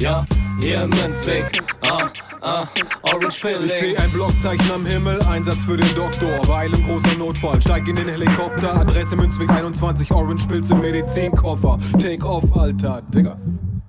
[0.00, 0.26] ja,
[0.60, 2.08] hier im Münzweg, ah,
[2.40, 2.66] ah,
[3.02, 3.68] Orange Ich Pilling.
[3.68, 6.40] seh ein Blockzeichen am Himmel, Einsatz für den Doktor.
[6.48, 8.74] Weil im großer Notfall, steig in den Helikopter.
[8.74, 11.78] Adresse Münzweg 21, Orange Pilz im Medizinkoffer.
[12.00, 13.02] Take off, Alter.
[13.14, 13.38] Digga.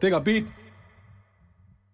[0.01, 0.47] Digga, Beat.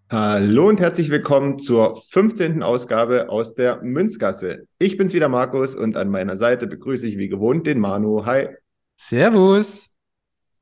[0.09, 2.63] Hallo und herzlich willkommen zur 15.
[2.63, 4.65] Ausgabe aus der Münzgasse.
[4.79, 8.25] Ich bin's wieder Markus und an meiner Seite begrüße ich wie gewohnt den Manu.
[8.25, 8.47] Hi.
[8.95, 9.87] Servus.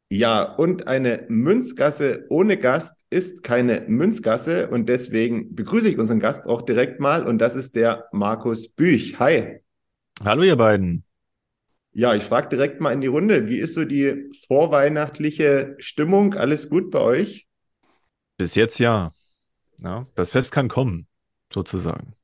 [0.09, 6.45] Ja, und eine Münzgasse ohne Gast ist keine Münzgasse und deswegen begrüße ich unseren Gast
[6.45, 9.19] auch direkt mal und das ist der Markus Büch.
[9.19, 9.61] Hi.
[10.23, 11.03] Hallo ihr beiden.
[11.91, 16.33] Ja, ich frage direkt mal in die Runde, wie ist so die vorweihnachtliche Stimmung?
[16.33, 17.47] Alles gut bei euch?
[18.37, 19.11] Bis jetzt ja.
[19.77, 21.07] Ja, das Fest kann kommen,
[21.53, 22.14] sozusagen.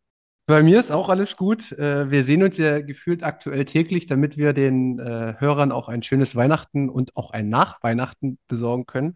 [0.51, 1.71] Bei mir ist auch alles gut.
[1.71, 6.03] Äh, Wir sehen uns ja gefühlt aktuell täglich, damit wir den äh, Hörern auch ein
[6.03, 9.15] schönes Weihnachten und auch ein Nachweihnachten besorgen können.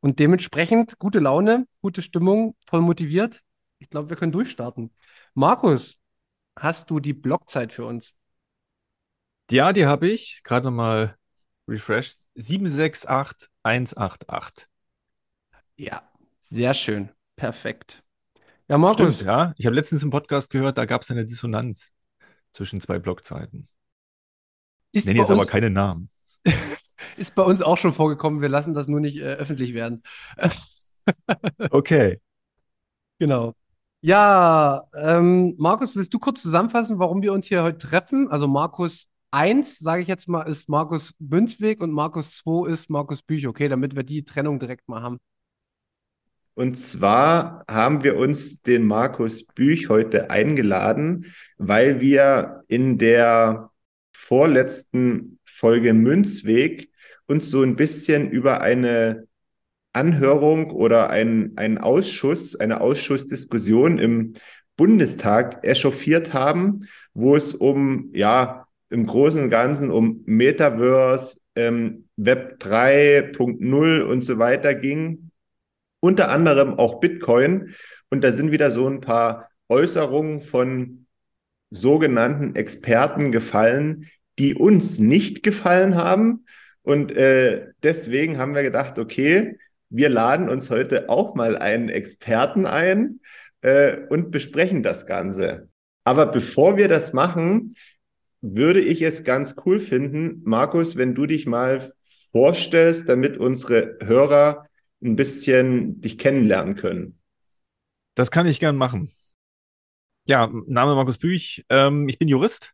[0.00, 3.40] Und dementsprechend gute Laune, gute Stimmung, voll motiviert.
[3.78, 4.92] Ich glaube, wir können durchstarten.
[5.34, 5.96] Markus,
[6.58, 8.12] hast du die Blockzeit für uns?
[9.52, 11.16] Ja, die habe ich gerade mal
[11.68, 12.18] refreshed.
[12.34, 14.66] 768188.
[15.76, 16.02] Ja,
[16.50, 17.10] sehr schön.
[17.36, 18.03] Perfekt.
[18.68, 19.54] Ja, Markus, Stimmt, ja.
[19.56, 21.92] Ich habe letztens im Podcast gehört, da gab es eine Dissonanz
[22.52, 23.68] zwischen zwei Blockzeiten.
[24.92, 26.08] Ich nenne jetzt aber keine Namen.
[27.16, 28.40] ist bei uns auch schon vorgekommen.
[28.40, 30.02] Wir lassen das nur nicht äh, öffentlich werden.
[31.70, 32.18] Okay.
[33.18, 33.54] Genau.
[34.00, 38.28] Ja, ähm, Markus, willst du kurz zusammenfassen, warum wir uns hier heute treffen?
[38.30, 43.20] Also Markus 1, sage ich jetzt mal, ist Markus Münzweg und Markus 2 ist Markus
[43.20, 45.18] Büch, okay, damit wir die Trennung direkt mal haben.
[46.54, 53.70] Und zwar haben wir uns den Markus Büch heute eingeladen, weil wir in der
[54.12, 56.90] vorletzten Folge Münzweg
[57.26, 59.26] uns so ein bisschen über eine
[59.92, 64.34] Anhörung oder ein, einen Ausschuss, eine Ausschussdiskussion im
[64.76, 72.58] Bundestag echauffiert haben, wo es um, ja, im Großen und Ganzen um Metaverse, ähm, Web
[72.62, 75.23] 3.0 und so weiter ging
[76.04, 77.74] unter anderem auch Bitcoin.
[78.10, 81.06] Und da sind wieder so ein paar Äußerungen von
[81.70, 86.44] sogenannten Experten gefallen, die uns nicht gefallen haben.
[86.82, 89.56] Und äh, deswegen haben wir gedacht, okay,
[89.88, 93.20] wir laden uns heute auch mal einen Experten ein
[93.62, 95.70] äh, und besprechen das Ganze.
[96.04, 97.76] Aber bevor wir das machen,
[98.42, 101.80] würde ich es ganz cool finden, Markus, wenn du dich mal
[102.30, 104.66] vorstellst, damit unsere Hörer
[105.04, 107.20] ein bisschen dich kennenlernen können.
[108.14, 109.12] Das kann ich gern machen.
[110.26, 111.64] Ja, Name Markus Büch.
[111.68, 112.72] Ähm, ich bin Jurist,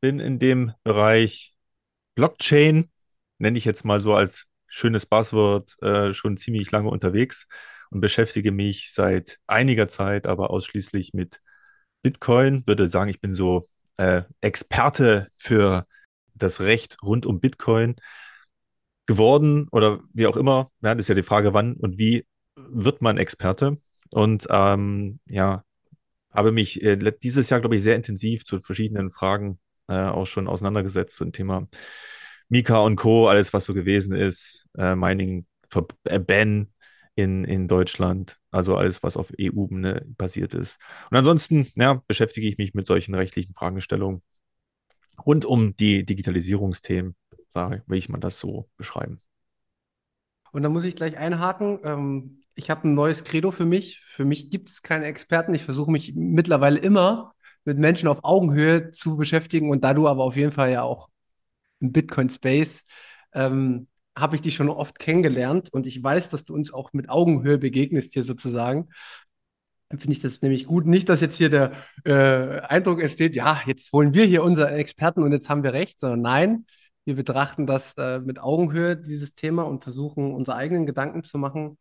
[0.00, 1.54] bin in dem Bereich
[2.14, 2.90] Blockchain,
[3.38, 7.46] nenne ich jetzt mal so als schönes Buzzword, äh, schon ziemlich lange unterwegs
[7.90, 11.40] und beschäftige mich seit einiger Zeit aber ausschließlich mit
[12.02, 12.66] Bitcoin.
[12.66, 13.68] Würde sagen, ich bin so
[13.98, 15.86] äh, Experte für
[16.34, 17.96] das Recht rund um Bitcoin
[19.10, 20.70] geworden oder wie auch immer.
[20.82, 22.24] Ja, das ist ja die Frage, wann und wie
[22.54, 23.78] wird man Experte?
[24.10, 25.64] Und ähm, ja,
[26.32, 29.58] habe mich äh, dieses Jahr, glaube ich, sehr intensiv zu verschiedenen Fragen
[29.88, 31.66] äh, auch schon auseinandergesetzt zum Thema
[32.48, 36.68] Mika und Co., alles, was so gewesen ist, äh, Mining, Ver äh, Ban
[37.16, 40.78] in, in Deutschland, also alles, was auf EU-Ebene basiert ist.
[41.10, 44.22] Und ansonsten ja, beschäftige ich mich mit solchen rechtlichen Fragestellungen
[45.26, 47.16] rund um die Digitalisierungsthemen,
[47.50, 49.20] sage, will ich mal das so beschreiben.
[50.52, 51.78] Und da muss ich gleich einhaken.
[51.84, 54.00] Ähm, ich habe ein neues Credo für mich.
[54.00, 55.54] Für mich gibt es keine Experten.
[55.54, 59.70] Ich versuche mich mittlerweile immer mit Menschen auf Augenhöhe zu beschäftigen.
[59.70, 61.08] Und da du aber auf jeden Fall ja auch
[61.80, 62.84] im Bitcoin-Space
[63.32, 63.86] ähm,
[64.16, 67.58] habe ich dich schon oft kennengelernt und ich weiß, dass du uns auch mit Augenhöhe
[67.58, 68.88] begegnest hier sozusagen.
[69.88, 70.86] Dann finde ich das nämlich gut.
[70.86, 71.72] Nicht, dass jetzt hier der
[72.04, 75.98] äh, Eindruck entsteht, ja, jetzt holen wir hier unseren Experten und jetzt haben wir recht,
[75.98, 76.66] sondern nein,
[77.10, 81.78] wir betrachten das äh, mit Augenhöhe, dieses Thema, und versuchen, unsere eigenen Gedanken zu machen.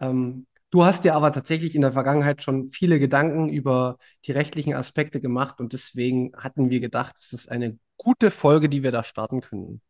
[0.00, 4.74] Ähm, du hast dir aber tatsächlich in der Vergangenheit schon viele Gedanken über die rechtlichen
[4.74, 9.04] Aspekte gemacht und deswegen hatten wir gedacht, es ist eine gute Folge, die wir da
[9.04, 9.80] starten können.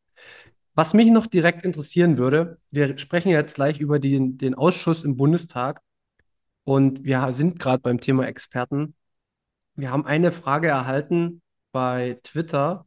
[0.75, 5.17] Was mich noch direkt interessieren würde, wir sprechen jetzt gleich über den, den Ausschuss im
[5.17, 5.83] Bundestag
[6.65, 8.95] und wir sind gerade beim Thema Experten.
[9.75, 11.43] Wir haben eine Frage erhalten
[11.73, 12.87] bei Twitter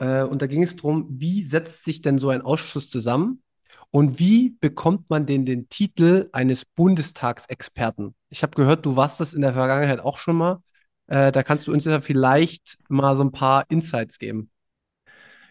[0.00, 3.42] äh, und da ging es darum, wie setzt sich denn so ein Ausschuss zusammen
[3.90, 8.14] und wie bekommt man denn den Titel eines Bundestagsexperten?
[8.30, 10.62] Ich habe gehört, du warst das in der Vergangenheit auch schon mal.
[11.06, 14.50] Äh, da kannst du uns ja vielleicht mal so ein paar Insights geben.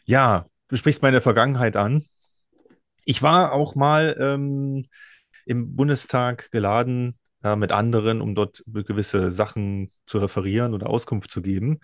[0.05, 2.05] Ja, du sprichst meine Vergangenheit an.
[3.05, 4.87] Ich war auch mal ähm,
[5.45, 11.41] im Bundestag geladen äh, mit anderen, um dort gewisse Sachen zu referieren oder Auskunft zu
[11.41, 11.79] geben.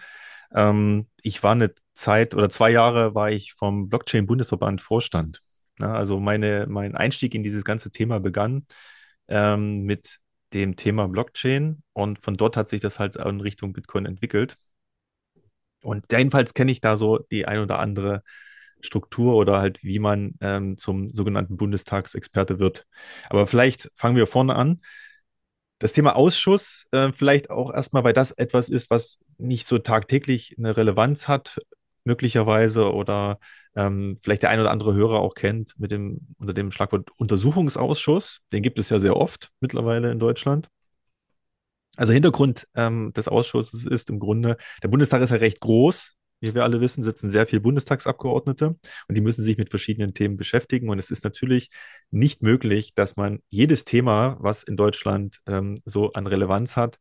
[0.54, 5.42] Ähm, ich war eine Zeit oder zwei Jahre war ich vom Blockchain-Bundesverband Vorstand.
[5.80, 8.66] Ja, also meine, mein Einstieg in dieses ganze Thema begann
[9.28, 10.20] ähm, mit
[10.54, 14.56] dem Thema Blockchain und von dort hat sich das halt in Richtung Bitcoin entwickelt.
[15.82, 18.24] Und jedenfalls kenne ich da so die ein oder andere
[18.82, 22.86] Struktur oder halt, wie man ähm, zum sogenannten Bundestagsexperte wird.
[23.30, 24.82] Aber vielleicht fangen wir vorne an.
[25.80, 30.56] Das Thema Ausschuss, äh, vielleicht auch erstmal, weil das etwas ist, was nicht so tagtäglich
[30.58, 31.60] eine Relevanz hat,
[32.06, 33.40] möglicherweise, oder
[33.76, 38.42] ähm, vielleicht der ein oder andere Hörer auch kennt mit dem, unter dem Schlagwort Untersuchungsausschuss.
[38.54, 40.70] Den gibt es ja sehr oft mittlerweile in Deutschland.
[41.98, 46.54] Also Hintergrund ähm, des Ausschusses ist im Grunde, der Bundestag ist ja recht groß, wie
[46.54, 48.68] wir alle wissen, sitzen sehr viele Bundestagsabgeordnete
[49.08, 50.90] und die müssen sich mit verschiedenen Themen beschäftigen.
[50.90, 51.70] Und es ist natürlich
[52.12, 56.98] nicht möglich, dass man jedes Thema, was in Deutschland ähm, so an Relevanz hat,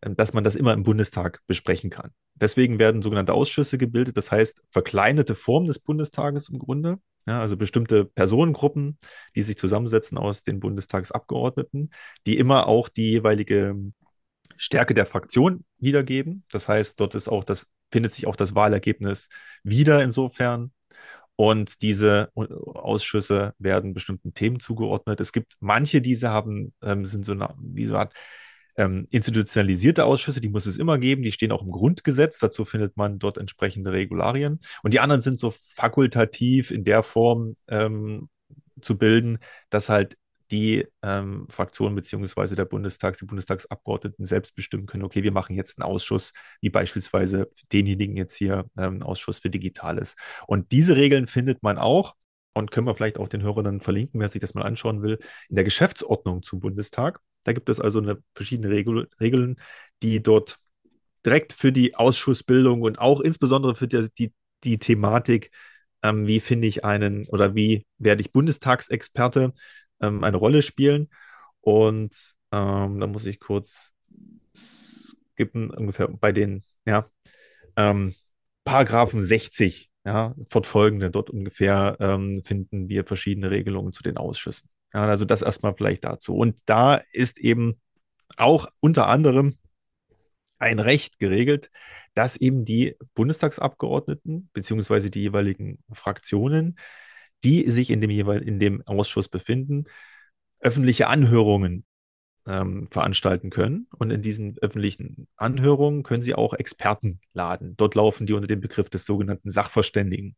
[0.00, 2.12] dass man das immer im Bundestag besprechen kann.
[2.34, 6.98] Deswegen werden sogenannte Ausschüsse gebildet, das heißt verkleinerte Form des Bundestages im Grunde.
[7.26, 8.96] Ja, also bestimmte Personengruppen,
[9.34, 11.90] die sich zusammensetzen aus den Bundestagsabgeordneten,
[12.26, 13.76] die immer auch die jeweilige
[14.56, 16.44] Stärke der Fraktion wiedergeben.
[16.50, 19.28] Das heißt, dort ist auch das, findet sich auch das Wahlergebnis
[19.62, 20.72] wieder insofern.
[21.36, 25.20] Und diese Ausschüsse werden bestimmten Themen zugeordnet.
[25.20, 28.14] Es gibt manche, diese haben, ähm, sind so eine, wie so eine Art
[28.78, 32.96] ähm, institutionalisierte Ausschüsse, die muss es immer geben, die stehen auch im Grundgesetz, dazu findet
[32.96, 34.60] man dort entsprechende Regularien.
[34.82, 38.28] Und die anderen sind so fakultativ in der Form ähm,
[38.80, 39.38] zu bilden,
[39.68, 40.16] dass halt
[40.50, 45.78] die ähm, Fraktionen beziehungsweise der Bundestag, die Bundestagsabgeordneten selbst bestimmen können, okay, wir machen jetzt
[45.78, 50.14] einen Ausschuss, wie beispielsweise denjenigen jetzt hier ähm, Ausschuss für Digitales.
[50.46, 52.14] Und diese Regeln findet man auch
[52.58, 55.18] und können wir vielleicht auch den Hörern dann verlinken, wer sich das mal anschauen will,
[55.48, 57.20] in der Geschäftsordnung zum Bundestag.
[57.44, 59.56] Da gibt es also eine, verschiedene Regel, Regeln,
[60.02, 60.58] die dort
[61.24, 64.32] direkt für die Ausschussbildung und auch insbesondere für die, die,
[64.64, 65.50] die Thematik,
[66.02, 69.52] ähm, wie finde ich einen oder wie werde ich Bundestagsexperte,
[70.00, 71.08] ähm, eine Rolle spielen.
[71.60, 73.92] Und ähm, da muss ich kurz
[74.54, 77.08] skippen, ungefähr bei den ja,
[77.76, 78.14] ähm,
[78.64, 84.70] Paragraphen 60, ja, fortfolgende, dort ungefähr ähm, finden wir verschiedene Regelungen zu den Ausschüssen.
[84.94, 86.34] Ja, also das erstmal vielleicht dazu.
[86.34, 87.78] Und da ist eben
[88.38, 89.56] auch unter anderem
[90.58, 91.70] ein Recht geregelt,
[92.14, 96.76] dass eben die Bundestagsabgeordneten beziehungsweise die jeweiligen Fraktionen
[97.44, 99.84] die sich in dem in dem Ausschuss befinden,
[100.60, 101.84] öffentliche Anhörungen
[102.48, 103.86] ähm, veranstalten können.
[103.98, 107.76] Und in diesen öffentlichen Anhörungen können sie auch Experten laden.
[107.76, 110.34] Dort laufen die unter dem Begriff des sogenannten Sachverständigen.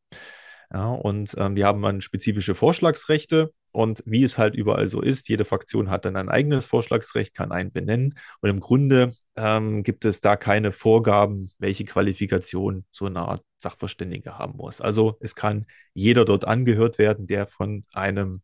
[0.73, 3.53] Ja, und ähm, die haben dann spezifische Vorschlagsrechte.
[3.73, 7.53] Und wie es halt überall so ist, jede Fraktion hat dann ein eigenes Vorschlagsrecht, kann
[7.53, 8.15] einen benennen.
[8.41, 14.39] Und im Grunde ähm, gibt es da keine Vorgaben, welche Qualifikation so eine Art Sachverständige
[14.39, 14.81] haben muss.
[14.81, 18.43] Also es kann jeder dort angehört werden, der von einem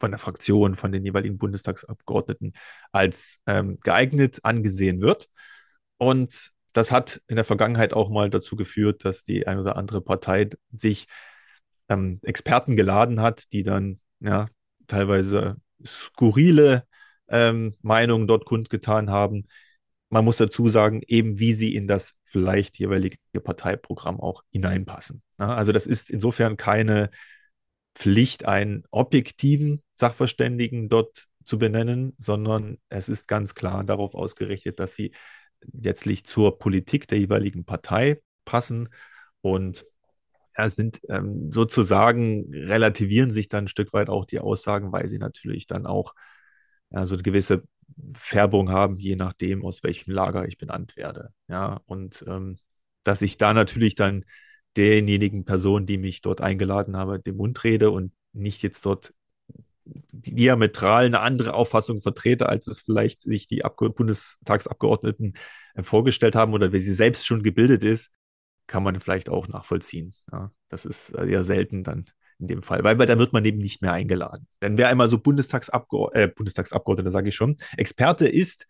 [0.00, 2.52] von der Fraktion, von den jeweiligen Bundestagsabgeordneten
[2.92, 5.28] als ähm, geeignet angesehen wird.
[5.96, 10.00] Und das hat in der Vergangenheit auch mal dazu geführt, dass die eine oder andere
[10.00, 11.06] Partei sich
[11.88, 14.48] ähm, Experten geladen hat, die dann ja
[14.86, 16.84] teilweise skurrile
[17.28, 19.46] ähm, Meinungen dort kundgetan haben.
[20.10, 25.22] Man muss dazu sagen, eben wie sie in das vielleicht jeweilige Parteiprogramm auch hineinpassen.
[25.38, 27.10] Ja, also das ist insofern keine
[27.94, 34.94] Pflicht, einen objektiven Sachverständigen dort zu benennen, sondern es ist ganz klar darauf ausgerichtet, dass
[34.94, 35.12] sie
[35.72, 38.90] letztlich zur Politik der jeweiligen Partei passen
[39.40, 39.86] und
[40.56, 45.18] ja, sind ähm, sozusagen, relativieren sich dann ein Stück weit auch die Aussagen, weil sie
[45.18, 46.14] natürlich dann auch
[46.90, 47.62] ja, so eine gewisse
[48.14, 51.30] Färbung haben, je nachdem, aus welchem Lager ich benannt werde.
[51.48, 52.58] Ja, und ähm,
[53.04, 54.24] dass ich da natürlich dann
[54.78, 59.12] derjenigen Person, die mich dort eingeladen habe, den Mund rede und nicht jetzt dort
[59.84, 65.34] diametral eine andere Auffassung vertrete, als es vielleicht sich die Abge Bundestagsabgeordneten
[65.74, 68.12] äh, vorgestellt haben oder wie sie selbst schon gebildet ist,
[68.66, 70.14] kann man vielleicht auch nachvollziehen.
[70.30, 72.06] Ja, das ist äh, eher selten dann
[72.38, 74.46] in dem Fall, weil, weil dann wird man eben nicht mehr eingeladen.
[74.62, 78.68] Denn wer einmal so Bundestagsabgeordneter, äh, Bundestagsabgeordneter sage ich schon, Experte ist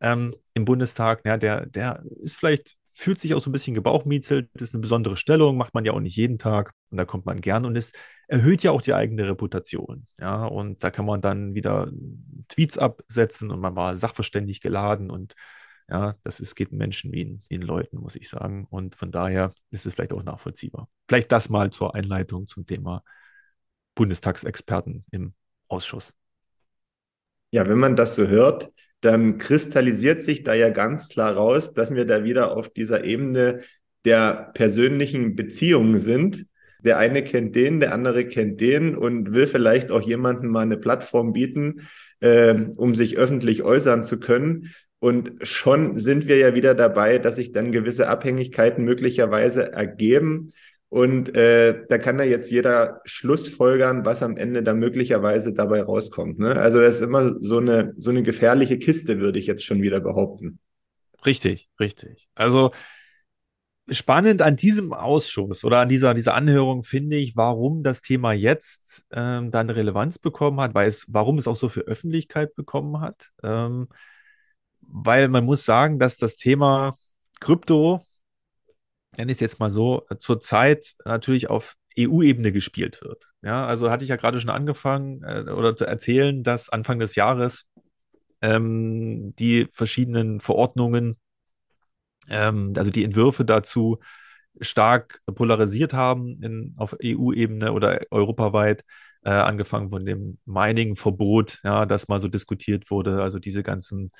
[0.00, 4.50] ähm, im Bundestag, ja, der, der ist vielleicht fühlt sich auch so ein bisschen gebauchmietzelt.
[4.52, 6.74] Das ist eine besondere Stellung, macht man ja auch nicht jeden Tag.
[6.90, 7.92] Und da kommt man gern und es
[8.28, 10.06] erhöht ja auch die eigene Reputation.
[10.20, 11.90] Ja, und da kann man dann wieder
[12.48, 15.34] Tweets absetzen und man war sachverständig geladen und
[15.88, 18.66] ja, das ist, geht Menschen wie in, in Leuten, muss ich sagen.
[18.68, 20.88] Und von daher ist es vielleicht auch nachvollziehbar.
[21.08, 23.02] Vielleicht das mal zur Einleitung zum Thema
[23.94, 25.32] Bundestagsexperten im
[25.68, 26.12] Ausschuss.
[27.50, 31.94] Ja, wenn man das so hört, dann kristallisiert sich da ja ganz klar raus, dass
[31.94, 33.60] wir da wieder auf dieser Ebene
[34.04, 36.46] der persönlichen Beziehungen sind.
[36.82, 40.78] Der eine kennt den, der andere kennt den und will vielleicht auch jemandem mal eine
[40.78, 41.88] Plattform bieten,
[42.20, 44.72] äh, um sich öffentlich äußern zu können.
[44.98, 50.52] Und schon sind wir ja wieder dabei, dass sich dann gewisse Abhängigkeiten möglicherweise ergeben.
[50.90, 56.40] Und äh, da kann ja jetzt jeder Schlussfolgern, was am Ende da möglicherweise dabei rauskommt.
[56.40, 56.56] Ne?
[56.56, 60.00] Also das ist immer so eine, so eine gefährliche Kiste, würde ich jetzt schon wieder
[60.00, 60.58] behaupten.
[61.24, 62.28] Richtig, richtig.
[62.34, 62.72] Also
[63.88, 69.06] spannend an diesem Ausschuss oder an dieser, dieser Anhörung finde ich, warum das Thema jetzt
[69.12, 73.30] ähm, dann Relevanz bekommen hat, weil es, warum es auch so viel Öffentlichkeit bekommen hat.
[73.44, 73.86] Ähm,
[74.80, 76.96] weil man muss sagen, dass das Thema
[77.38, 78.00] Krypto
[79.16, 83.30] nenne ich es jetzt mal so, zurzeit natürlich auf EU-Ebene gespielt wird.
[83.42, 87.14] Ja, also hatte ich ja gerade schon angefangen äh, oder zu erzählen, dass Anfang des
[87.16, 87.66] Jahres
[88.40, 91.16] ähm, die verschiedenen Verordnungen,
[92.28, 93.98] ähm, also die Entwürfe dazu
[94.60, 98.84] stark polarisiert haben in, auf EU-Ebene oder europaweit,
[99.22, 104.10] äh, angefangen von dem Mining-Verbot, ja, das mal so diskutiert wurde, also diese ganzen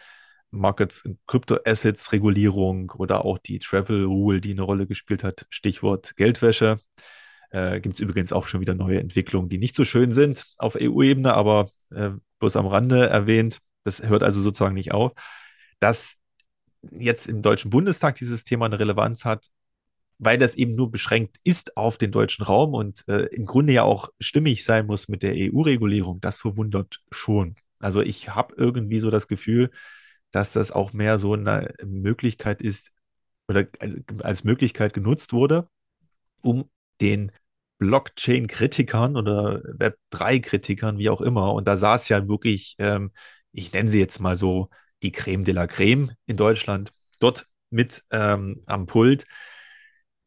[0.50, 6.78] Markets, Crypto-Assets Regulierung oder auch die Travel Rule, die eine Rolle gespielt hat, Stichwort Geldwäsche.
[7.50, 10.76] Äh, Gibt es übrigens auch schon wieder neue Entwicklungen, die nicht so schön sind auf
[10.80, 13.58] EU-Ebene, aber äh, bloß am Rande erwähnt.
[13.84, 15.12] Das hört also sozusagen nicht auf.
[15.78, 16.18] Dass
[16.90, 19.48] jetzt im Deutschen Bundestag dieses Thema eine Relevanz hat,
[20.18, 23.84] weil das eben nur beschränkt ist auf den deutschen Raum und äh, im Grunde ja
[23.84, 27.56] auch stimmig sein muss mit der EU-Regulierung, das verwundert schon.
[27.78, 29.70] Also ich habe irgendwie so das Gefühl,
[30.30, 32.92] dass das auch mehr so eine Möglichkeit ist
[33.48, 33.66] oder
[34.22, 35.68] als Möglichkeit genutzt wurde,
[36.42, 36.70] um
[37.00, 37.32] den
[37.78, 43.10] Blockchain-Kritikern oder Web3-Kritikern, wie auch immer, und da saß ja wirklich, ähm,
[43.52, 44.68] ich nenne sie jetzt mal so,
[45.02, 49.24] die Creme de la Creme in Deutschland, dort mit ähm, am Pult,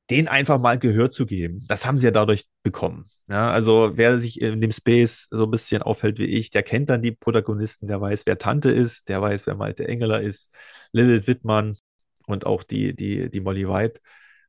[0.10, 1.64] den einfach mal Gehör zu geben.
[1.68, 3.06] Das haben sie ja dadurch bekommen.
[3.30, 6.90] Ja, also wer sich in dem Space so ein bisschen aufhält wie ich, der kennt
[6.90, 10.54] dann die Protagonisten, der weiß, wer Tante ist, der weiß, wer Malte Engeler ist,
[10.92, 11.76] Lilith Wittmann
[12.28, 14.02] und auch die, die, die Molly White,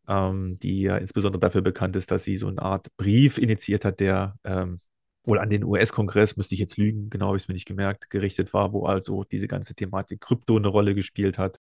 [0.08, 4.00] ähm, die ja insbesondere dafür bekannt ist, dass sie so eine Art Brief initiiert hat,
[4.00, 4.78] der ähm,
[5.23, 8.11] wohl an den US-Kongress, müsste ich jetzt lügen, genau habe ich es mir nicht gemerkt,
[8.11, 11.61] gerichtet war, wo also diese ganze Thematik Krypto eine Rolle gespielt hat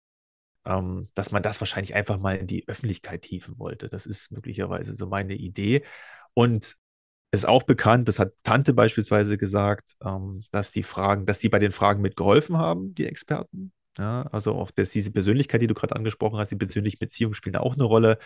[0.65, 3.89] ähm, dass man das wahrscheinlich einfach mal in die Öffentlichkeit hieven wollte.
[3.89, 5.83] Das ist möglicherweise so meine Idee.
[6.33, 6.75] Und
[7.31, 11.59] ist auch bekannt, das hat Tante beispielsweise gesagt, ähm, dass die Fragen, dass sie bei
[11.59, 13.71] den Fragen mitgeholfen haben, die Experten.
[13.97, 17.57] Ja, also auch dass diese Persönlichkeit, die du gerade angesprochen hast, die persönlichen Beziehungen spielen
[17.57, 18.17] auch eine Rolle.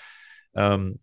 [0.55, 0.99] Ähm,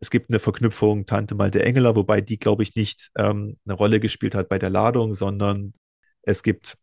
[0.00, 3.98] es gibt eine Verknüpfung Tante Malte Engeler, wobei die, glaube ich, nicht ähm, eine Rolle
[3.98, 5.74] gespielt hat bei der Ladung, sondern
[6.22, 6.76] es gibt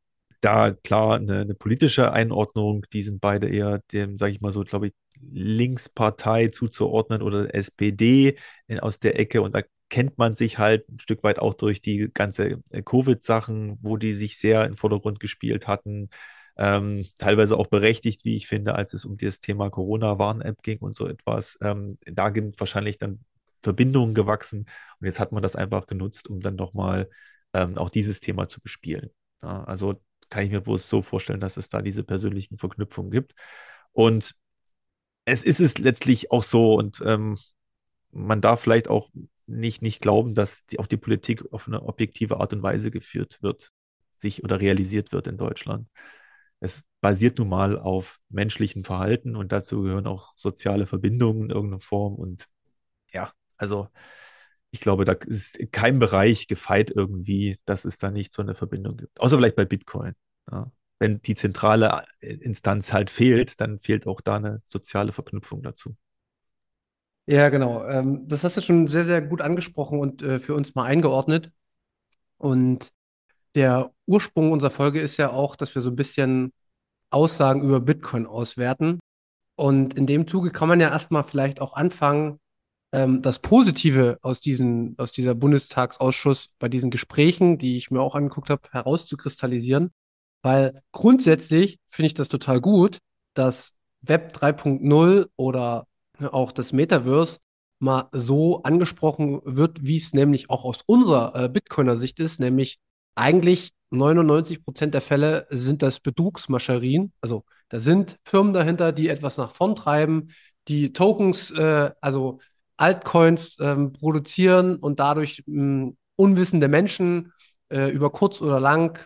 [0.45, 2.85] da klar eine, eine, politische Einordnung.
[2.93, 4.93] Die sind beide eher dem, sage ich mal so, glaube ich,
[5.31, 8.37] Linkspartei zuzuordnen oder SPD
[8.67, 9.41] in, aus der Ecke.
[9.41, 13.79] Und da kennt man sich halt ein Stück weit auch durch die ganze äh, Covid-Sachen,
[13.81, 16.09] wo die sich sehr im Vordergrund gespielt hatten.
[16.57, 20.95] Ähm, teilweise auch berechtigt, wie ich finde, als es um das Thema Corona-Warn-App ging und
[20.95, 21.57] so etwas.
[21.61, 23.19] Ähm, da sind wahrscheinlich dann
[23.61, 24.67] Verbindungen gewachsen
[24.99, 27.09] und jetzt hat man das einfach genutzt, um dann nochmal
[27.53, 29.09] ähm, auch dieses Thema zu bespielen.
[29.41, 33.33] Ja, also kann ich mir bloß so vorstellen, dass es da diese persönlichen Verknüpfungen gibt.
[33.91, 34.35] Und
[35.25, 37.37] es ist es letztlich auch so und ähm,
[38.11, 39.09] man darf vielleicht auch
[39.47, 43.39] nicht, nicht glauben, dass die, auch die Politik auf eine objektive Art und Weise geführt
[43.41, 43.71] wird,
[44.15, 45.87] sich oder realisiert wird in Deutschland.
[46.59, 51.81] Es basiert nun mal auf menschlichen Verhalten und dazu gehören auch soziale Verbindungen in irgendeiner
[51.81, 52.15] Form.
[52.15, 52.47] Und
[53.11, 53.89] ja, also
[54.75, 58.97] ich glaube, da ist kein Bereich gefeit irgendwie, dass es da nicht so eine Verbindung
[58.97, 59.21] gibt.
[59.21, 60.15] Außer vielleicht bei Bitcoin.
[60.51, 60.69] Ja.
[60.99, 65.95] Wenn die zentrale Instanz halt fehlt, dann fehlt auch da eine soziale Verknüpfung dazu.
[67.25, 67.85] Ja, genau.
[67.85, 71.51] Ähm, das hast du schon sehr, sehr gut angesprochen und äh, für uns mal eingeordnet.
[72.37, 72.91] Und
[73.55, 76.51] der Ursprung unserer Folge ist ja auch, dass wir so ein bisschen
[77.09, 78.99] Aussagen über Bitcoin auswerten.
[79.55, 82.39] Und in dem Zuge kann man ja erstmal vielleicht auch anfangen,
[82.91, 88.15] ähm, das Positive aus, diesen, aus dieser Bundestagsausschuss bei diesen Gesprächen, die ich mir auch
[88.15, 89.91] angeguckt habe, herauszukristallisieren.
[90.41, 92.99] Weil grundsätzlich finde ich das total gut,
[93.33, 95.87] dass Web 3.0 oder
[96.31, 97.39] auch das Metaverse
[97.79, 102.79] mal so angesprochen wird, wie es nämlich auch aus unserer äh, Bitcoiner Sicht ist, nämlich
[103.15, 107.13] eigentlich 99 Prozent der Fälle sind das Betrugsmascherien.
[107.21, 110.29] Also da sind Firmen dahinter, die etwas nach vorn treiben,
[110.67, 112.39] die Tokens, äh, also
[112.77, 117.33] Altcoins ähm, produzieren und dadurch mh, unwissende Menschen
[117.69, 118.99] äh, über kurz oder lang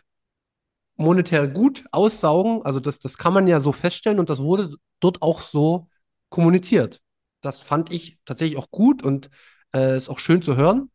[0.97, 2.61] monetär gut aussaugen.
[2.63, 5.87] Also das, das kann man ja so feststellen und das wurde dort auch so
[6.29, 7.01] kommuniziert.
[7.41, 9.29] Das fand ich tatsächlich auch gut und
[9.73, 10.91] äh, ist auch schön zu hören.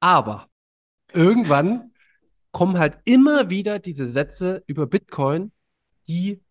[0.00, 0.48] Aber
[1.12, 1.92] irgendwann
[2.52, 5.52] kommen halt immer wieder diese Sätze über Bitcoin,
[6.08, 6.42] die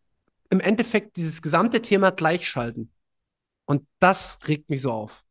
[0.49, 2.91] im Endeffekt dieses gesamte Thema gleichschalten.
[3.67, 5.23] Und das regt mich so auf.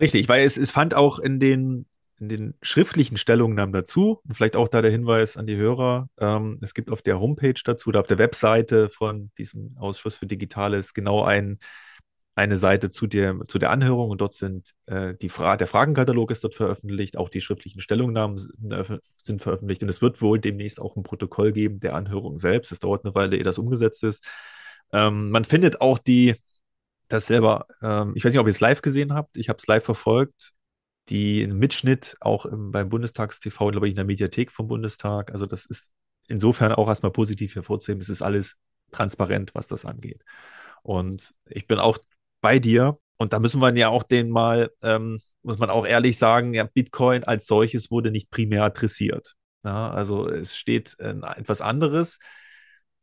[0.00, 1.86] Richtig, weil es, es fand auch in den,
[2.20, 6.58] in den schriftlichen Stellungnahmen dazu, und vielleicht auch da der Hinweis an die Hörer, ähm,
[6.60, 10.94] es gibt auf der Homepage dazu oder auf der Webseite von diesem Ausschuss für Digitales
[10.94, 11.58] genau ein
[12.36, 16.30] eine Seite zu der, zu der Anhörung und dort sind äh, die Fra der Fragenkatalog
[16.32, 18.38] ist dort veröffentlicht, auch die schriftlichen Stellungnahmen
[19.16, 22.72] sind veröffentlicht und es wird wohl demnächst auch ein Protokoll geben der Anhörung selbst.
[22.72, 24.26] Es dauert eine Weile, ehe das umgesetzt ist.
[24.92, 26.34] Ähm, man findet auch die,
[27.08, 29.66] das selber, ähm, ich weiß nicht, ob ihr es live gesehen habt, ich habe es
[29.66, 30.52] live verfolgt,
[31.08, 35.32] die Mitschnitt auch im, beim Bundestagstv, glaube ich, in der Mediathek vom Bundestag.
[35.32, 35.90] Also das ist
[36.28, 38.00] insofern auch erstmal positiv hervorzuheben.
[38.00, 38.56] Es ist alles
[38.90, 40.22] transparent, was das angeht.
[40.82, 41.98] Und ich bin auch
[42.40, 42.98] bei dir.
[43.16, 46.64] Und da müssen wir ja auch den mal, ähm, muss man auch ehrlich sagen, ja,
[46.64, 49.34] Bitcoin als solches wurde nicht primär adressiert.
[49.64, 52.18] Ja, also es steht äh, etwas anderes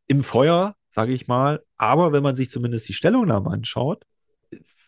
[0.07, 1.63] im Feuer, sage ich mal.
[1.77, 4.05] Aber wenn man sich zumindest die Stellungnahme anschaut,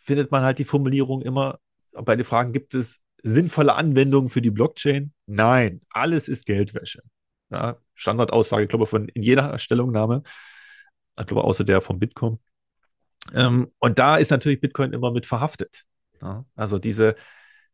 [0.04, 1.60] findet man halt die Formulierung immer
[1.94, 5.14] bei den Fragen, gibt es sinnvolle Anwendungen für die Blockchain?
[5.26, 7.02] Nein, alles ist Geldwäsche.
[7.50, 10.24] Ja, Standardaussage, ich glaube, von in jeder Stellungnahme,
[11.20, 12.40] ich glaube, außer der vom Bitcoin.
[13.34, 15.86] Ähm, und da ist natürlich Bitcoin immer mit verhaftet.
[16.22, 16.46] Ja?
[16.56, 17.16] Also diese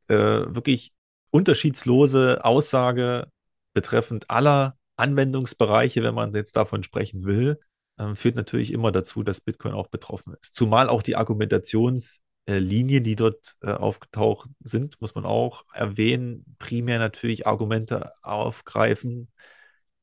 [0.08, 0.94] äh, wirklich
[1.32, 3.28] unterschiedslose Aussage
[3.74, 7.60] betreffend aller Anwendungsbereiche, wenn man jetzt davon sprechen will,
[8.00, 10.56] äh, führt natürlich immer dazu, dass Bitcoin auch betroffen ist.
[10.56, 17.46] Zumal auch die Argumentationslinien, die dort äh, aufgetaucht sind, muss man auch erwähnen, primär natürlich
[17.46, 19.30] Argumente aufgreifen,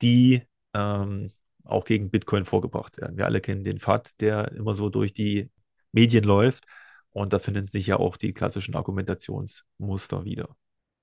[0.03, 0.43] die
[0.75, 1.31] ähm,
[1.65, 3.17] auch gegen Bitcoin vorgebracht werden.
[3.17, 5.51] Wir alle kennen den FAT, der immer so durch die
[5.93, 6.65] Medien läuft.
[7.11, 10.55] Und da finden sich ja auch die klassischen Argumentationsmuster wieder.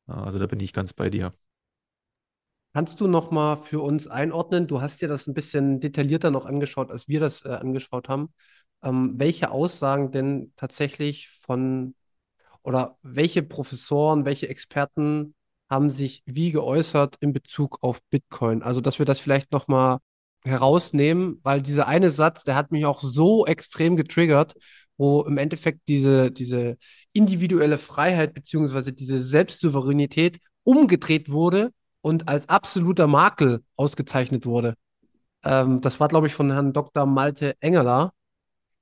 [0.05, 1.33] Also da bin ich ganz bei dir.
[2.73, 4.65] Kannst du noch mal für uns einordnen?
[4.67, 8.33] Du hast dir das ein bisschen detaillierter noch angeschaut, als wir das äh, angeschaut haben.
[8.81, 11.93] Ähm, welche Aussagen denn tatsächlich von
[12.63, 15.35] oder welche Professoren, welche Experten
[15.69, 18.63] haben sich wie geäußert in Bezug auf Bitcoin?
[18.63, 19.99] Also, dass wir das vielleicht noch mal
[20.43, 24.55] herausnehmen, weil dieser eine Satz, der hat mich auch so extrem getriggert,
[24.97, 26.77] wo im Endeffekt diese, diese
[27.13, 31.71] individuelle Freiheit beziehungsweise diese Selbstsouveränität umgedreht wurde
[32.03, 34.75] und als absoluter Makel ausgezeichnet wurde.
[35.43, 37.05] Ähm, das war, glaube ich, von Herrn Dr.
[37.05, 38.13] Malte Engeler,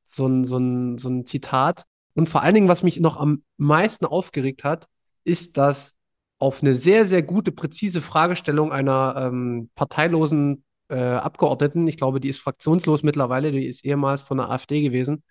[0.06, 1.84] so ein, so, ein, so ein Zitat.
[2.16, 4.88] Und vor allen Dingen, was mich noch am meisten aufgeregt hat,
[5.24, 5.94] ist, dass
[6.40, 12.30] auf eine sehr, sehr gute, präzise Fragestellung einer ähm, parteilosen äh, Abgeordneten, ich glaube, die
[12.30, 15.24] ist fraktionslos mittlerweile, die ist ehemals von der AfD gewesen,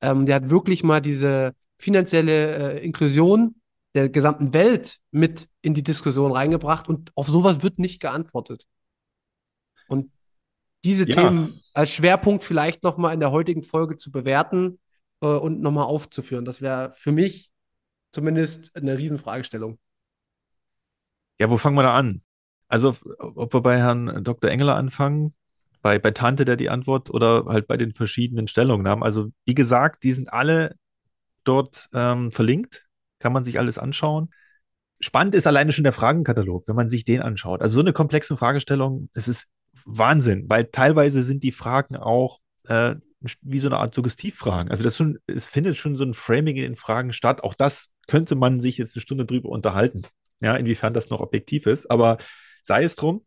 [0.00, 3.56] ähm, der hat wirklich mal diese finanzielle äh, Inklusion
[3.94, 8.66] der gesamten Welt mit in die Diskussion reingebracht und auf sowas wird nicht geantwortet.
[9.88, 10.10] Und
[10.84, 11.14] diese ja.
[11.14, 14.78] Themen als Schwerpunkt vielleicht nochmal in der heutigen Folge zu bewerten
[15.20, 17.50] äh, und nochmal aufzuführen, das wäre für mich
[18.10, 19.78] zumindest eine Riesenfragestellung.
[21.38, 22.22] Ja, wo fangen wir da an?
[22.68, 24.50] Also, ob wir bei Herrn Dr.
[24.50, 25.34] Engeler anfangen,
[25.82, 29.02] bei, bei Tante der die Antwort oder halt bei den verschiedenen Stellungnahmen.
[29.02, 30.76] Also, wie gesagt, die sind alle
[31.44, 32.86] dort ähm, verlinkt,
[33.22, 34.30] kann man sich alles anschauen.
[35.00, 37.62] Spannend ist alleine schon der Fragenkatalog, wenn man sich den anschaut.
[37.62, 39.46] Also, so eine komplexe Fragestellung, es ist
[39.84, 42.96] Wahnsinn, weil teilweise sind die Fragen auch äh,
[43.40, 44.70] wie so eine Art Suggestivfragen.
[44.70, 47.44] Also das schon, es findet schon so ein Framing in den Fragen statt.
[47.44, 50.02] Auch das könnte man sich jetzt eine Stunde drüber unterhalten.
[50.40, 51.90] Ja, inwiefern das noch objektiv ist.
[51.90, 52.18] Aber
[52.62, 53.24] sei es drum.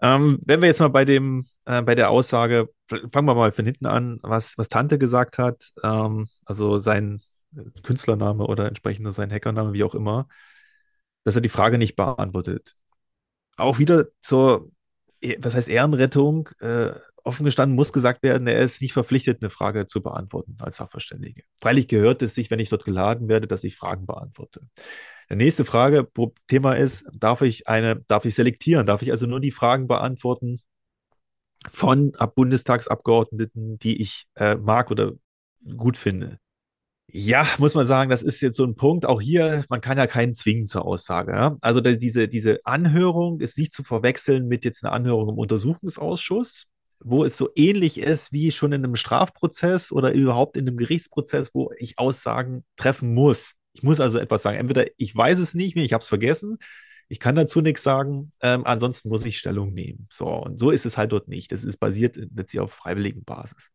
[0.00, 3.64] Ähm, wenn wir jetzt mal bei dem, äh, bei der Aussage, fangen wir mal von
[3.64, 7.20] hinten an, was, was Tante gesagt hat, ähm, also sein
[7.82, 10.28] Künstlername oder entsprechend sein Hackername, wie auch immer,
[11.24, 12.74] dass er die Frage nicht beantwortet.
[13.56, 14.70] Auch wieder zur,
[15.38, 16.92] was heißt Ehrenrettung, äh,
[17.24, 21.42] offen gestanden muss gesagt werden, er ist nicht verpflichtet, eine Frage zu beantworten als Sachverständige.
[21.60, 24.60] Freilich gehört es sich, wenn ich dort geladen werde, dass ich Fragen beantworte.
[25.30, 26.06] Der nächste Frage,
[26.48, 28.84] Thema ist, darf ich eine, darf ich selektieren?
[28.84, 30.60] Darf ich also nur die Fragen beantworten
[31.72, 35.12] von Bundestagsabgeordneten, die ich äh, mag oder
[35.76, 36.38] gut finde?
[37.06, 39.06] Ja, muss man sagen, das ist jetzt so ein Punkt.
[39.06, 41.32] Auch hier, man kann ja keinen zwingen zur Aussage.
[41.32, 41.56] Ja?
[41.60, 46.66] Also diese, diese Anhörung ist nicht zu verwechseln mit jetzt einer Anhörung im Untersuchungsausschuss
[47.04, 51.54] wo es so ähnlich ist wie schon in einem Strafprozess oder überhaupt in einem Gerichtsprozess,
[51.54, 53.54] wo ich Aussagen treffen muss.
[53.74, 54.56] Ich muss also etwas sagen.
[54.56, 56.58] Entweder ich weiß es nicht mehr, ich habe es vergessen,
[57.08, 60.08] ich kann dazu nichts sagen, ähm, ansonsten muss ich Stellung nehmen.
[60.10, 61.52] So, und so ist es halt dort nicht.
[61.52, 63.70] Das ist basiert letztlich auf freiwilligen Basis.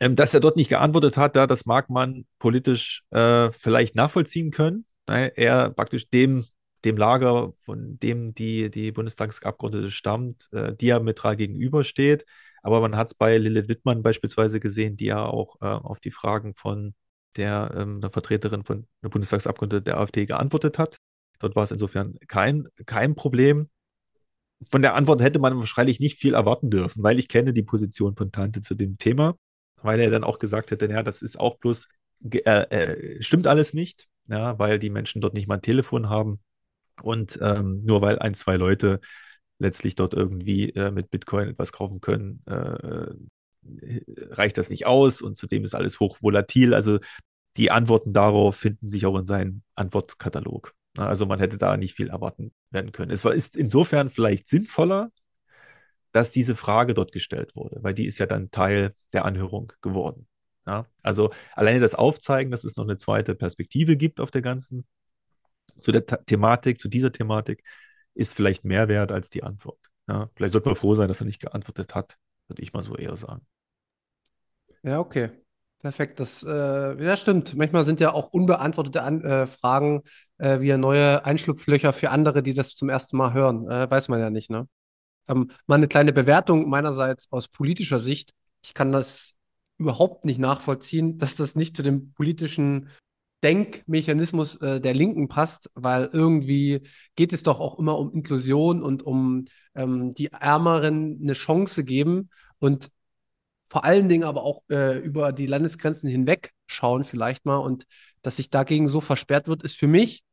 [0.00, 4.50] Ähm, dass er dort nicht geantwortet hat, da, das mag man politisch äh, vielleicht nachvollziehen
[4.50, 4.84] können.
[5.08, 5.32] Ne?
[5.36, 6.44] Er praktisch dem
[6.84, 12.24] dem Lager, von dem die, die Bundestagsabgeordnete stammt, äh, diametral gegenübersteht.
[12.62, 16.10] Aber man hat es bei Lilith Wittmann beispielsweise gesehen, die ja auch äh, auf die
[16.10, 16.94] Fragen von
[17.36, 20.98] der, ähm, der Vertreterin von der Bundestagsabgeordneten der AfD geantwortet hat.
[21.38, 23.68] Dort war es insofern kein, kein Problem.
[24.70, 28.16] Von der Antwort hätte man wahrscheinlich nicht viel erwarten dürfen, weil ich kenne die Position
[28.16, 29.36] von Tante zu dem Thema,
[29.82, 31.88] weil er dann auch gesagt hätte, ja, das ist auch bloß,
[32.30, 36.40] äh, äh, stimmt alles nicht, ja, weil die Menschen dort nicht mal ein Telefon haben.
[37.02, 39.00] Und ähm, nur weil ein, zwei Leute
[39.58, 45.20] letztlich dort irgendwie äh, mit Bitcoin etwas kaufen können, äh, äh, reicht das nicht aus
[45.22, 46.74] und zudem ist alles hochvolatil.
[46.74, 46.98] Also
[47.56, 50.74] die Antworten darauf finden sich auch in seinem Antwortkatalog.
[50.96, 53.10] Also man hätte da nicht viel erwarten werden können.
[53.10, 55.10] Es war, ist insofern vielleicht sinnvoller,
[56.12, 60.26] dass diese Frage dort gestellt wurde, weil die ist ja dann Teil der Anhörung geworden.
[60.66, 60.86] Ja?
[61.02, 64.86] Also alleine das Aufzeigen, dass es noch eine zweite Perspektive gibt auf der ganzen
[65.80, 67.62] zu der Thematik, zu dieser Thematik,
[68.14, 69.78] ist vielleicht mehr wert als die Antwort.
[70.08, 72.16] Ja, vielleicht sollte man froh sein, dass er nicht geantwortet hat,
[72.48, 73.46] würde ich mal so eher sagen.
[74.82, 75.30] Ja, okay.
[75.80, 76.18] Perfekt.
[76.18, 77.54] Das äh, ja, stimmt.
[77.54, 80.02] Manchmal sind ja auch unbeantwortete An äh, Fragen
[80.38, 83.70] äh, wie neue Einschlupflöcher für andere, die das zum ersten Mal hören.
[83.70, 84.66] Äh, weiß man ja nicht, ne?
[85.28, 88.32] Ähm, mal eine kleine Bewertung meinerseits aus politischer Sicht.
[88.62, 89.34] Ich kann das
[89.78, 92.90] überhaupt nicht nachvollziehen, dass das nicht zu dem politischen
[93.44, 96.82] Denkmechanismus äh, der Linken passt, weil irgendwie
[97.14, 102.30] geht es doch auch immer um Inklusion und um ähm, die Ärmeren eine Chance geben
[102.58, 102.90] und
[103.68, 107.84] vor allen Dingen aber auch äh, über die Landesgrenzen hinweg schauen vielleicht mal und
[108.22, 110.24] dass sich dagegen so versperrt wird, ist für mich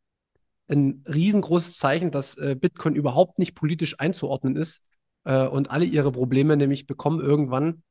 [0.67, 4.81] ein riesengroßes Zeichen, dass äh, Bitcoin überhaupt nicht politisch einzuordnen ist
[5.23, 7.83] äh, und alle ihre Probleme nämlich bekommen irgendwann,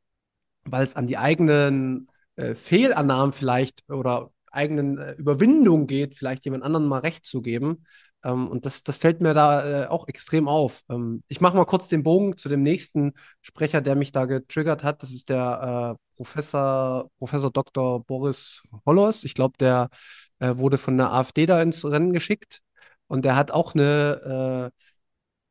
[0.64, 6.64] weil es an die eigenen äh, Fehlannahmen vielleicht oder eigenen äh, Überwindung geht, vielleicht jemand
[6.64, 7.84] anderen mal recht zu geben.
[8.24, 10.82] Ähm, und das, das fällt mir da äh, auch extrem auf.
[10.88, 14.82] Ähm, ich mache mal kurz den Bogen zu dem nächsten Sprecher, der mich da getriggert
[14.82, 15.02] hat.
[15.02, 18.04] Das ist der äh, Professor, Professor Dr.
[18.04, 19.24] Boris Hollos.
[19.24, 19.90] Ich glaube, der
[20.38, 22.60] äh, wurde von der AfD da ins Rennen geschickt.
[23.06, 24.80] Und der hat auch eine, äh,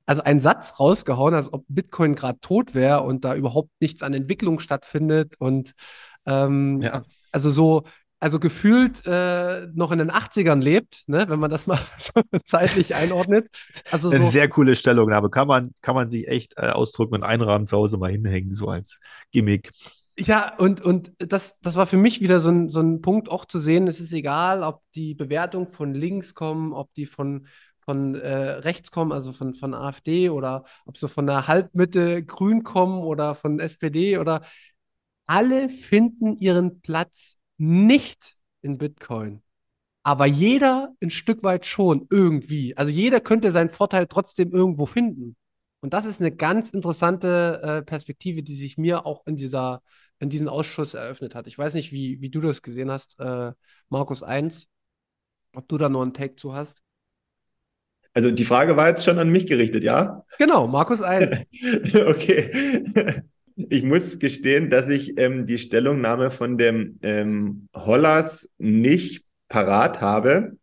[0.06, 4.14] also einen Satz rausgehauen, als ob Bitcoin gerade tot wäre und da überhaupt nichts an
[4.14, 5.36] Entwicklung stattfindet.
[5.40, 5.74] Und
[6.26, 7.04] ähm, ja.
[7.32, 7.84] also so,
[8.20, 11.80] also gefühlt äh, noch in den 80ern lebt, ne, wenn man das mal
[12.46, 13.50] zeitlich einordnet.
[13.92, 15.30] Also Eine so, sehr coole Stellungnahme.
[15.30, 18.70] Kann man, kann man sich echt äh, ausdrücken und einrahmen zu Hause mal hinhängen, so
[18.70, 18.98] als
[19.32, 19.72] Gimmick.
[20.18, 23.46] Ja, und, und das, das war für mich wieder so ein, so ein Punkt auch
[23.46, 27.48] zu sehen, es ist egal, ob die Bewertung von links kommen, ob die von,
[27.80, 32.64] von äh, rechts kommen, also von, von AfD oder ob sie von der Halbmitte Grün
[32.64, 34.44] kommen oder von SPD oder
[35.26, 39.42] alle finden ihren Platz nicht in Bitcoin.
[40.04, 42.78] Aber jeder ein Stück weit schon irgendwie.
[42.78, 45.36] Also jeder könnte seinen Vorteil trotzdem irgendwo finden.
[45.84, 49.82] Und das ist eine ganz interessante äh, Perspektive, die sich mir auch in dieser,
[50.18, 51.46] in diesem Ausschuss eröffnet hat.
[51.46, 53.52] Ich weiß nicht, wie, wie du das gesehen hast, äh,
[53.90, 54.68] Markus 1,
[55.54, 56.82] ob du da noch einen Take zu hast.
[58.14, 60.24] Also die Frage war jetzt schon an mich gerichtet, ja?
[60.38, 61.42] Genau, Markus 1.
[62.08, 63.22] okay.
[63.58, 70.56] Ich muss gestehen, dass ich ähm, die Stellungnahme von dem ähm, Hollas nicht parat habe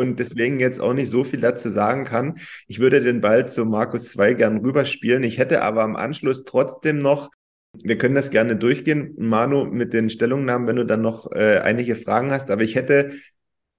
[0.00, 2.38] und deswegen jetzt auch nicht so viel dazu sagen kann.
[2.66, 5.22] Ich würde den Ball zu Markus 2 gern rüberspielen.
[5.22, 7.30] Ich hätte aber am Anschluss trotzdem noch,
[7.72, 11.94] wir können das gerne durchgehen, Manu, mit den Stellungnahmen, wenn du dann noch äh, einige
[11.94, 13.12] Fragen hast, aber ich hätte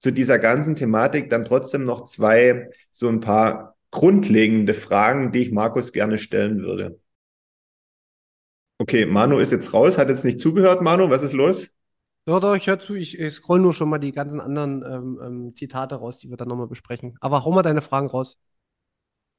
[0.00, 5.52] zu dieser ganzen Thematik dann trotzdem noch zwei, so ein paar grundlegende Fragen, die ich
[5.52, 6.98] Markus gerne stellen würde.
[8.78, 10.82] Okay, Manu ist jetzt raus, hat jetzt nicht zugehört.
[10.82, 11.70] Manu, was ist los?
[12.24, 12.94] Doch, doch, ich höre zu.
[12.94, 16.36] Ich, ich scroll nur schon mal die ganzen anderen ähm, ähm, Zitate raus, die wir
[16.36, 17.16] dann nochmal besprechen.
[17.20, 18.38] Aber hau mal deine Fragen raus.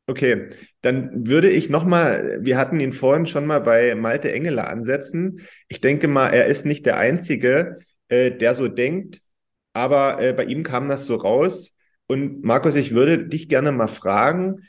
[0.06, 0.50] Okay,
[0.82, 5.40] dann würde ich nochmal, wir hatten ihn vorhin schon mal bei Malte Engeler ansetzen.
[5.70, 7.78] Ich denke mal, er ist nicht der Einzige,
[8.10, 9.22] äh, der so denkt,
[9.72, 11.78] aber äh, bei ihm kam das so raus.
[12.08, 14.68] Und Markus, ich würde dich gerne mal fragen,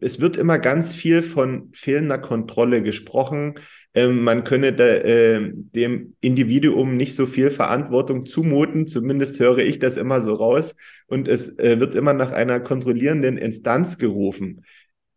[0.00, 3.58] es wird immer ganz viel von fehlender Kontrolle gesprochen
[3.94, 8.86] ähm, man könne da, äh, dem Individuum nicht so viel Verantwortung zumuten.
[8.86, 10.76] Zumindest höre ich das immer so raus.
[11.06, 14.64] Und es äh, wird immer nach einer kontrollierenden Instanz gerufen.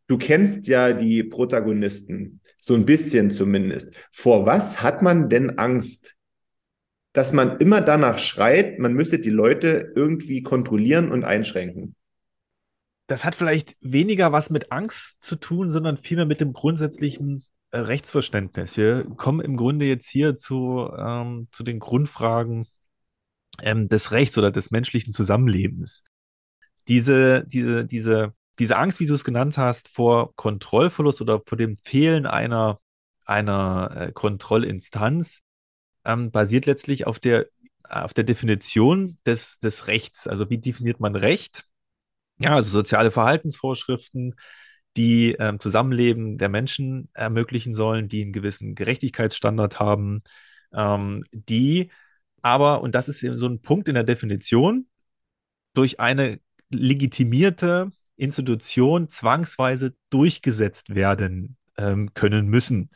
[0.07, 3.93] Du kennst ja die Protagonisten, so ein bisschen zumindest.
[4.11, 6.15] Vor was hat man denn Angst?
[7.13, 11.95] Dass man immer danach schreit, man müsse die Leute irgendwie kontrollieren und einschränken.
[13.05, 18.77] Das hat vielleicht weniger was mit Angst zu tun, sondern vielmehr mit dem grundsätzlichen Rechtsverständnis.
[18.77, 22.67] Wir kommen im Grunde jetzt hier zu, ähm, zu den Grundfragen
[23.61, 26.03] ähm, des Rechts oder des menschlichen Zusammenlebens.
[26.87, 31.77] Diese, diese, diese, diese Angst, wie du es genannt hast, vor Kontrollverlust oder vor dem
[31.83, 32.79] Fehlen einer,
[33.25, 35.41] einer äh, Kontrollinstanz,
[36.05, 37.47] ähm, basiert letztlich auf der,
[37.83, 40.27] auf der Definition des, des Rechts.
[40.27, 41.65] Also wie definiert man Recht?
[42.37, 44.35] Ja, also soziale Verhaltensvorschriften,
[44.97, 50.23] die ähm, Zusammenleben der Menschen ermöglichen sollen, die einen gewissen Gerechtigkeitsstandard haben,
[50.73, 51.89] ähm, die
[52.41, 54.87] aber, und das ist so ein Punkt in der Definition,
[55.73, 62.89] durch eine legitimierte Institution zwangsweise durchgesetzt werden ähm, können müssen.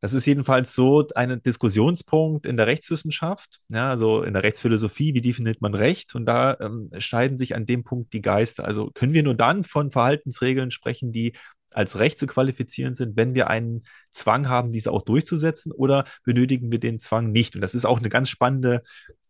[0.00, 5.22] Das ist jedenfalls so ein Diskussionspunkt in der Rechtswissenschaft, ja, also in der Rechtsphilosophie, wie
[5.22, 6.14] definiert man Recht?
[6.14, 8.64] Und da ähm, scheiden sich an dem Punkt die Geister.
[8.64, 11.32] Also können wir nur dann von Verhaltensregeln sprechen, die
[11.72, 16.70] als Recht zu qualifizieren sind, wenn wir einen Zwang haben, diese auch durchzusetzen, oder benötigen
[16.70, 17.54] wir den Zwang nicht?
[17.56, 18.82] Und das ist auch eine ganz spannende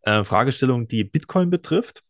[0.03, 2.03] äh, Fragestellung, die Bitcoin betrifft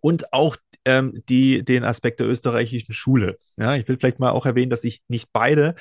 [0.00, 3.38] und auch ähm, die, den Aspekt der österreichischen Schule.
[3.56, 5.74] Ja, ich will vielleicht mal auch erwähnen, dass ich nicht beide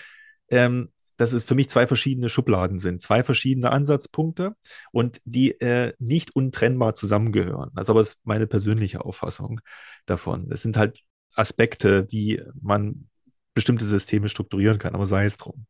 [0.49, 0.89] ähm,
[1.21, 4.55] dass es für mich zwei verschiedene Schubladen sind, zwei verschiedene Ansatzpunkte
[4.91, 7.69] und die äh, nicht untrennbar zusammengehören.
[7.75, 9.61] Das ist aber meine persönliche Auffassung
[10.07, 10.49] davon.
[10.51, 11.01] Es sind halt
[11.35, 13.07] Aspekte, wie man
[13.53, 15.67] bestimmte Systeme strukturieren kann, aber sei es drum.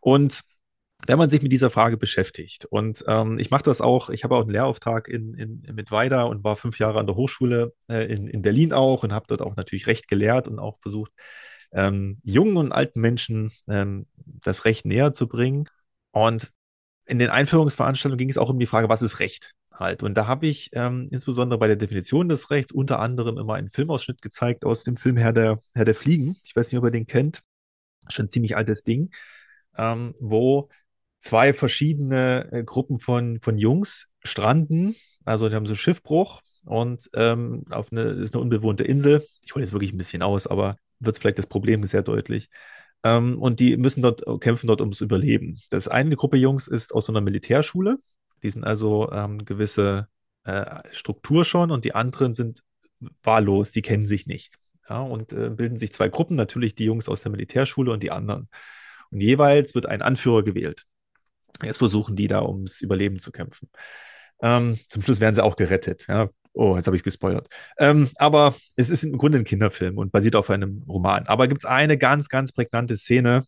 [0.00, 0.42] Und
[1.06, 4.36] wenn man sich mit dieser Frage beschäftigt, und ähm, ich mache das auch, ich habe
[4.36, 8.04] auch einen Lehrauftrag in, in, mit Weida und war fünf Jahre an der Hochschule äh,
[8.12, 11.12] in, in Berlin auch und habe dort auch natürlich Recht gelehrt und auch versucht,
[11.72, 15.68] ähm, jungen und alten Menschen ähm, das Recht näher zu bringen.
[16.12, 16.50] Und
[17.06, 19.54] in den Einführungsveranstaltungen ging es auch um die Frage, was ist Recht?
[19.72, 20.02] Halt.
[20.02, 23.70] Und da habe ich ähm, insbesondere bei der Definition des Rechts unter anderem immer einen
[23.70, 26.36] Filmausschnitt gezeigt aus dem Film Herr der, Herr der Fliegen.
[26.44, 27.40] Ich weiß nicht, ob ihr den kennt.
[28.08, 29.10] Schon ein ziemlich altes Ding,
[29.78, 30.68] ähm, wo
[31.18, 34.96] zwei verschiedene äh, Gruppen von, von Jungs stranden.
[35.24, 39.24] Also die haben so Schiffbruch und ähm, auf eine, ist eine unbewohnte Insel.
[39.42, 42.50] Ich hole jetzt wirklich ein bisschen aus, aber wird vielleicht das Problem sehr deutlich.
[43.02, 45.58] Ähm, und die müssen dort kämpfen dort ums Überleben.
[45.70, 47.98] Das eine Gruppe Jungs ist aus so einer Militärschule.
[48.42, 50.08] Die sind also ähm, gewisse
[50.44, 52.62] äh, Struktur schon und die anderen sind
[53.22, 54.54] wahllos, die kennen sich nicht.
[54.88, 58.10] Ja, und äh, bilden sich zwei Gruppen, natürlich die Jungs aus der Militärschule und die
[58.10, 58.48] anderen.
[59.10, 60.84] Und jeweils wird ein Anführer gewählt.
[61.62, 63.70] Jetzt versuchen die da ums Überleben zu kämpfen.
[64.42, 66.06] Ähm, zum Schluss werden sie auch gerettet.
[66.08, 66.30] Ja.
[66.52, 67.48] Oh, jetzt habe ich gespoilert.
[67.78, 71.26] Ähm, aber es ist im Grunde ein Kinderfilm und basiert auf einem Roman.
[71.26, 73.44] Aber gibt es eine ganz, ganz prägnante Szene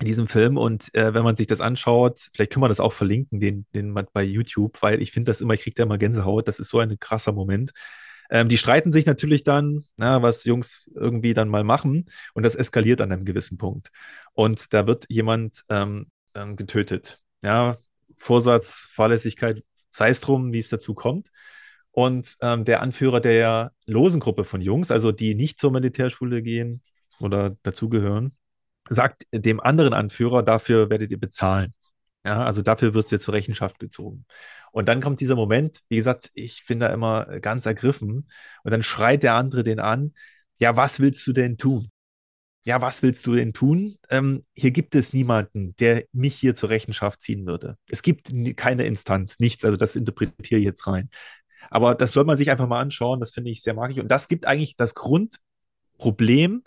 [0.00, 2.92] in diesem Film und äh, wenn man sich das anschaut, vielleicht können wir das auch
[2.92, 6.48] verlinken, den, den bei YouTube, weil ich finde das immer, ich kriege da immer Gänsehaut.
[6.48, 7.72] Das ist so ein krasser Moment.
[8.30, 12.56] Ähm, die streiten sich natürlich dann, na, was Jungs irgendwie dann mal machen und das
[12.56, 13.90] eskaliert an einem gewissen Punkt.
[14.34, 17.22] Und da wird jemand ähm, ähm getötet.
[17.42, 17.78] Ja,
[18.16, 21.30] Vorsatz, Fahrlässigkeit, sei es drum, wie es dazu kommt.
[21.96, 26.82] Und ähm, der Anführer der losen Gruppe von Jungs, also die nicht zur Militärschule gehen
[27.20, 28.36] oder dazugehören,
[28.90, 31.72] sagt dem anderen Anführer, dafür werdet ihr bezahlen.
[32.22, 34.26] Ja, also dafür wird ihr zur Rechenschaft gezogen.
[34.72, 38.28] Und dann kommt dieser Moment, wie gesagt, ich bin da immer ganz ergriffen.
[38.62, 40.12] Und dann schreit der andere den an,
[40.58, 41.90] ja, was willst du denn tun?
[42.64, 43.96] Ja, was willst du denn tun?
[44.10, 47.78] Ähm, hier gibt es niemanden, der mich hier zur Rechenschaft ziehen würde.
[47.88, 49.64] Es gibt keine Instanz, nichts.
[49.64, 51.08] Also das interpretiere ich jetzt rein.
[51.70, 53.20] Aber das soll man sich einfach mal anschauen.
[53.20, 53.98] Das finde ich sehr magisch.
[53.98, 56.62] Und das gibt eigentlich das Grundproblem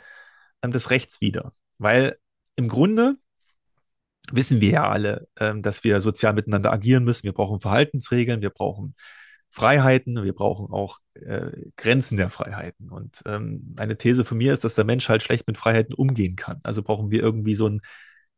[0.61, 1.53] ähm, des Rechts wieder.
[1.77, 2.17] Weil
[2.55, 3.15] im Grunde
[4.31, 7.23] wissen wir ja alle, ähm, dass wir sozial miteinander agieren müssen.
[7.23, 8.95] Wir brauchen Verhaltensregeln, wir brauchen
[9.49, 12.89] Freiheiten, wir brauchen auch äh, Grenzen der Freiheiten.
[12.89, 16.35] Und ähm, eine These von mir ist, dass der Mensch halt schlecht mit Freiheiten umgehen
[16.35, 16.59] kann.
[16.63, 17.81] Also brauchen wir irgendwie so ein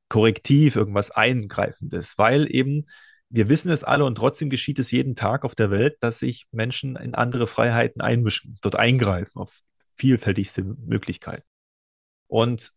[0.09, 2.85] Korrektiv, irgendwas Eingreifendes, weil eben
[3.31, 6.47] wir wissen es alle und trotzdem geschieht es jeden Tag auf der Welt, dass sich
[6.51, 9.61] Menschen in andere Freiheiten einmischen, dort eingreifen auf
[9.97, 11.47] vielfältigste Möglichkeiten.
[12.27, 12.71] Und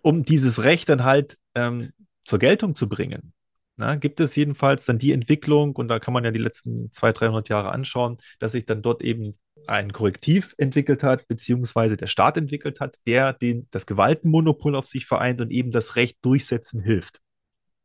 [0.00, 1.92] um dieses Recht dann halt ähm,
[2.24, 3.34] zur Geltung zu bringen,
[3.76, 7.20] na, gibt es jedenfalls dann die Entwicklung, und da kann man ja die letzten 200,
[7.20, 12.38] 300 Jahre anschauen, dass sich dann dort eben ein Korrektiv entwickelt hat, beziehungsweise der Staat
[12.38, 17.20] entwickelt hat, der den, das Gewaltenmonopol auf sich vereint und eben das Recht durchsetzen hilft.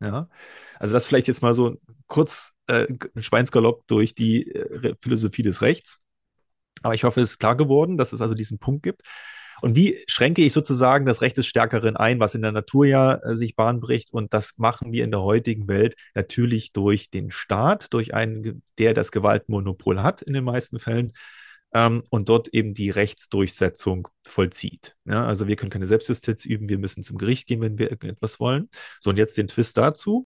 [0.00, 0.28] Ja?
[0.78, 1.76] Also das vielleicht jetzt mal so
[2.14, 5.98] kurz äh, ein Schweinsgalopp durch die äh, Philosophie des Rechts.
[6.82, 9.02] Aber ich hoffe, es ist klar geworden, dass es also diesen Punkt gibt.
[9.62, 13.14] Und wie schränke ich sozusagen das Recht des Stärkeren ein, was in der Natur ja
[13.14, 14.12] äh, sich Bahn bricht?
[14.12, 18.94] Und das machen wir in der heutigen Welt natürlich durch den Staat, durch einen, der
[18.94, 21.14] das Gewaltmonopol hat in den meisten Fällen
[21.72, 24.94] ähm, und dort eben die Rechtsdurchsetzung vollzieht.
[25.04, 28.38] Ja, also wir können keine Selbstjustiz üben, wir müssen zum Gericht gehen, wenn wir irgendetwas
[28.38, 28.68] wollen.
[29.00, 30.28] So, und jetzt den Twist dazu.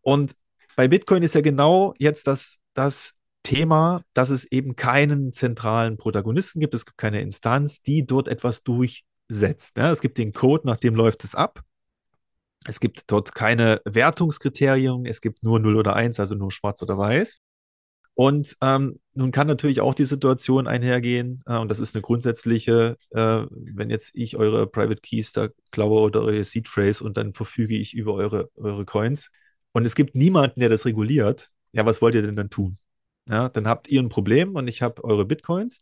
[0.00, 0.34] Und
[0.78, 6.60] bei Bitcoin ist ja genau jetzt das, das Thema, dass es eben keinen zentralen Protagonisten
[6.60, 6.72] gibt.
[6.72, 9.76] Es gibt keine Instanz, die dort etwas durchsetzt.
[9.76, 11.64] Ja, es gibt den Code, nach dem läuft es ab.
[12.64, 15.04] Es gibt dort keine Wertungskriterien.
[15.04, 17.40] Es gibt nur 0 oder 1, also nur schwarz oder weiß.
[18.14, 22.96] Und ähm, nun kann natürlich auch die Situation einhergehen, äh, und das ist eine grundsätzliche,
[23.10, 27.34] äh, wenn jetzt ich eure Private Keys da klaue oder eure Seed Phrase und dann
[27.34, 29.32] verfüge ich über eure, eure Coins
[29.78, 32.76] und es gibt niemanden, der das reguliert, ja, was wollt ihr denn dann tun?
[33.28, 35.78] Ja, dann habt ihr ein Problem und ich habe eure Bitcoins.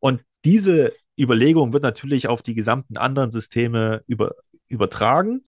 [0.00, 4.34] Und diese Überlegung wird natürlich auf die gesamten anderen Systeme über,
[4.66, 5.44] übertragen.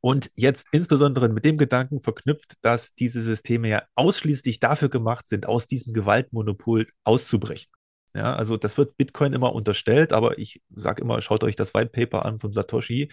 [0.00, 5.46] Und jetzt insbesondere mit dem Gedanken verknüpft, dass diese Systeme ja ausschließlich dafür gemacht sind,
[5.46, 7.68] aus diesem Gewaltmonopol auszubrechen.
[8.14, 11.90] Ja, also das wird Bitcoin immer unterstellt, aber ich sage immer, schaut euch das White
[11.90, 13.10] Paper an von Satoshi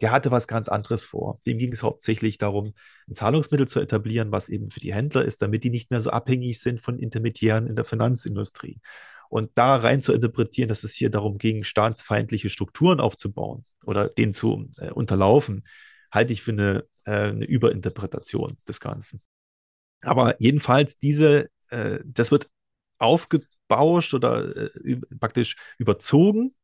[0.00, 1.40] der hatte was ganz anderes vor.
[1.46, 2.74] Dem ging es hauptsächlich darum,
[3.08, 6.10] ein Zahlungsmittel zu etablieren, was eben für die Händler ist, damit die nicht mehr so
[6.10, 8.80] abhängig sind von Intermediären in der Finanzindustrie.
[9.28, 14.32] Und da rein zu interpretieren, dass es hier darum ging, staatsfeindliche Strukturen aufzubauen oder denen
[14.32, 15.64] zu äh, unterlaufen,
[16.10, 19.20] halte ich für eine, äh, eine Überinterpretation des Ganzen.
[20.00, 22.48] Aber jedenfalls diese, äh, das wird
[22.98, 26.54] aufgebauscht oder äh, praktisch überzogen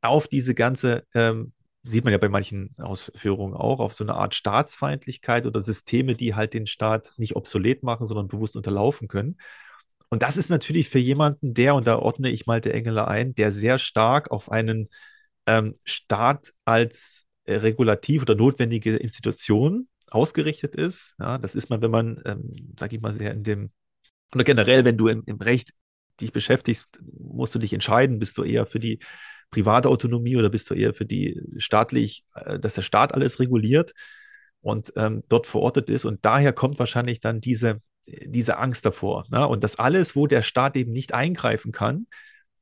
[0.00, 1.52] auf diese ganze ähm,
[1.88, 6.34] sieht man ja bei manchen Ausführungen auch, auf so eine Art Staatsfeindlichkeit oder Systeme, die
[6.34, 9.38] halt den Staat nicht obsolet machen, sondern bewusst unterlaufen können.
[10.10, 13.34] Und das ist natürlich für jemanden, der, und da ordne ich mal der Engele ein,
[13.34, 14.88] der sehr stark auf einen
[15.46, 21.14] ähm, Staat als äh, regulativ oder notwendige Institution ausgerichtet ist.
[21.18, 23.70] Ja, das ist man, wenn man, ähm, sag ich mal, sehr in dem,
[24.34, 25.72] oder generell, wenn du im, im Recht
[26.20, 26.86] dich beschäftigst,
[27.18, 28.98] musst du dich entscheiden, bist du eher für die
[29.50, 33.92] private Autonomie oder bist du eher für die staatlich, äh, dass der Staat alles reguliert
[34.60, 36.04] und ähm, dort verortet ist?
[36.04, 39.26] Und daher kommt wahrscheinlich dann diese, diese Angst davor.
[39.30, 39.46] Ne?
[39.46, 42.06] Und dass alles, wo der Staat eben nicht eingreifen kann,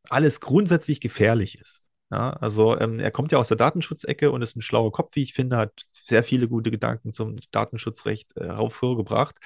[0.08, 1.86] alles grundsätzlich gefährlich ist.
[2.10, 5.22] Ja, also ähm, er kommt ja aus der Datenschutzecke und ist ein schlauer Kopf, wie
[5.22, 9.36] ich finde, hat sehr viele gute Gedanken zum Datenschutzrecht äh, hervorgebracht.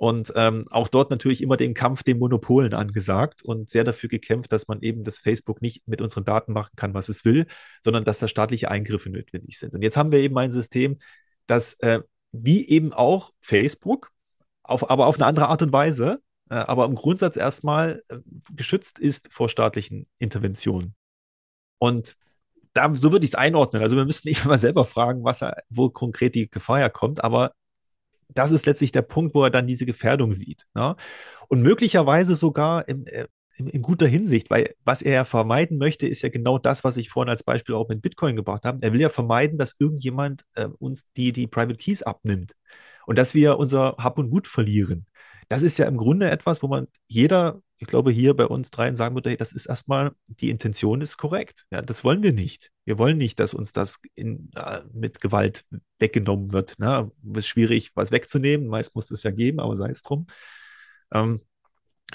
[0.00, 4.50] Und ähm, auch dort natürlich immer den Kampf den Monopolen angesagt und sehr dafür gekämpft,
[4.50, 7.46] dass man eben das Facebook nicht mit unseren Daten machen kann, was es will,
[7.82, 9.74] sondern dass da staatliche Eingriffe notwendig sind.
[9.74, 10.96] Und jetzt haben wir eben ein System,
[11.46, 12.00] das äh,
[12.32, 14.10] wie eben auch Facebook,
[14.62, 18.16] auf, aber auf eine andere Art und Weise, äh, aber im Grundsatz erstmal äh,
[18.54, 20.94] geschützt ist vor staatlichen Interventionen.
[21.76, 22.16] Und
[22.72, 23.82] da, so würde ich es einordnen.
[23.82, 27.52] Also wir müssten nicht mal selber fragen, was wo konkret die Gefahr herkommt, aber
[28.34, 30.66] das ist letztlich der Punkt, wo er dann diese Gefährdung sieht.
[30.74, 30.96] Ne?
[31.48, 33.26] Und möglicherweise sogar im, äh,
[33.56, 36.96] in, in, guter Hinsicht, weil was er ja vermeiden möchte, ist ja genau das, was
[36.96, 38.78] ich vorhin als Beispiel auch mit Bitcoin gebracht habe.
[38.80, 42.54] Er will ja vermeiden, dass irgendjemand äh, uns die, die Private Keys abnimmt
[43.06, 45.06] und dass wir unser Hab und Gut verlieren.
[45.48, 48.94] Das ist ja im Grunde etwas, wo man jeder ich glaube, hier bei uns dreien
[48.94, 51.64] sagen würde, hey, das ist erstmal, die Intention ist korrekt.
[51.70, 52.70] Ja, das wollen wir nicht.
[52.84, 55.64] Wir wollen nicht, dass uns das in, äh, mit Gewalt
[55.98, 56.78] weggenommen wird.
[56.78, 57.10] Ne?
[57.32, 58.66] Es ist schwierig, was wegzunehmen.
[58.68, 60.26] Meist muss es ja geben, aber sei es drum.
[61.10, 61.40] Ähm,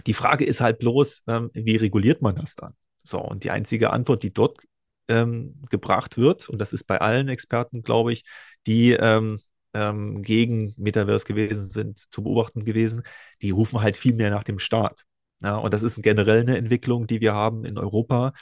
[0.06, 2.76] die Frage ist halt bloß, ähm, wie reguliert man das dann?
[3.02, 4.60] So, und die einzige Antwort, die dort
[5.08, 8.24] ähm, gebracht wird, und das ist bei allen Experten, glaube ich,
[8.68, 9.40] die ähm,
[9.74, 13.02] ähm, gegen Metaverse gewesen sind, zu beobachten gewesen,
[13.42, 15.06] die rufen halt viel mehr nach dem Staat.
[15.42, 18.34] Ja, und das ist generell eine Entwicklung, die wir haben in Europa,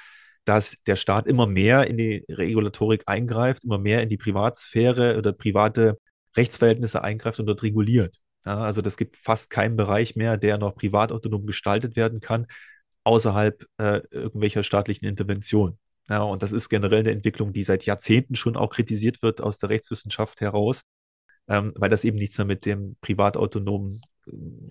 [0.46, 5.34] dass der Staat immer mehr in die Regulatorik eingreift, immer mehr in die Privatsphäre oder
[5.34, 5.98] private
[6.36, 8.18] Rechtsverhältnisse eingreift und dort reguliert.
[8.46, 12.48] Ja, also das gibt fast keinen Bereich mehr, der noch privatautonom gestaltet werden kann,
[13.04, 15.78] außerhalb äh, irgendwelcher staatlichen Intervention.
[16.10, 19.58] Ja, und das ist generell eine Entwicklung, die seit Jahrzehnten schon auch kritisiert wird aus
[19.58, 20.84] der Rechtswissenschaft heraus,
[21.48, 24.02] ähm, weil das eben nichts mehr mit dem privatautonomen,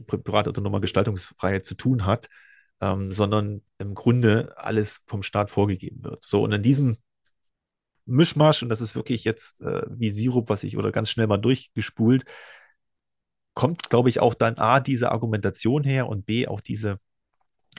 [0.07, 2.29] privatautonomer Gestaltungsfreiheit zu tun hat,
[2.81, 6.23] ähm, sondern im Grunde alles vom Staat vorgegeben wird.
[6.23, 6.97] So, und in diesem
[8.07, 11.39] Mischmasch, und das ist wirklich jetzt äh, wie Sirup, was ich oder ganz schnell mal
[11.39, 12.25] durchgespult,
[13.55, 16.97] kommt, glaube ich, auch dann A, diese Argumentation her und B, auch diese,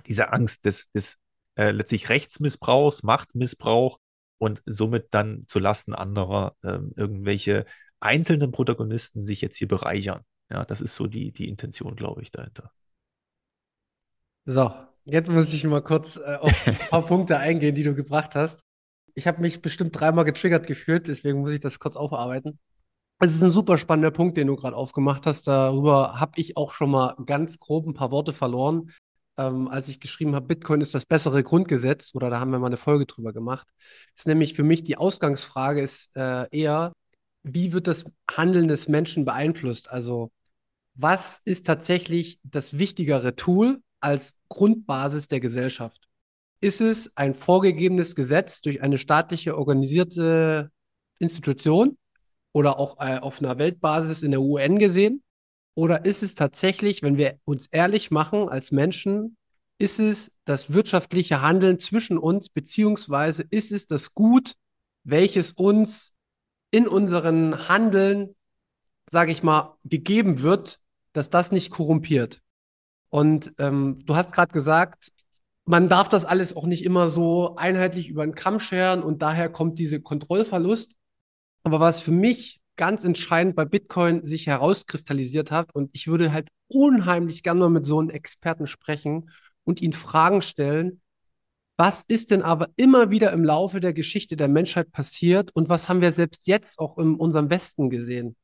[0.07, 1.17] diese Angst des, des
[1.55, 3.99] äh, letztlich Rechtsmissbrauchs, Machtmissbrauch
[4.38, 7.65] und somit dann zu Lasten anderer äh, irgendwelche
[7.99, 10.21] einzelnen Protagonisten sich jetzt hier bereichern.
[10.52, 12.72] Ja, das ist so die, die Intention, glaube ich, dahinter.
[14.46, 14.74] So,
[15.06, 18.60] jetzt muss ich mal kurz äh, auf ein paar Punkte eingehen, die du gebracht hast.
[19.16, 22.60] Ich habe mich bestimmt dreimal getriggert gefühlt, deswegen muss ich das kurz aufarbeiten.
[23.20, 25.48] Es ist ein super spannender Punkt, den du gerade aufgemacht hast.
[25.48, 28.91] Darüber habe ich auch schon mal ganz grob ein paar Worte verloren,
[29.38, 32.68] ähm, als ich geschrieben habe, Bitcoin ist das bessere Grundgesetz, oder da haben wir mal
[32.68, 33.68] eine Folge drüber gemacht.
[34.16, 36.94] Ist nämlich für mich die Ausgangsfrage ist äh, eher,
[37.44, 39.89] wie wird das Handeln des Menschen beeinflusst?
[39.89, 40.32] Also,
[40.96, 46.08] was ist tatsächlich das wichtigere Tool als Grundbasis der Gesellschaft?
[46.62, 50.72] Ist es ein vorgegebenes Gesetz durch eine staatliche organisierte
[51.20, 51.98] Institution?
[52.54, 55.24] oder auch äh, auf einer Weltbasis in der UN gesehen?
[55.76, 59.38] Oder ist es tatsächlich, wenn wir uns ehrlich machen als Menschen,
[59.80, 64.54] ist es das wirtschaftliche Handeln zwischen uns, beziehungsweise ist es das Gut,
[65.04, 66.14] welches uns
[66.74, 68.36] in unseren Handeln,
[69.07, 70.80] sage ich mal, gegeben wird,
[71.13, 72.41] dass das nicht korrumpiert?
[73.09, 75.09] Und ähm, du hast gerade gesagt,
[75.65, 79.49] man darf das alles auch nicht immer so einheitlich über den Kamm scheren und daher
[79.49, 80.93] kommt diese Kontrollverlust.
[81.61, 86.49] Aber was für mich ganz entscheidend bei Bitcoin sich herauskristallisiert hat, und ich würde halt
[86.69, 89.30] unheimlich gerne mal mit so einem Experten sprechen
[89.63, 91.03] und ihn Fragen stellen,
[91.78, 95.89] was ist denn aber immer wieder im Laufe der Geschichte der Menschheit passiert und was
[95.89, 98.36] haben wir selbst jetzt auch in unserem Westen gesehen?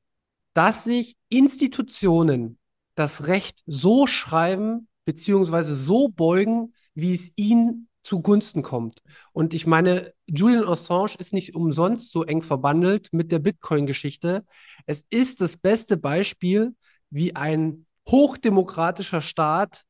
[0.54, 2.58] Dass sich Institutionen
[2.96, 9.04] das Recht so schreiben, beziehungsweise so beugen, wie es ihnen zugunsten kommt.
[9.32, 14.44] Und ich meine, Julian Assange ist nicht umsonst so eng verbandelt mit der Bitcoin-Geschichte.
[14.86, 16.76] Es ist das beste Beispiel,
[17.10, 19.84] wie ein hochdemokratischer Staat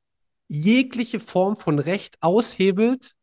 [0.49, 3.15] jegliche Form von Recht aushebelt,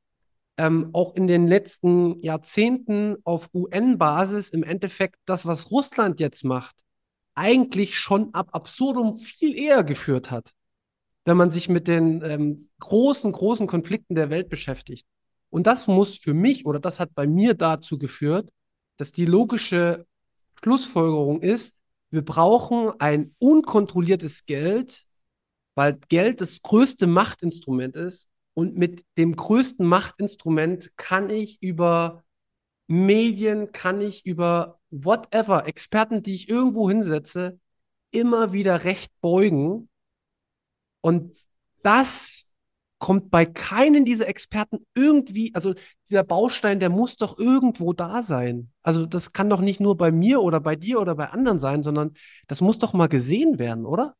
[0.58, 6.76] ähm, auch in den letzten Jahrzehnten auf UN-Basis im Endeffekt das, was Russland jetzt macht,
[7.34, 10.52] eigentlich schon ab absurdum viel eher geführt hat
[11.26, 15.04] wenn man sich mit den ähm, großen, großen Konflikten der Welt beschäftigt.
[15.50, 18.48] Und das muss für mich oder das hat bei mir dazu geführt,
[18.96, 20.06] dass die logische
[20.62, 21.74] Schlussfolgerung ist,
[22.10, 25.04] wir brauchen ein unkontrolliertes Geld,
[25.74, 28.28] weil Geld das größte Machtinstrument ist.
[28.56, 32.24] Und mit dem größten Machtinstrument kann ich über
[32.86, 37.58] Medien, kann ich über whatever, Experten, die ich irgendwo hinsetze,
[38.12, 39.90] immer wieder recht beugen
[41.02, 41.36] und
[41.82, 42.46] das
[42.98, 45.74] kommt bei keinen dieser Experten irgendwie, also
[46.08, 48.72] dieser Baustein, der muss doch irgendwo da sein.
[48.82, 51.82] Also das kann doch nicht nur bei mir oder bei dir oder bei anderen sein,
[51.82, 52.14] sondern
[52.48, 54.16] das muss doch mal gesehen werden, oder?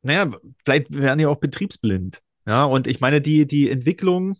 [0.00, 0.32] Naja,
[0.64, 2.22] vielleicht werden ja auch betriebsblind.
[2.46, 4.36] Ja, und ich meine, die, die Entwicklung,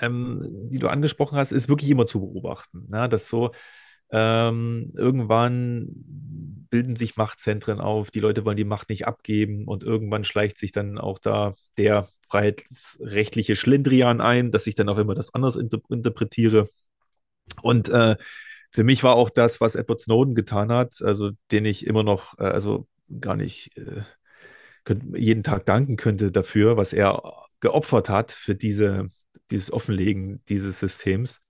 [0.00, 2.88] ähm, die du angesprochen hast, ist wirklich immer zu beobachten.
[2.92, 3.52] Ja, dass so
[4.10, 5.88] ähm, irgendwann
[6.70, 10.72] bilden sich Machtzentren auf, die Leute wollen die Macht nicht abgeben und irgendwann schleicht sich
[10.72, 15.80] dann auch da der freiheitsrechtliche Schlendrian ein, dass ich dann auch immer das anders inter
[15.90, 16.68] interpretiere.
[17.62, 18.16] Und äh,
[18.70, 22.38] für mich war auch das, was Edward Snowden getan hat, also den ich immer noch,
[22.38, 22.86] äh, also
[23.20, 24.02] gar nicht äh,
[25.14, 29.08] jeden Tag danken könnte dafür, was er geopfert hat für diese,
[29.50, 31.42] dieses Offenlegen dieses Systems,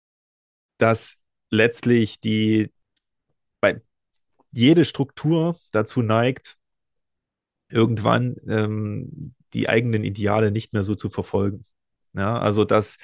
[0.78, 1.20] dass
[1.50, 2.72] letztlich die
[3.60, 3.82] bei
[4.50, 6.56] jede Struktur dazu neigt,
[7.68, 11.64] irgendwann ähm, die eigenen Ideale nicht mehr so zu verfolgen.
[12.12, 12.96] Ja, also dass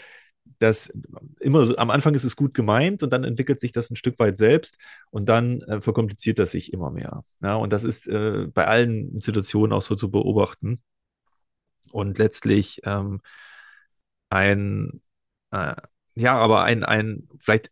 [0.58, 0.92] das
[1.40, 4.38] immer am Anfang ist es gut gemeint und dann entwickelt sich das ein Stück weit
[4.38, 4.78] selbst
[5.10, 7.24] und dann äh, verkompliziert das sich immer mehr.
[7.42, 10.80] Ja, und das ist äh, bei allen Situationen auch so zu beobachten.
[11.90, 13.20] Und letztlich ähm,
[14.30, 15.02] ein,
[15.50, 15.74] äh,
[16.14, 17.70] ja, aber ein, ein, vielleicht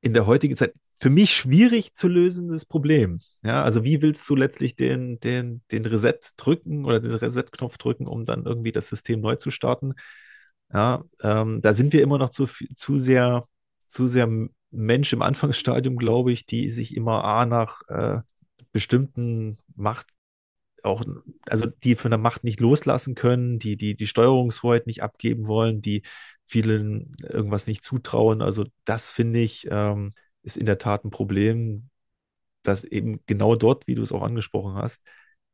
[0.00, 3.18] in der heutigen Zeit für mich schwierig zu lösendes Problem.
[3.44, 8.06] Ja, also wie willst du letztlich den, den, den Reset drücken oder den Reset-Knopf drücken,
[8.06, 9.94] um dann irgendwie das System neu zu starten?
[10.72, 13.44] Ja, ähm, da sind wir immer noch zu, zu sehr,
[13.88, 14.28] zu sehr
[14.70, 18.20] Mensch im Anfangsstadium, glaube ich, die sich immer A nach äh,
[18.72, 20.08] bestimmten Macht
[20.82, 21.02] auch,
[21.46, 25.80] also die von der Macht nicht loslassen können, die die, die Steuerungshoheit nicht abgeben wollen,
[25.80, 26.02] die
[26.46, 28.42] vielen irgendwas nicht zutrauen.
[28.42, 30.12] Also das finde ich, ähm,
[30.42, 31.90] ist in der Tat ein Problem,
[32.62, 35.02] das eben genau dort, wie du es auch angesprochen hast,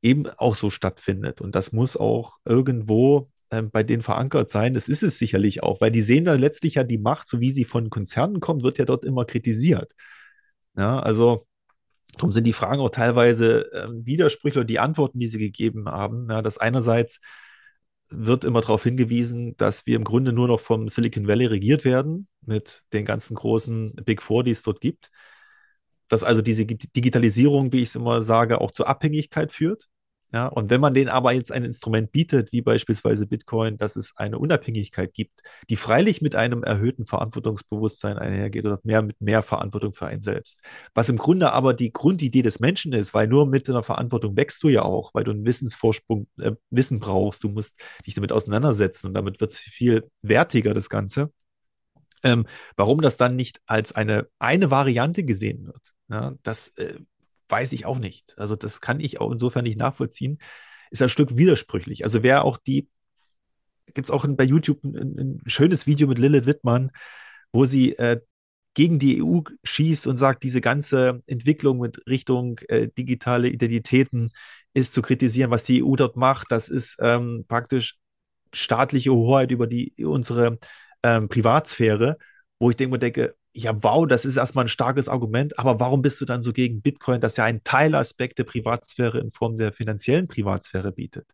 [0.03, 1.41] eben auch so stattfindet.
[1.41, 4.75] Und das muss auch irgendwo ähm, bei denen verankert sein.
[4.75, 7.51] Das ist es sicherlich auch, weil die sehen da letztlich ja die Macht, so wie
[7.51, 9.93] sie von Konzernen kommt, wird ja dort immer kritisiert.
[10.77, 11.47] Ja, also
[12.17, 16.29] darum sind die Fragen auch teilweise äh, widersprüchlich, die Antworten, die sie gegeben haben.
[16.31, 17.21] Ja, dass einerseits
[18.11, 22.29] wird immer darauf hingewiesen, dass wir im Grunde nur noch vom Silicon Valley regiert werden,
[22.43, 25.11] mit den ganzen großen Big Four, die es dort gibt.
[26.09, 29.89] Dass also diese Digitalisierung, wie ich es immer sage, auch zur Abhängigkeit führt.
[30.35, 34.15] Ja, und wenn man denen aber jetzt ein Instrument bietet, wie beispielsweise Bitcoin, dass es
[34.17, 39.95] eine Unabhängigkeit gibt, die freilich mit einem erhöhten Verantwortungsbewusstsein einhergeht oder mehr mit mehr Verantwortung
[39.95, 40.61] für einen selbst.
[40.93, 44.61] Was im Grunde aber die Grundidee des Menschen ist, weil nur mit einer Verantwortung wächst
[44.65, 49.07] du ja auch, weil du einen Wissensvorsprung, äh, Wissen brauchst, du musst dich damit auseinandersetzen
[49.07, 51.31] und damit wird es viel wertiger, das Ganze.
[52.25, 56.99] Ähm, warum das dann nicht als eine, eine Variante gesehen wird, ja, das äh,
[57.55, 58.35] weiß ich auch nicht.
[58.37, 60.39] Also das kann ich auch insofern nicht nachvollziehen.
[60.91, 62.03] Ist ein Stück widersprüchlich.
[62.03, 62.89] Also wer auch die,
[63.95, 66.91] gibt es auch bei YouTube ein, ein, schönes Video mit Lilith Wittmann,
[67.53, 68.21] wo sie äh,
[68.75, 74.33] gegen die EU schießt und sagt, diese ganze Entwicklung mit Richtung äh, digitale Identitäten
[74.73, 76.51] ist zu kritisieren, was die EU dort macht.
[76.51, 77.99] Das ist ähm, praktisch
[78.53, 80.59] staatliche Hoheit über die unsere
[81.05, 82.19] ähm, Privatsphäre,
[82.59, 86.21] wo ich denke, denke, ja, wow, das ist erstmal ein starkes Argument, aber warum bist
[86.21, 90.29] du dann so gegen Bitcoin, das ja einen Teilaspekt der Privatsphäre in Form der finanziellen
[90.29, 91.29] Privatsphäre bietet?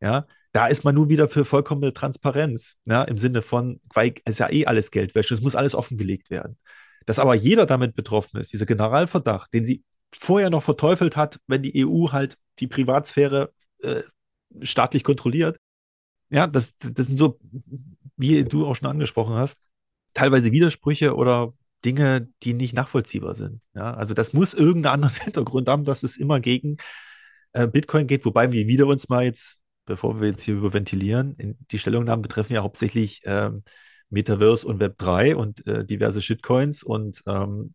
[0.00, 4.38] Ja, da ist man nun wieder für vollkommene Transparenz, ja, im Sinne von, weil es
[4.38, 6.58] ja eh alles Geldwäsche, es muss alles offengelegt werden.
[7.06, 9.82] Dass aber jeder damit betroffen ist, dieser Generalverdacht, den sie
[10.14, 13.52] vorher noch verteufelt hat, wenn die EU halt die Privatsphäre
[13.82, 14.02] äh,
[14.62, 15.58] staatlich kontrolliert.
[16.30, 17.38] Ja, das, das sind so,
[18.16, 19.58] wie du auch schon angesprochen hast,
[20.14, 21.52] teilweise Widersprüche oder
[21.84, 23.60] Dinge, die nicht nachvollziehbar sind.
[23.74, 26.78] Ja, also das muss irgendeinen anderen Hintergrund haben, dass es immer gegen
[27.52, 31.56] äh, Bitcoin geht, wobei wir wieder uns mal jetzt, bevor wir jetzt hier überventilieren, in,
[31.70, 33.62] die Stellungnahmen betreffen ja hauptsächlich ähm,
[34.08, 37.74] Metaverse und Web 3 und äh, diverse Shitcoins und ähm,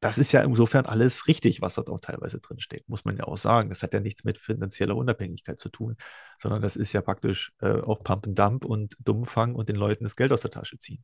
[0.00, 3.24] das ist ja insofern alles richtig, was dort auch teilweise drin steht, muss man ja
[3.24, 3.70] auch sagen.
[3.70, 5.96] Das hat ja nichts mit finanzieller Unabhängigkeit zu tun,
[6.38, 10.04] sondern das ist ja praktisch äh, auch Pump and Dump und Dummfang und den Leuten
[10.04, 11.02] das Geld aus der Tasche ziehen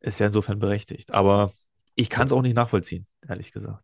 [0.00, 1.12] ist ja insofern berechtigt.
[1.12, 1.52] Aber
[1.94, 3.82] ich kann es auch nicht nachvollziehen, ehrlich gesagt.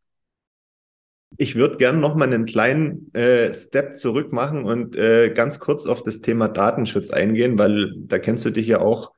[1.36, 5.84] Ich würde gerne noch mal einen kleinen äh, Step zurück machen und äh, ganz kurz
[5.86, 9.12] auf das Thema Datenschutz eingehen, weil da kennst du dich ja auch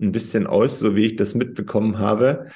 [0.00, 2.46] ein bisschen aus, so wie ich das mitbekommen habe.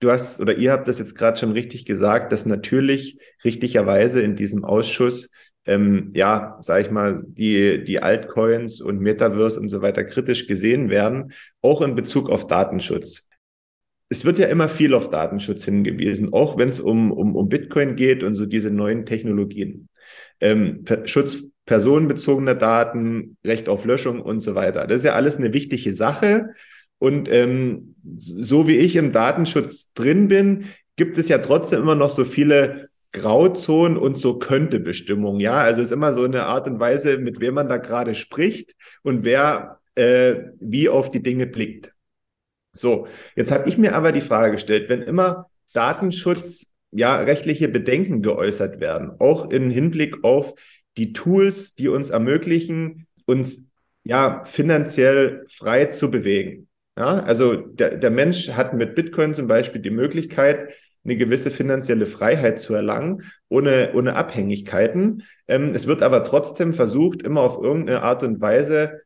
[0.00, 4.34] Du hast oder ihr habt das jetzt gerade schon richtig gesagt, dass natürlich richtigerweise in
[4.34, 5.30] diesem Ausschuss
[5.66, 10.90] ähm, ja, sag ich mal, die, die Altcoins und Metaverse und so weiter kritisch gesehen
[10.90, 13.28] werden, auch in Bezug auf Datenschutz.
[14.08, 17.96] Es wird ja immer viel auf Datenschutz hingewiesen, auch wenn es um, um, um Bitcoin
[17.96, 19.88] geht und so diese neuen Technologien.
[20.40, 24.86] Ähm, Schutz personenbezogener Daten, Recht auf Löschung und so weiter.
[24.86, 26.50] Das ist ja alles eine wichtige Sache.
[26.98, 32.10] Und ähm, so wie ich im Datenschutz drin bin, gibt es ja trotzdem immer noch
[32.10, 35.38] so viele Grauzonen und so könnte Bestimmung.
[35.38, 38.14] Ja, also es ist immer so eine Art und Weise, mit wem man da gerade
[38.14, 41.92] spricht und wer äh, wie auf die Dinge blickt.
[42.72, 43.06] So,
[43.36, 48.80] jetzt habe ich mir aber die Frage gestellt, wenn immer Datenschutz, ja, rechtliche Bedenken geäußert
[48.80, 50.54] werden, auch im Hinblick auf
[50.96, 53.68] die Tools, die uns ermöglichen, uns
[54.04, 56.68] ja finanziell frei zu bewegen.
[56.98, 62.06] Ja, also der, der Mensch hat mit Bitcoin zum Beispiel die Möglichkeit, eine gewisse finanzielle
[62.06, 65.24] Freiheit zu erlangen, ohne, ohne Abhängigkeiten.
[65.48, 69.00] Ähm, es wird aber trotzdem versucht, immer auf irgendeine Art und Weise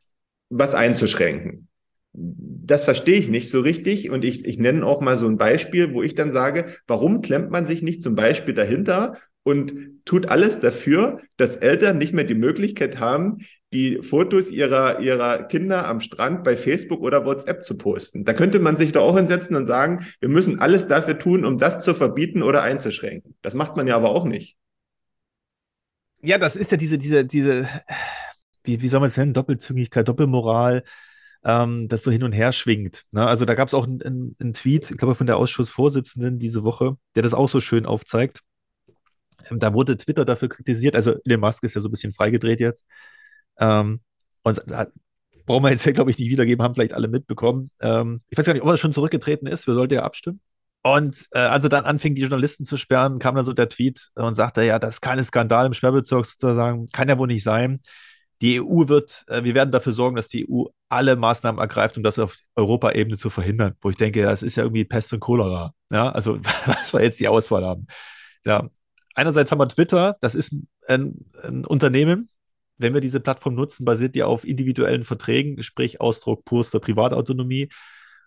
[0.49, 1.69] was einzuschränken.
[2.13, 5.93] Das verstehe ich nicht so richtig und ich, ich nenne auch mal so ein Beispiel,
[5.93, 10.59] wo ich dann sage, warum klemmt man sich nicht zum Beispiel dahinter und tut alles
[10.59, 13.39] dafür, dass Eltern nicht mehr die Möglichkeit haben,
[13.73, 18.25] die Fotos ihrer, ihrer Kinder am Strand bei Facebook oder WhatsApp zu posten.
[18.25, 21.59] Da könnte man sich da auch hinsetzen und sagen, wir müssen alles dafür tun, um
[21.59, 23.37] das zu verbieten oder einzuschränken.
[23.43, 24.57] Das macht man ja aber auch nicht.
[26.23, 27.69] Ja, das ist ja diese, diese, diese,
[28.65, 30.83] wie, wie soll man es nennen, Doppelzüngigkeit, Doppelmoral.
[31.45, 33.05] ähm, das so hin und her schwingt.
[33.13, 33.25] Ne?
[33.25, 36.97] Also da gab es auch einen, einen Tweet, ich glaube von der Ausschussvorsitzenden diese Woche,
[37.15, 38.41] der das auch so schön aufzeigt.
[39.51, 42.61] Ähm, da wurde Twitter dafür kritisiert, also Elon Musk ist ja so ein bisschen freigedreht
[42.61, 42.85] jetzt.
[43.59, 44.01] Ähm,
[44.43, 44.87] und da
[45.47, 47.71] brauchen wir jetzt ja, glaube ich, nicht wiedergeben, haben vielleicht alle mitbekommen.
[47.81, 50.41] Ähm, ich weiß gar nicht, ob er schon zurückgetreten ist, wir sollten ja abstimmen.
[50.83, 54.11] Und äh, als er dann anfing, die Journalisten zu sperren, kam dann so der Tweet
[54.15, 57.81] und sagte, ja, das ist kein Skandal im Sperrbezirk sozusagen, kann ja wohl nicht sein.
[58.41, 62.05] Die EU wird, äh, wir werden dafür sorgen, dass die EU alle Maßnahmen ergreift, um
[62.05, 63.75] das auf Europaebene zu verhindern.
[63.81, 65.73] Wo ich denke, das ist ja irgendwie Pest und Cholera.
[65.91, 67.87] Ja, also was wir jetzt die Auswahl haben.
[68.45, 68.69] Ja,
[69.17, 70.55] einerseits haben wir Twitter, das ist
[70.87, 72.31] ein, ein, Unternehmen,
[72.79, 77.71] wenn wir diese Plattform nutzen, basiert die auf individuellen Verträgen, sprich Ausdruck purster Privatautonomie.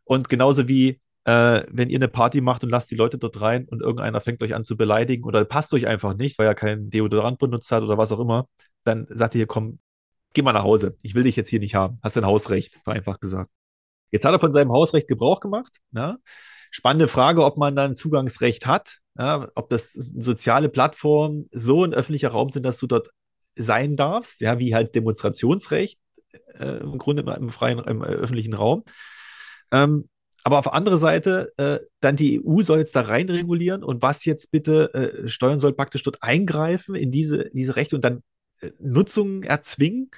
[0.04, 3.66] Und genauso wie äh, wenn ihr eine Party macht und lasst die Leute dort rein
[3.66, 6.90] und irgendeiner fängt euch an zu beleidigen oder passt euch einfach nicht, weil er keinen
[6.90, 8.48] Deodorant benutzt hat oder was auch immer,
[8.84, 9.80] dann sagt ihr, komm,
[10.34, 10.98] geh mal nach Hause.
[11.02, 12.00] Ich will dich jetzt hier nicht haben.
[12.02, 13.52] Hast ein Hausrecht, vereinfacht gesagt.
[14.12, 15.78] Jetzt hat er von seinem Hausrecht Gebrauch gemacht.
[15.92, 16.18] Ja?
[16.72, 19.50] Spannende Frage, ob man dann Zugangsrecht hat, ja?
[19.56, 23.12] ob das soziale Plattformen so ein öffentlicher Raum sind, dass du dort
[23.56, 26.00] sein darfst, ja, wie halt Demonstrationsrecht
[26.58, 28.84] äh, im Grunde im freien, im öffentlichen Raum.
[29.72, 30.10] Ähm,
[30.44, 34.24] aber auf andere Seite, äh, dann die EU soll jetzt da rein regulieren und was
[34.26, 38.24] jetzt bitte äh, steuern soll, praktisch dort eingreifen in diese, diese Rechte und dann
[38.62, 40.10] äh, Nutzungen erzwingen.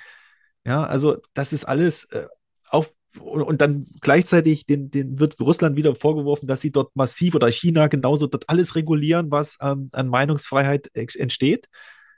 [0.64, 2.28] Ja, also das ist alles äh,
[2.70, 7.52] auf und, dann gleichzeitig den, den wird Russland wieder vorgeworfen, dass sie dort massiv oder
[7.52, 11.68] China genauso dort alles regulieren, was ähm, an Meinungsfreiheit entsteht.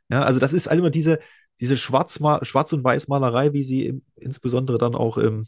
[0.10, 1.20] Ja, also das ist halt immer diese,
[1.60, 5.48] diese Schwarz-, Schwarz und Weiß-Malerei, wie sie im, insbesondere dann auch im,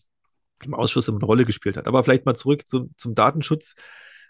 [0.64, 1.88] im Ausschuss eine Rolle gespielt hat.
[1.88, 3.76] Aber vielleicht mal zurück zum, zum Datenschutz.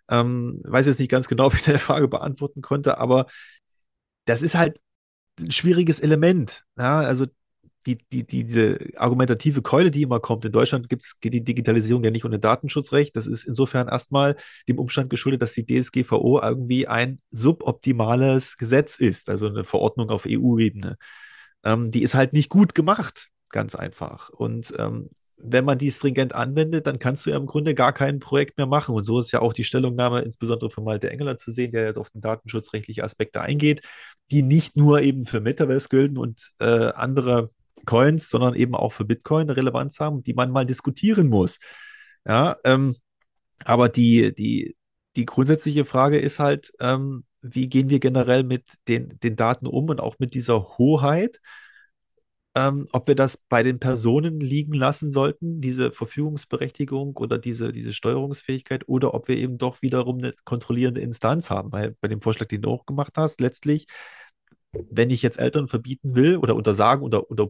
[0.10, 3.28] Ähm, weiß jetzt nicht ganz genau, ob ich deine Frage beantworten konnte, aber
[4.26, 4.80] das ist halt
[5.40, 6.64] ein schwieriges Element.
[6.78, 6.98] Ja?
[7.00, 7.28] Also
[7.86, 10.46] die, die, die, diese argumentative Keule, die immer kommt.
[10.46, 13.16] In Deutschland gibt's, geht die Digitalisierung ja nicht ohne Datenschutzrecht.
[13.16, 14.36] Das ist insofern erstmal
[14.68, 20.26] dem Umstand geschuldet, dass die DSGVO irgendwie ein suboptimales Gesetz ist, also eine Verordnung auf
[20.28, 20.98] EU-Ebene.
[21.64, 24.30] Ähm, die ist halt nicht gut gemacht, ganz einfach.
[24.30, 28.20] Und ähm, wenn man die stringent anwendet, dann kannst du ja im Grunde gar kein
[28.20, 28.96] Projekt mehr machen.
[28.96, 31.98] Und so ist ja auch die Stellungnahme insbesondere von Malte Engeler zu sehen, der jetzt
[31.98, 33.82] auf den datenschutzrechtliche Aspekte eingeht,
[34.32, 37.52] die nicht nur eben für Metaverse gelten und äh, andere
[37.86, 41.60] Coins, sondern eben auch für Bitcoin eine Relevanz haben, die man mal diskutieren muss.
[42.26, 42.96] Ja, ähm,
[43.64, 44.76] aber die, die,
[45.16, 49.90] die grundsätzliche Frage ist halt, ähm, wie gehen wir generell mit den, den Daten um
[49.90, 51.40] und auch mit dieser Hoheit?
[52.56, 57.92] ähm, ob wir das bei den Personen liegen lassen sollten, diese Verfügungsberechtigung oder diese, diese
[57.94, 61.74] Steuerungsfähigkeit, oder ob wir eben doch wiederum eine kontrollierende Instanz haben.
[61.74, 63.88] Weil bei dem Vorschlag, den du auch gemacht hast, letztlich,
[64.72, 67.50] wenn ich jetzt Eltern verbieten will oder untersagen oder, oder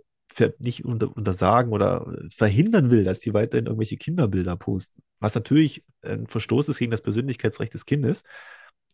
[0.60, 6.28] nicht unter, untersagen oder verhindern will, dass sie weiterhin irgendwelche Kinderbilder posten, was natürlich ein
[6.28, 8.24] Verstoß ist gegen das Persönlichkeitsrecht des Kindes.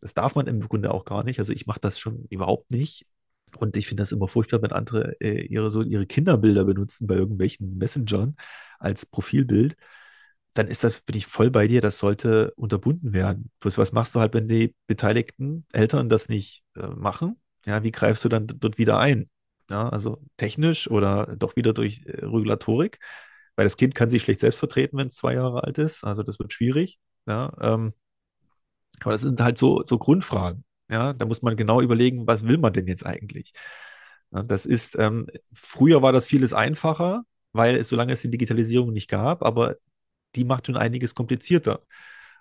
[0.02, 1.40] Das darf man im Grunde auch gar nicht.
[1.40, 3.06] Also ich mache das schon überhaupt nicht.
[3.58, 7.16] Und ich finde das immer furchtbar, wenn andere äh, ihre, so ihre Kinderbilder benutzen bei
[7.16, 8.36] irgendwelchen Messengern
[8.80, 9.76] als Profilbild.
[10.54, 13.52] Dann ist das, bin ich voll bei dir, das sollte unterbunden werden.
[13.60, 17.40] Bloß was machst du halt, wenn die beteiligten Eltern das nicht äh, machen?
[17.66, 19.30] Ja, wie greifst du dann dort wieder ein?
[19.72, 23.00] Ja, also technisch oder doch wieder durch äh, Regulatorik,
[23.56, 26.04] weil das Kind kann sich schlecht selbst vertreten, wenn es zwei Jahre alt ist.
[26.04, 27.00] Also das wird schwierig.
[27.28, 27.94] Ja, ähm,
[29.02, 30.64] aber das sind halt so, so Grundfragen.
[30.90, 33.54] Ja, da muss man genau überlegen, was will man denn jetzt eigentlich?
[34.32, 38.92] Ja, das ist, ähm, früher war das vieles einfacher, weil es, solange es die Digitalisierung
[38.94, 39.78] nicht gab, aber
[40.36, 41.82] die macht schon einiges komplizierter.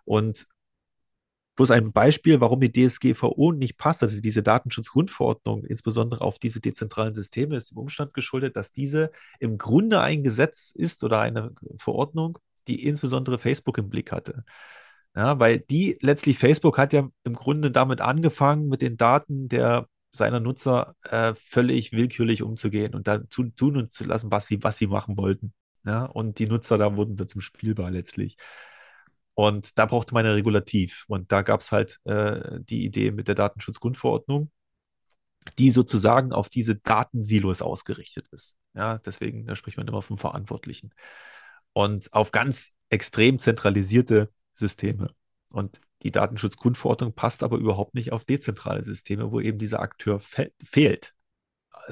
[0.04, 0.46] Und
[1.60, 7.12] bloß ein Beispiel, warum die DSGVO nicht passt, also diese Datenschutzgrundverordnung, insbesondere auf diese dezentralen
[7.12, 12.38] Systeme, ist im Umstand geschuldet, dass diese im Grunde ein Gesetz ist oder eine Verordnung,
[12.66, 14.44] die insbesondere Facebook im Blick hatte.
[15.14, 19.86] Ja, weil die letztlich Facebook hat ja im Grunde damit angefangen, mit den Daten der
[20.12, 24.62] seiner Nutzer äh, völlig willkürlich umzugehen und da zu, tun und zu lassen, was sie,
[24.62, 25.52] was sie machen wollten.
[25.84, 28.38] Ja, und die Nutzer da wurden da zum Spielbar letztlich.
[29.40, 31.06] Und da brauchte man ein Regulativ.
[31.08, 34.50] Und da gab es halt äh, die Idee mit der Datenschutzgrundverordnung,
[35.58, 38.54] die sozusagen auf diese Datensilos ausgerichtet ist.
[38.74, 40.92] Ja, deswegen, da spricht man immer vom Verantwortlichen.
[41.72, 45.14] Und auf ganz extrem zentralisierte Systeme.
[45.50, 50.52] Und die Datenschutzgrundverordnung passt aber überhaupt nicht auf dezentrale Systeme, wo eben dieser Akteur fe
[50.62, 51.14] fehlt.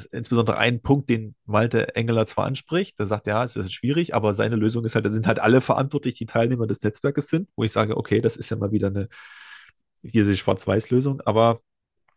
[0.06, 4.14] Insbesondere ein Punkt, den Malte Engeler zwar anspricht, da sagt er, ja, es ist schwierig,
[4.14, 7.48] aber seine Lösung ist halt, da sind halt alle verantwortlich, die Teilnehmer des Netzwerkes sind,
[7.56, 9.08] wo ich sage, okay, das ist ja mal wieder eine,
[10.02, 11.60] diese Schwarz-Weiß-Lösung, aber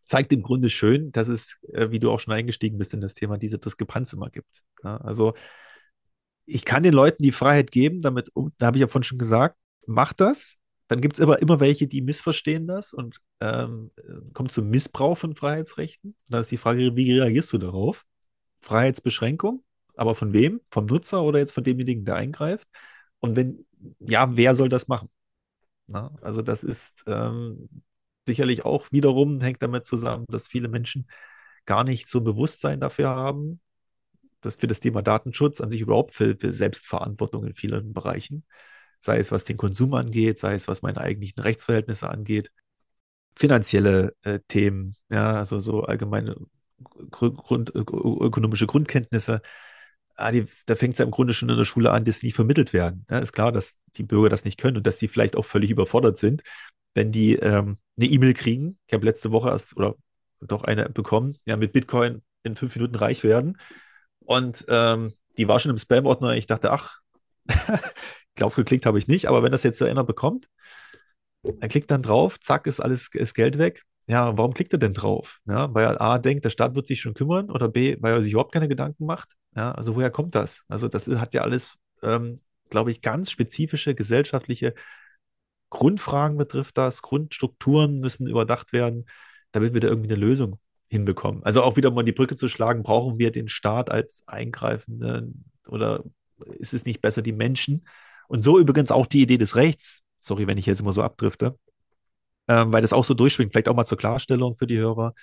[0.05, 3.13] zeigt im Grunde schön, dass es, äh, wie du auch schon eingestiegen bist in das
[3.13, 4.63] Thema, diese Diskrepanz immer gibt.
[4.83, 5.33] Ja, also
[6.45, 9.17] ich kann den Leuten die Freiheit geben, damit, um, da habe ich ja vorhin schon
[9.17, 9.57] gesagt,
[9.87, 10.57] mach das.
[10.91, 13.91] Dann gibt es aber immer welche, die missverstehen das und ähm,
[14.33, 16.17] kommt zum Missbrauch von Freiheitsrechten.
[16.27, 18.05] Da ist die Frage, wie reagierst du darauf?
[18.59, 19.63] Freiheitsbeschränkung,
[19.95, 20.59] aber von wem?
[20.69, 22.67] Vom Nutzer oder jetzt von demjenigen, der eingreift?
[23.21, 23.65] Und wenn,
[23.99, 25.07] ja, wer soll das machen?
[25.87, 27.69] Na, also das ist ähm,
[28.27, 31.07] sicherlich auch wiederum, hängt damit zusammen, dass viele Menschen
[31.63, 33.61] gar nicht so Bewusstsein dafür haben,
[34.41, 38.43] dass für das Thema Datenschutz an sich überhaupt für, für Selbstverantwortung in vielen Bereichen,
[39.01, 42.51] sei es was den Konsum angeht, sei es was meine eigentlichen Rechtsverhältnisse angeht,
[43.35, 46.35] finanzielle äh, Themen, ja, also so allgemeine
[47.11, 49.41] Grund, ökonomische Grundkenntnisse.
[50.15, 52.31] Ah, die, da fängt es ja im Grunde schon in der Schule an, dass nie
[52.31, 53.05] vermittelt werden.
[53.09, 55.71] Ja, ist klar, dass die Bürger das nicht können und dass die vielleicht auch völlig
[55.71, 56.43] überfordert sind,
[56.93, 58.77] wenn die ähm, eine E-Mail kriegen.
[58.87, 59.95] Ich habe letzte Woche erst oder
[60.41, 63.57] doch eine bekommen, ja, mit Bitcoin in fünf Minuten reich werden.
[64.19, 66.35] Und ähm, die war schon im Spam-Ordner.
[66.35, 66.99] Ich dachte, ach,
[68.35, 70.47] drauf geklickt habe ich nicht, aber wenn das jetzt so einer bekommt,
[71.43, 73.83] er klickt dann drauf, zack, ist alles ist Geld weg.
[74.07, 75.39] Ja, warum klickt er denn drauf?
[75.45, 78.23] Ja, weil er A denkt, der Staat wird sich schon kümmern oder B, weil er
[78.23, 79.35] sich überhaupt keine Gedanken macht.
[79.55, 80.63] Ja, also woher kommt das?
[80.67, 84.73] Also das hat ja alles, ähm, glaube ich, ganz spezifische gesellschaftliche
[85.69, 87.01] Grundfragen betrifft das.
[87.01, 89.05] Grundstrukturen müssen überdacht werden,
[89.51, 90.59] damit wir da irgendwie eine Lösung
[90.89, 91.43] hinbekommen.
[91.43, 96.03] Also auch wieder mal die Brücke zu schlagen, brauchen wir den Staat als Eingreifenden oder
[96.59, 97.87] ist es nicht besser die Menschen?
[98.31, 100.03] Und so übrigens auch die Idee des Rechts.
[100.21, 101.59] Sorry, wenn ich jetzt immer so abdrifte,
[102.47, 103.51] ähm, weil das auch so durchschwingt.
[103.51, 105.13] Vielleicht auch mal zur Klarstellung für die Hörer.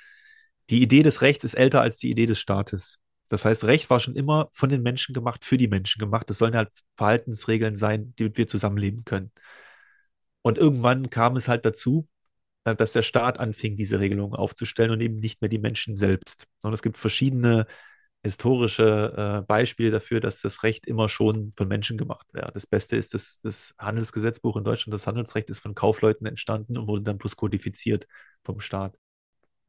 [0.68, 2.98] Die Idee des Rechts ist älter als die Idee des Staates.
[3.30, 6.28] Das heißt, Recht war schon immer von den Menschen gemacht, für die Menschen gemacht.
[6.28, 9.32] Das sollen halt Verhaltensregeln sein, die wir zusammenleben können.
[10.42, 12.06] Und irgendwann kam es halt dazu,
[12.64, 16.46] äh, dass der Staat anfing, diese Regelungen aufzustellen und eben nicht mehr die Menschen selbst.
[16.62, 17.66] Und es gibt verschiedene
[18.22, 22.50] historische äh, Beispiele dafür, dass das Recht immer schon von Menschen gemacht wäre.
[22.52, 24.92] Das Beste ist das, das Handelsgesetzbuch in Deutschland.
[24.94, 28.06] Das Handelsrecht ist von Kaufleuten entstanden und wurde dann plus kodifiziert
[28.44, 28.96] vom Staat.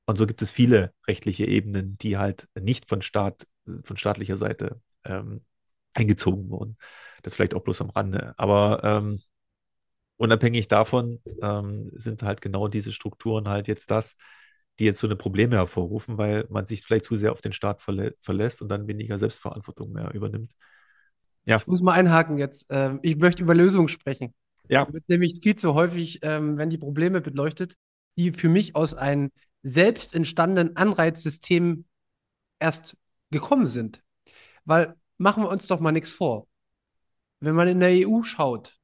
[0.06, 3.48] Und so gibt es viele rechtliche Ebenen, die halt nicht von Staat,
[3.84, 5.42] von staatlicher Seite ähm,
[5.94, 6.78] eingezogen wurden.
[7.22, 8.34] Das vielleicht auch bloß am Rande.
[8.38, 9.20] Aber ähm,
[10.18, 14.16] unabhängig davon ähm, sind halt genau diese Strukturen halt jetzt das,
[14.80, 17.82] die jetzt so eine Probleme hervorrufen, weil man sich vielleicht zu sehr auf den Staat
[17.82, 20.54] verlä verlässt und dann weniger Selbstverantwortung mehr übernimmt.
[21.46, 21.58] Ja.
[21.58, 22.66] Ich muss mal einhaken jetzt.
[22.70, 24.34] Ähm, ich möchte über Lösungen sprechen.
[24.70, 24.92] Ja.
[24.92, 27.76] Wird nämlich viel zu häufig, ähm, wenn die Probleme beleuchtet,
[28.16, 29.32] die für mich aus einem
[29.64, 31.86] selbst entstandenen Anreizsystem
[32.60, 32.96] erst
[33.32, 34.02] gekommen sind.
[34.66, 36.48] Weil machen wir uns doch mal nichts vor.
[37.42, 38.78] Wenn man in der EU schaut,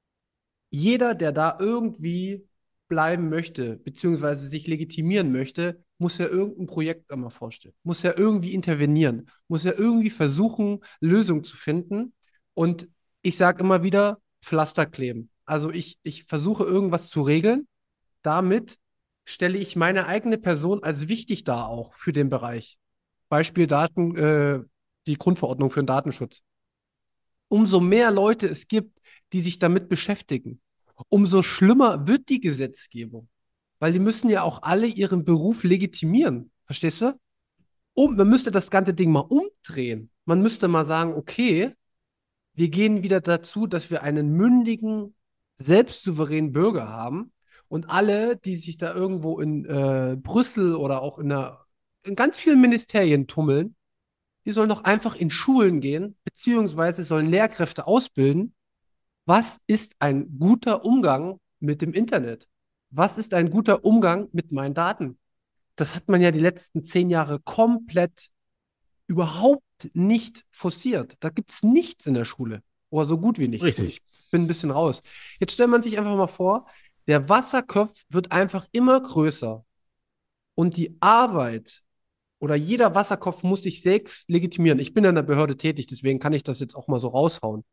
[0.70, 2.48] jeder, der da irgendwie
[2.88, 8.54] bleiben möchte, beziehungsweise sich legitimieren möchte, muss ja irgendein Projekt einmal vorstellen, muss ja irgendwie
[8.54, 12.14] intervenieren, muss ja irgendwie versuchen, Lösungen zu finden.
[12.54, 12.90] Und
[13.22, 15.30] ich sage immer wieder, Pflaster kleben.
[15.46, 17.68] Also ich, ich versuche irgendwas zu regeln.
[18.22, 18.78] Damit
[19.24, 22.78] stelle ich meine eigene Person als wichtig dar auch für den Bereich.
[23.30, 24.60] Beispiel Daten, äh,
[25.08, 26.42] die Grundverordnung für den Datenschutz.
[27.48, 29.00] Umso mehr Leute es gibt,
[29.34, 30.62] die sich damit beschäftigen,
[31.10, 33.28] umso schlimmer wird die Gesetzgebung.
[33.80, 36.52] Weil die müssen ja auch alle ihren Beruf legitimieren.
[36.66, 37.20] Verstehst du?
[37.94, 40.10] Um, man müsste das ganze Ding mal umdrehen.
[40.26, 41.74] Man müsste mal sagen, okay,
[42.54, 45.16] wir gehen wieder dazu, dass wir einen mündigen,
[45.58, 47.32] selbstsouveränen Bürger haben.
[47.68, 51.66] Und alle, die sich da irgendwo in äh, Brüssel oder auch in, der,
[52.04, 53.76] in ganz vielen Ministerien tummeln,
[54.46, 58.54] die sollen doch einfach in Schulen gehen, beziehungsweise sollen Lehrkräfte ausbilden,
[59.26, 62.48] was ist ein guter Umgang mit dem Internet?
[62.98, 65.18] Was ist ein guter Umgang mit meinen Daten?
[65.76, 68.30] Das hat man ja die letzten zehn Jahre komplett
[69.06, 71.18] überhaupt nicht forciert.
[71.20, 72.64] Da gibt es nichts in der Schule.
[72.90, 73.66] Oder so gut wie nichts.
[73.66, 74.02] Richtig.
[74.06, 75.02] Ich bin ein bisschen raus.
[75.42, 76.68] Jetzt stellt man sich einfach mal vor,
[77.08, 79.66] der Wasserkopf wird einfach immer größer.
[80.56, 81.84] Und die Arbeit
[82.40, 84.80] oder jeder Wasserkopf muss sich selbst legitimieren.
[84.80, 87.66] Ich bin in der Behörde tätig, deswegen kann ich das jetzt auch mal so raushauen.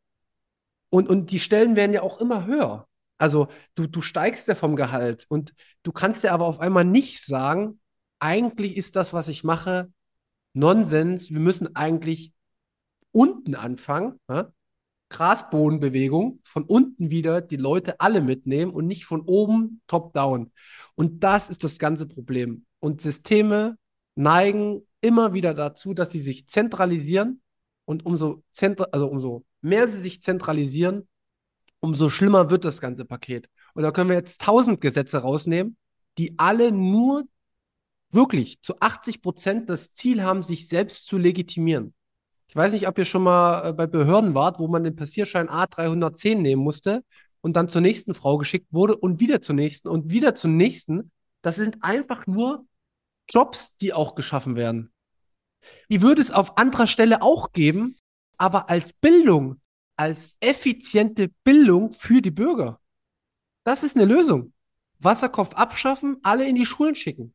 [0.90, 2.88] Und, und die Stellen werden ja auch immer höher.
[3.22, 3.46] Also
[3.76, 5.54] du, du steigst ja vom Gehalt und
[5.84, 7.78] du kannst ja aber auf einmal nicht sagen,
[8.18, 9.92] eigentlich ist das, was ich mache,
[10.54, 11.30] Nonsens.
[11.30, 12.32] Wir müssen eigentlich
[13.12, 14.18] unten anfangen.
[14.28, 14.52] Ja?
[15.08, 20.50] Grasbodenbewegung, von unten wieder die Leute alle mitnehmen und nicht von oben top-down.
[20.96, 22.66] Und das ist das ganze Problem.
[22.80, 23.78] Und Systeme
[24.16, 27.40] neigen immer wieder dazu, dass sie sich zentralisieren
[27.84, 31.06] und umso, zentr also umso mehr sie sich zentralisieren,
[31.82, 33.48] umso schlimmer wird das ganze Paket.
[33.74, 35.76] Und da können wir jetzt tausend Gesetze rausnehmen,
[36.16, 37.24] die alle nur
[38.10, 41.92] wirklich zu 80 Prozent das Ziel haben, sich selbst zu legitimieren.
[42.46, 45.48] Ich weiß nicht, ob ihr schon mal äh, bei Behörden wart, wo man den Passierschein
[45.48, 47.02] A310 nehmen musste
[47.40, 51.10] und dann zur nächsten Frau geschickt wurde und wieder zur nächsten und wieder zur nächsten.
[51.40, 52.66] Das sind einfach nur
[53.28, 54.92] Jobs, die auch geschaffen werden.
[55.88, 57.96] Die würde es auf anderer Stelle auch geben,
[58.36, 59.61] aber als Bildung,
[60.02, 62.80] als effiziente Bildung für die Bürger.
[63.64, 64.52] Das ist eine Lösung.
[64.98, 67.34] Wasserkopf abschaffen, alle in die Schulen schicken.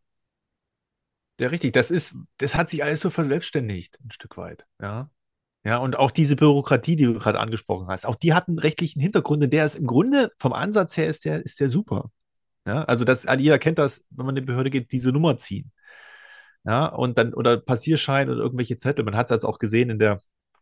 [1.40, 1.72] Ja, richtig.
[1.74, 4.66] Das ist, das hat sich alles so verselbstständigt, ein Stück weit.
[4.82, 5.10] Ja.
[5.64, 9.02] Ja, und auch diese Bürokratie, die du gerade angesprochen hast, auch die hat einen rechtlichen
[9.02, 12.12] Hintergrund, und der ist im Grunde vom Ansatz her ist der, ist der super.
[12.66, 15.72] Ja, also das, jeder kennt das, wenn man in die Behörde geht, diese Nummer ziehen.
[16.66, 19.06] Ja, und dann, oder Passierschein oder irgendwelche Zettel.
[19.06, 20.20] Man hat es jetzt auch gesehen in der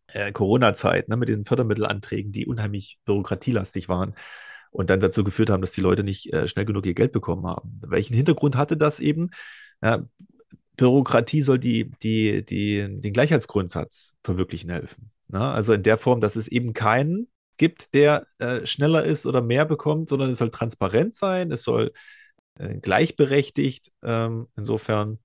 [0.08, 4.16] äh, Corona-Zeit, ne, mit den Fördermittelanträgen, die unheimlich bürokratielastig waren
[4.72, 7.48] und dann dazu geführt haben, dass die Leute nicht äh, schnell genug ihr Geld bekommen
[7.48, 7.80] haben.
[7.86, 9.30] Welchen Hintergrund hatte das eben?
[9.82, 10.06] Ja,
[10.78, 15.12] Bürokratie soll die, die, die, den Gleichheitsgrundsatz verwirklichen helfen.
[15.30, 15.40] Ne?
[15.40, 17.28] Also in der Form, dass es eben keinen
[17.58, 21.94] gibt, der äh, schneller ist oder mehr bekommt, sondern es soll transparent sein, es soll
[22.60, 23.92] äh, gleichberechtigt.
[24.04, 25.20] Ähm, insofern,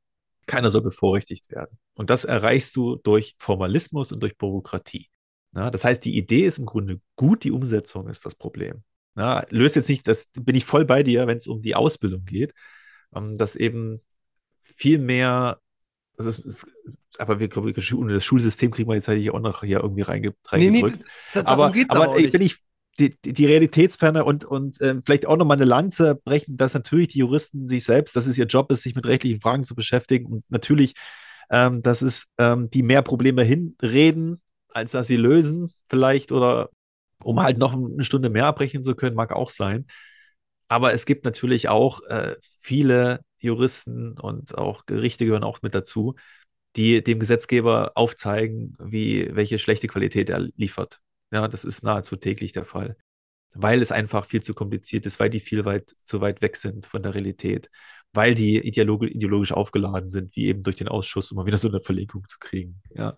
[0.46, 1.78] keiner soll bevorrechtigt werden.
[2.00, 5.10] Und das erreichst du durch Formalismus und durch Bürokratie.
[5.52, 8.84] Na, das heißt, die Idee ist im Grunde gut, die Umsetzung ist das Problem.
[9.14, 12.24] Na, löst jetzt nicht, das bin ich voll bei dir, wenn es um die Ausbildung
[12.24, 12.54] geht,
[13.14, 14.00] ähm, dass eben
[14.62, 15.60] viel mehr,
[16.16, 16.66] das ist, ist
[17.18, 17.84] aber wir glaube das
[18.24, 21.00] Schulsystem kriegen wir jetzt halt auch noch hier irgendwie reinge, reingedrückt.
[21.00, 22.60] Nee, nee, aber aber ich bin ich
[22.98, 27.18] die, die Realitätsferne und, und äh, vielleicht auch nochmal eine Lanze brechen, dass natürlich die
[27.18, 30.50] Juristen sich selbst, dass es ihr Job ist, sich mit rechtlichen Fragen zu beschäftigen und
[30.50, 30.94] natürlich,
[31.50, 36.70] ähm, dass es ähm, die mehr Probleme hinreden, als dass sie lösen, vielleicht oder
[37.22, 39.86] um halt noch eine Stunde mehr abbrechen zu können, mag auch sein.
[40.68, 46.14] Aber es gibt natürlich auch äh, viele Juristen und auch Gerichte gehören auch mit dazu,
[46.76, 51.00] die dem Gesetzgeber aufzeigen, wie, welche schlechte Qualität er liefert.
[51.32, 52.96] Ja, das ist nahezu täglich der Fall.
[53.52, 56.86] Weil es einfach viel zu kompliziert ist, weil die viel weit zu weit weg sind
[56.86, 57.68] von der Realität,
[58.12, 61.68] weil die ideolog ideologisch aufgeladen sind, wie eben durch den Ausschuss, um mal wieder so
[61.68, 62.82] eine Verlegung zu kriegen.
[62.94, 63.16] Ja.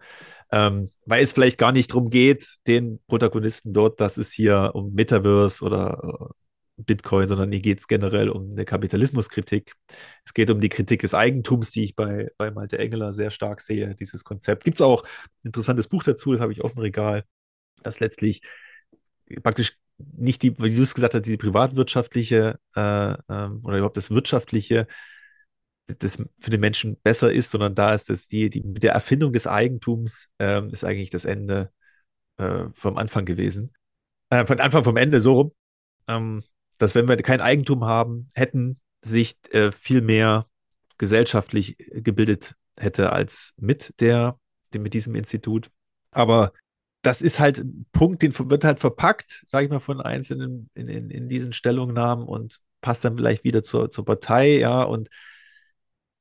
[0.50, 4.92] Ähm, weil es vielleicht gar nicht darum geht, den Protagonisten dort, dass es hier um
[4.92, 6.34] Metaverse oder äh,
[6.84, 9.74] Bitcoin, sondern hier geht es generell um eine Kapitalismuskritik.
[10.24, 13.60] Es geht um die Kritik des Eigentums, die ich bei, bei Malte Engeler sehr stark
[13.60, 14.64] sehe, dieses Konzept.
[14.64, 17.24] Gibt es auch ein interessantes Buch dazu, das habe ich auf dem Regal,
[17.82, 18.42] das letztlich
[19.40, 24.10] praktisch nicht die, wie du es gesagt hast, die privatwirtschaftliche äh, ähm, oder überhaupt das
[24.10, 24.86] wirtschaftliche,
[25.86, 29.32] das für den Menschen besser ist, sondern da ist es die, die mit der Erfindung
[29.32, 31.70] des Eigentums ähm, ist eigentlich das Ende
[32.38, 33.72] äh, vom Anfang gewesen.
[34.30, 35.52] Äh, von Anfang vom Ende, so rum.
[36.08, 36.42] Ähm,
[36.78, 40.46] dass wenn wir kein Eigentum haben, hätten, sich äh, viel mehr
[40.98, 44.38] gesellschaftlich gebildet hätte als mit der,
[44.74, 45.70] mit diesem Institut.
[46.10, 46.52] Aber
[47.02, 50.88] das ist halt ein Punkt, den wird halt verpackt, sage ich mal, von Einzelnen in,
[50.88, 55.08] in, in diesen Stellungnahmen und passt dann vielleicht wieder zur, zur Partei, ja, und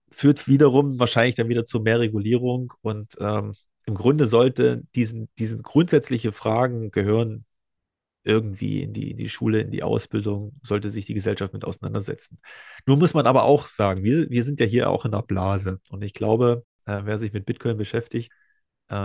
[0.10, 2.74] führt wiederum wahrscheinlich dann wieder zu mehr Regulierung.
[2.82, 3.54] Und ähm,
[3.86, 7.46] im Grunde sollte diesen, diesen grundsätzliche Fragen gehören
[8.24, 12.40] irgendwie in die, in die Schule, in die Ausbildung, sollte sich die Gesellschaft mit auseinandersetzen.
[12.86, 15.80] Nur muss man aber auch sagen, wir, wir sind ja hier auch in der Blase.
[15.90, 18.32] Und ich glaube, äh, wer sich mit Bitcoin beschäftigt,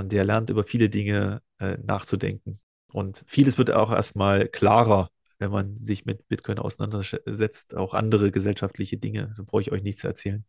[0.04, 2.60] der lernt über viele Dinge äh, nachzudenken.
[2.92, 8.96] Und vieles wird auch erstmal klarer, wenn man sich mit Bitcoin auseinandersetzt, auch andere gesellschaftliche
[8.96, 9.34] Dinge.
[9.36, 10.44] Da brauche ich euch nichts zu erzählen.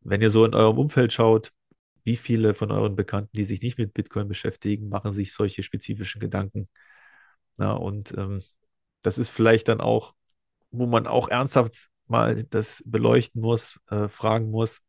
[0.00, 1.52] Wenn ihr so in eurem Umfeld schaut,
[2.04, 6.20] wie viele von euren Bekannten, die sich nicht mit Bitcoin beschäftigen, machen sich solche spezifischen
[6.20, 6.68] Gedanken
[7.58, 8.42] ja, und ähm,
[9.02, 10.14] das ist vielleicht dann auch,
[10.70, 14.80] wo man auch ernsthaft mal das beleuchten muss, äh, fragen muss.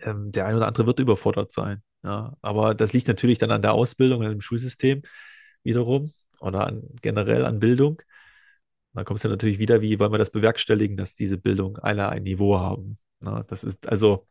[0.00, 1.82] Ähm, der eine oder andere wird überfordert sein.
[2.02, 5.02] Ja, aber das liegt natürlich dann an der Ausbildung, an dem Schulsystem
[5.62, 8.02] wiederum oder an, generell an Bildung.
[8.92, 12.08] dann kommt es ja natürlich wieder, wie wollen wir das bewerkstelligen, dass diese Bildung alle
[12.08, 12.98] ein Niveau haben.
[13.24, 14.26] Ja, das ist also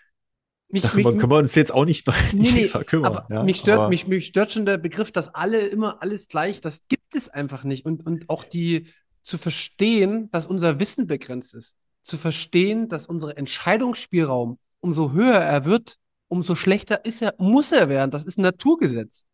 [0.71, 3.17] mich, Darüber mich, können wir uns jetzt auch nicht, nee, nee, kümmern.
[3.17, 6.27] Aber ja, mich, stört, aber mich, mich stört schon der Begriff, dass alle immer alles
[6.27, 7.85] gleich, das gibt es einfach nicht.
[7.85, 8.87] Und, und auch die
[9.21, 11.75] zu verstehen, dass unser Wissen begrenzt ist.
[12.01, 15.97] Zu verstehen, dass unser Entscheidungsspielraum, umso höher er wird,
[16.31, 18.09] umso schlechter ist er, muss er werden.
[18.09, 19.25] Das ist ein Naturgesetz.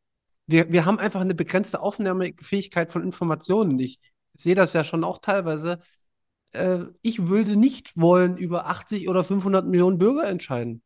[0.48, 3.78] Wir, wir haben einfach eine begrenzte Aufnahmefähigkeit von Informationen.
[3.80, 4.00] Ich
[4.34, 5.80] sehe das ja schon auch teilweise.
[6.54, 10.82] Äh, ich würde nicht wollen über 80 oder 500 Millionen Bürger entscheiden.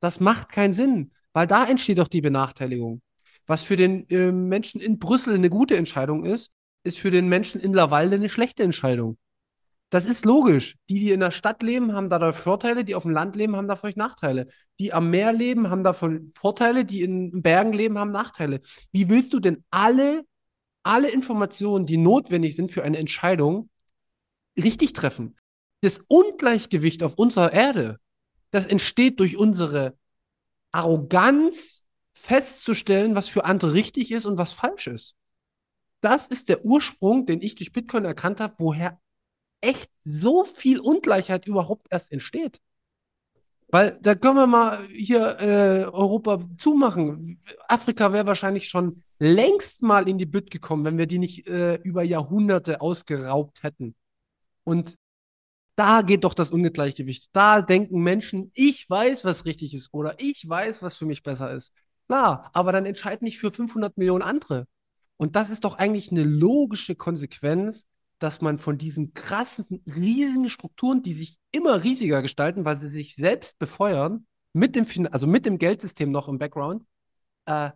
[0.00, 3.00] Das macht keinen Sinn, weil da entsteht doch die Benachteiligung.
[3.46, 6.50] Was für den äh, Menschen in Brüssel eine gute Entscheidung ist,
[6.82, 9.18] ist für den Menschen in Lavalde eine schlechte Entscheidung.
[9.90, 10.76] Das ist logisch.
[10.88, 13.68] Die, die in der Stadt leben, haben dadurch Vorteile, die auf dem Land leben, haben
[13.68, 14.48] davon Nachteile.
[14.80, 18.60] Die am Meer leben, haben davon Vorteile, die in Bergen leben, haben Nachteile.
[18.90, 20.24] Wie willst du denn alle,
[20.82, 23.70] alle Informationen, die notwendig sind für eine Entscheidung,
[24.56, 25.36] richtig treffen?
[25.80, 28.00] Das Ungleichgewicht auf unserer Erde,
[28.50, 29.96] das entsteht durch unsere
[30.72, 31.82] Arroganz,
[32.14, 35.14] festzustellen, was für andere richtig ist und was falsch ist.
[36.00, 38.98] Das ist der Ursprung, den ich durch Bitcoin erkannt habe, woher
[39.64, 42.60] echt so viel Ungleichheit überhaupt erst entsteht.
[43.68, 47.42] Weil da können wir mal hier äh, Europa zumachen.
[47.66, 51.76] Afrika wäre wahrscheinlich schon längst mal in die Bütt gekommen, wenn wir die nicht äh,
[51.76, 53.96] über Jahrhunderte ausgeraubt hätten.
[54.62, 54.96] Und
[55.76, 57.30] da geht doch das Ungleichgewicht.
[57.32, 61.52] Da denken Menschen, ich weiß, was richtig ist oder ich weiß, was für mich besser
[61.52, 61.72] ist.
[62.06, 64.66] Klar, aber dann entscheid nicht für 500 Millionen andere.
[65.16, 67.86] Und das ist doch eigentlich eine logische Konsequenz
[68.24, 73.16] dass man von diesen krassen, riesigen Strukturen, die sich immer riesiger gestalten, weil sie sich
[73.16, 76.86] selbst befeuern, mit dem, also mit dem Geldsystem noch im Background,
[77.44, 77.72] äh,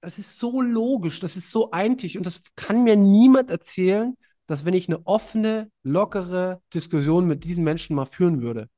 [0.00, 4.16] das ist so logisch, das ist so eintig und das kann mir niemand erzählen,
[4.48, 8.68] dass wenn ich eine offene, lockere Diskussion mit diesen Menschen mal führen würde,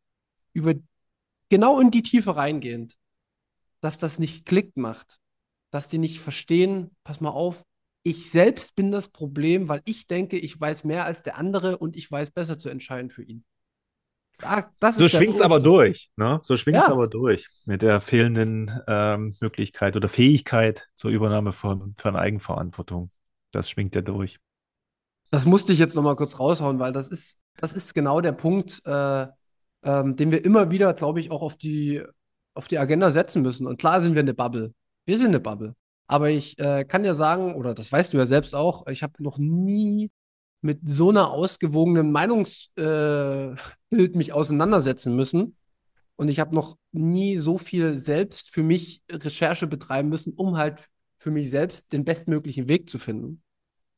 [0.52, 0.74] über
[1.48, 2.98] genau in die Tiefe reingehend,
[3.80, 5.20] dass das nicht Klick macht,
[5.70, 7.64] dass die nicht verstehen, pass mal auf,
[8.04, 11.96] ich selbst bin das Problem, weil ich denke, ich weiß mehr als der andere und
[11.96, 13.44] ich weiß besser zu entscheiden für ihn.
[14.42, 16.10] Ah, so schwingt es aber durch.
[16.16, 16.40] Ne?
[16.42, 16.92] So schwingt es ja.
[16.92, 23.10] aber durch mit der fehlenden ähm, Möglichkeit oder Fähigkeit zur Übernahme von, von Eigenverantwortung.
[23.52, 24.38] Das schwingt ja durch.
[25.30, 28.82] Das musste ich jetzt nochmal kurz raushauen, weil das ist, das ist genau der Punkt,
[28.84, 29.26] äh,
[29.82, 32.02] ähm, den wir immer wieder, glaube ich, auch auf die,
[32.54, 33.66] auf die Agenda setzen müssen.
[33.66, 34.74] Und klar sind wir eine Bubble.
[35.06, 35.74] Wir sind eine Bubble.
[36.06, 39.22] Aber ich äh, kann dir sagen, oder das weißt du ja selbst auch, ich habe
[39.22, 40.10] noch nie
[40.60, 43.58] mit so einer ausgewogenen Meinungsbild
[43.90, 45.56] äh, mich auseinandersetzen müssen.
[46.16, 50.86] Und ich habe noch nie so viel selbst für mich Recherche betreiben müssen, um halt
[51.16, 53.42] für mich selbst den bestmöglichen Weg zu finden.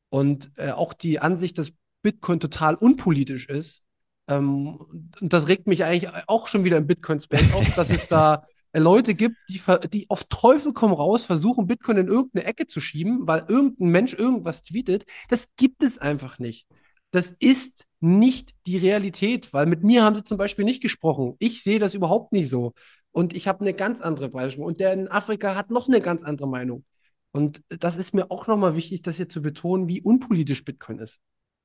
[0.08, 3.82] Und äh, auch die Ansicht, dass Bitcoin total unpolitisch ist,
[4.28, 8.46] ähm, das regt mich eigentlich auch schon wieder im Bitcoin-Space auf, dass es da
[8.80, 9.60] Leute gibt, die,
[9.92, 14.14] die auf Teufel komm raus versuchen, Bitcoin in irgendeine Ecke zu schieben, weil irgendein Mensch
[14.14, 15.04] irgendwas tweetet.
[15.28, 16.66] Das gibt es einfach nicht.
[17.10, 21.36] Das ist nicht die Realität, weil mit mir haben sie zum Beispiel nicht gesprochen.
[21.38, 22.72] Ich sehe das überhaupt nicht so.
[23.12, 24.66] Und ich habe eine ganz andere Meinung.
[24.66, 26.84] Und der in Afrika hat noch eine ganz andere Meinung.
[27.32, 31.18] Und das ist mir auch nochmal wichtig, das hier zu betonen, wie unpolitisch Bitcoin ist.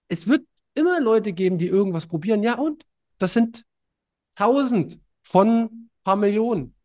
[0.07, 0.45] Es wird
[0.75, 2.43] immer Leute geben, die irgendwas probieren.
[2.43, 2.85] Ja, und
[3.17, 3.65] das sind
[4.35, 6.75] tausend von ein paar Millionen.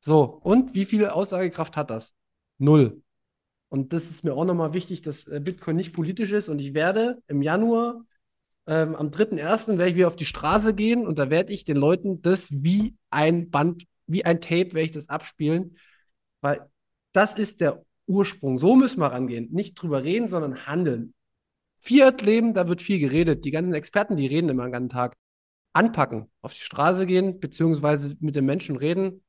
[0.00, 2.14] So, und wie viel Aussagekraft hat das?
[2.58, 3.02] Null.
[3.68, 6.48] Und das ist mir auch nochmal wichtig, dass äh, Bitcoin nicht politisch ist.
[6.48, 8.04] Und ich werde im Januar,
[8.66, 9.78] ähm, am 3.1.
[9.78, 12.96] werde ich wieder auf die Straße gehen und da werde ich den Leuten das wie
[13.10, 15.76] ein Band, wie ein Tape, werde ich das abspielen.
[16.40, 16.68] Weil
[17.12, 18.58] das ist der Ursprung.
[18.58, 19.48] So müssen wir rangehen.
[19.52, 21.12] Nicht drüber reden, sondern handeln.
[21.80, 23.44] Fiat-Leben, da wird viel geredet.
[23.44, 25.16] Die ganzen Experten, die reden immer den ganzen Tag.
[25.74, 29.22] Anpacken, auf die Straße gehen, beziehungsweise mit den Menschen reden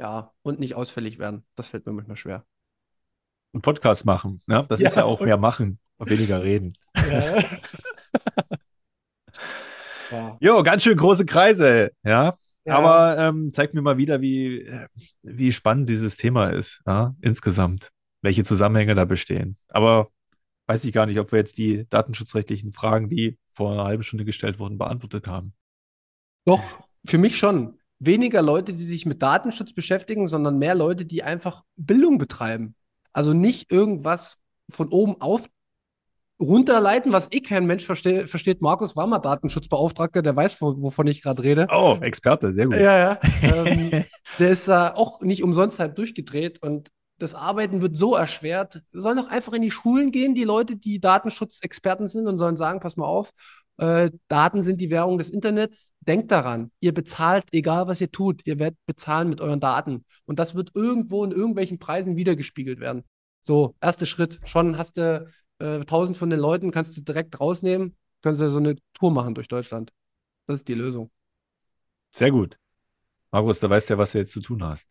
[0.00, 1.44] ja, und nicht ausfällig werden.
[1.56, 2.46] Das fällt mir manchmal schwer.
[3.52, 4.64] Und Podcast machen, ne?
[4.68, 6.72] Das ja, ist ja auch mehr machen und weniger reden.
[6.96, 7.38] Ja.
[10.10, 10.38] ja.
[10.40, 12.38] Jo, ganz schön große Kreise, ja.
[12.64, 12.74] ja.
[12.74, 14.70] Aber ähm, zeigt mir mal wieder, wie,
[15.22, 17.14] wie spannend dieses Thema ist, ja?
[17.20, 17.90] insgesamt.
[18.22, 19.58] Welche Zusammenhänge da bestehen.
[19.68, 20.08] Aber
[20.66, 24.24] weiß ich gar nicht, ob wir jetzt die datenschutzrechtlichen Fragen, die vor einer halben Stunde
[24.24, 25.52] gestellt wurden, beantwortet haben.
[26.44, 26.62] Doch,
[27.04, 31.62] für mich schon weniger Leute, die sich mit Datenschutz beschäftigen, sondern mehr Leute, die einfach
[31.76, 32.74] Bildung betreiben.
[33.12, 34.38] Also nicht irgendwas
[34.70, 35.46] von oben auf
[36.40, 38.62] runterleiten, was eh kein Mensch verste versteht.
[38.62, 41.66] Markus war mal Datenschutzbeauftragter, der weiß, wovon ich gerade rede.
[41.70, 42.76] Oh, Experte, sehr gut.
[42.76, 43.20] Ja, ja.
[43.42, 44.04] ähm,
[44.38, 46.88] der ist äh, auch nicht umsonst halt durchgedreht und
[47.18, 48.82] das Arbeiten wird so erschwert.
[48.92, 52.80] Sollen doch einfach in die Schulen gehen, die Leute, die Datenschutzexperten sind und sollen sagen,
[52.80, 53.32] pass mal auf,
[53.80, 55.94] äh, Daten sind die Währung des Internets.
[56.00, 60.04] Denkt daran, ihr bezahlt, egal was ihr tut, ihr werdet bezahlen mit euren Daten.
[60.26, 63.04] Und das wird irgendwo in irgendwelchen Preisen wiedergespiegelt werden.
[63.42, 64.38] So, erster Schritt.
[64.44, 65.26] Schon hast du
[65.60, 69.34] äh, tausend von den Leuten, kannst du direkt rausnehmen, kannst du so eine Tour machen
[69.34, 69.92] durch Deutschland.
[70.46, 71.10] Das ist die Lösung.
[72.12, 72.58] Sehr gut.
[73.30, 74.86] Markus, da weißt du ja, was du jetzt zu tun hast.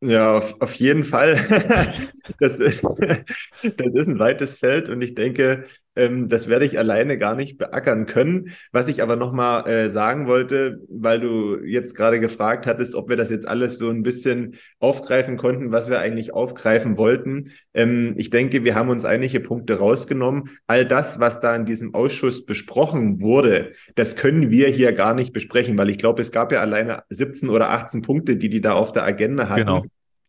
[0.00, 1.36] Ja, auf, auf jeden Fall.
[2.38, 7.34] das, das ist ein weites Feld und ich denke, Ähm, das werde ich alleine gar
[7.34, 8.50] nicht beackern können.
[8.72, 13.16] Was ich aber nochmal äh, sagen wollte, weil du jetzt gerade gefragt hattest, ob wir
[13.16, 17.50] das jetzt alles so ein bisschen aufgreifen konnten, was wir eigentlich aufgreifen wollten.
[17.74, 20.50] Ähm, ich denke, wir haben uns einige Punkte rausgenommen.
[20.66, 25.32] All das, was da in diesem Ausschuss besprochen wurde, das können wir hier gar nicht
[25.32, 28.72] besprechen, weil ich glaube, es gab ja alleine 17 oder 18 Punkte, die die da
[28.72, 29.60] auf der Agenda hatten.
[29.60, 29.82] Genau.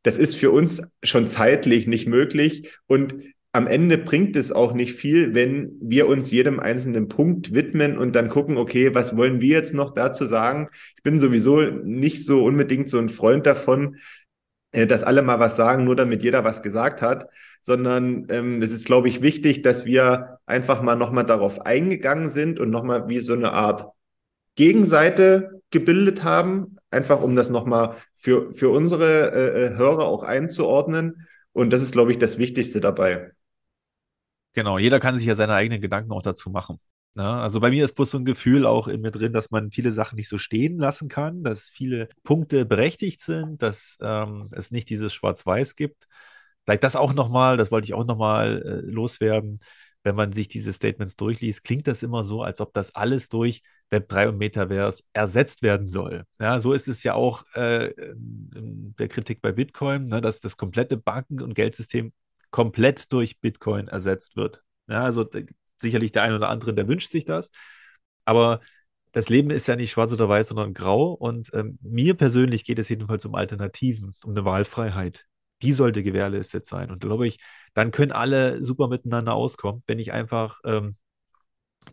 [0.03, 2.77] Das ist für uns schon zeitlich nicht möglich.
[2.87, 3.15] Und
[3.53, 8.15] am Ende bringt es auch nicht viel, wenn wir uns jedem einzelnen Punkt widmen und
[8.15, 10.69] dann gucken, okay, was wollen wir jetzt noch dazu sagen?
[10.97, 13.97] Ich bin sowieso nicht so unbedingt so ein Freund davon,
[14.71, 17.29] äh, dass alle mal was sagen, nur damit jeder was gesagt hat,
[17.61, 22.59] sondern ähm, es ist, glaube ich, wichtig, dass wir einfach mal nochmal darauf eingegangen sind
[22.59, 23.85] und nochmal wie so eine Art
[24.55, 31.27] Gegenseite gebildet haben, einfach um das nochmal für, für unsere äh, äh, Hörer auch einzuordnen.
[31.51, 33.31] Und das ist, glaube ich, das Wichtigste dabei.
[34.53, 36.79] Genau, jeder kann sich ja seine eigenen Gedanken auch dazu machen.
[37.15, 37.27] Ne?
[37.27, 39.91] Also bei mir ist bloß so ein Gefühl auch in mir drin, dass man viele
[39.91, 44.89] Sachen nicht so stehen lassen kann, dass viele Punkte berechtigt sind, dass ähm, es nicht
[44.89, 46.07] dieses Schwarz-Weiß gibt.
[46.65, 49.59] Vielleicht das auch nochmal, das wollte ich auch nochmal äh, loswerden.
[50.05, 53.61] Wenn man sich diese Statements durchliest, klingt das immer so, als ob das alles durch
[53.89, 56.25] Web3 und Metaverse ersetzt werden soll.
[56.41, 60.97] Ja, so ist es ja auch äh, der Kritik bei Bitcoin, ne, dass das komplette
[60.97, 62.11] Banken- und Geldsystem
[62.53, 64.63] komplett durch Bitcoin ersetzt wird.
[64.87, 65.27] Ja, also
[65.79, 67.49] sicherlich der eine oder andere, der wünscht sich das.
[68.25, 68.61] Aber
[69.11, 71.13] das Leben ist ja nicht schwarz oder weiß, sondern grau.
[71.13, 75.25] Und ähm, mir persönlich geht es jedenfalls um Alternativen, um eine Wahlfreiheit.
[75.63, 76.91] Die sollte gewährleistet sein.
[76.91, 77.39] Und glaube ich,
[77.73, 80.95] dann können alle super miteinander auskommen, wenn ich einfach ähm,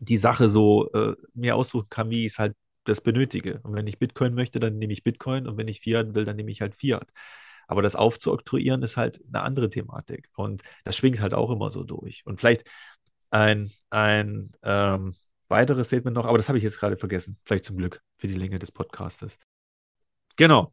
[0.01, 2.55] die Sache so äh, mir aussuchen kann, wie ich es halt
[2.85, 3.61] das benötige.
[3.63, 5.47] Und wenn ich Bitcoin möchte, dann nehme ich Bitcoin.
[5.49, 7.09] Und wenn ich Fiat will, dann nehme ich halt Fiat.
[7.71, 10.29] Aber das aufzuoktroyieren ist halt eine andere Thematik.
[10.35, 12.27] Und das schwingt halt auch immer so durch.
[12.27, 12.69] Und vielleicht
[13.31, 15.15] ein, ein ähm,
[15.47, 17.39] weiteres Statement noch, aber das habe ich jetzt gerade vergessen.
[17.45, 19.39] Vielleicht zum Glück für die Länge des Podcastes.
[20.35, 20.73] Genau.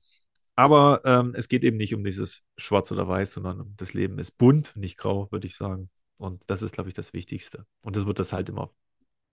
[0.55, 4.35] Aber ähm, es geht eben nicht um dieses Schwarz oder Weiß, sondern das Leben ist
[4.35, 5.91] bunt, nicht grau, würde ich sagen.
[6.17, 7.67] Und das ist, glaube ich, das Wichtigste.
[7.81, 8.73] Und das wird das halt immer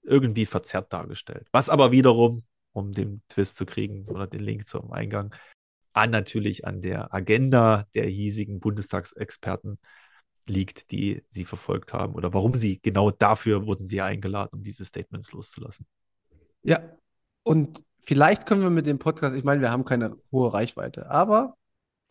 [0.02, 1.48] irgendwie verzerrt dargestellt.
[1.50, 5.34] Was aber wiederum, um den Twist zu kriegen oder den Link zum Eingang,
[5.94, 9.78] an natürlich an der Agenda der hiesigen Bundestagsexperten
[10.46, 14.84] liegt, die sie verfolgt haben oder warum sie genau dafür wurden sie eingeladen, um diese
[14.84, 15.86] Statements loszulassen.
[16.62, 16.80] Ja,
[17.42, 21.56] und vielleicht können wir mit dem Podcast, ich meine, wir haben keine hohe Reichweite, aber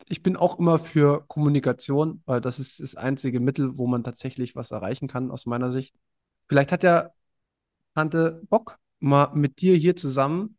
[0.08, 4.56] ich bin auch immer für Kommunikation, weil das ist das einzige Mittel, wo man tatsächlich
[4.56, 5.96] was erreichen kann, aus meiner Sicht.
[6.48, 7.12] Vielleicht hat ja
[7.96, 10.58] Tante Bock, mal mit dir hier zusammen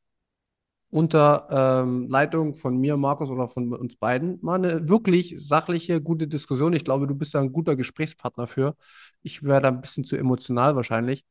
[0.95, 6.29] unter ähm, Leitung von mir, Markus oder von uns beiden mal eine wirklich sachliche, gute
[6.29, 6.73] Diskussion.
[6.73, 8.77] Ich glaube, du bist da ein guter Gesprächspartner für.
[9.21, 11.25] Ich wäre da ein bisschen zu emotional wahrscheinlich.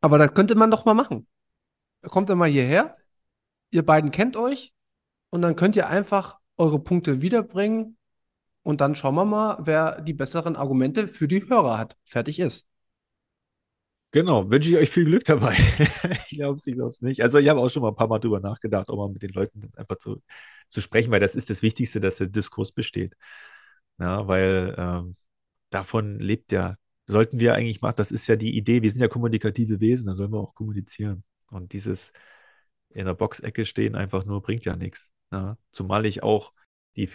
[0.00, 1.26] Aber das könnte man doch mal machen.
[2.08, 2.96] Kommt dann mal hierher,
[3.70, 4.72] ihr beiden kennt euch
[5.28, 7.98] und dann könnt ihr einfach eure Punkte wiederbringen
[8.62, 11.98] und dann schauen wir mal, wer die besseren Argumente für die Hörer hat.
[12.04, 12.66] Fertig ist.
[14.14, 15.56] Genau, wünsche ich euch viel Glück dabei.
[16.30, 17.20] ich glaube es, ich glaube es nicht.
[17.20, 19.30] Also ich habe auch schon mal ein paar Mal drüber nachgedacht, auch mal mit den
[19.30, 20.22] Leuten einfach zu,
[20.68, 23.16] zu sprechen, weil das ist das Wichtigste, dass der Diskurs besteht.
[23.98, 25.16] Ja, weil ähm,
[25.70, 26.76] davon lebt ja,
[27.08, 30.14] sollten wir eigentlich machen, das ist ja die Idee, wir sind ja kommunikative Wesen, da
[30.14, 31.24] sollen wir auch kommunizieren.
[31.50, 32.12] Und dieses
[32.90, 35.10] in der Boxecke stehen einfach nur bringt ja nichts.
[35.32, 35.58] Ja?
[35.72, 36.52] Zumal ich auch
[36.94, 37.08] die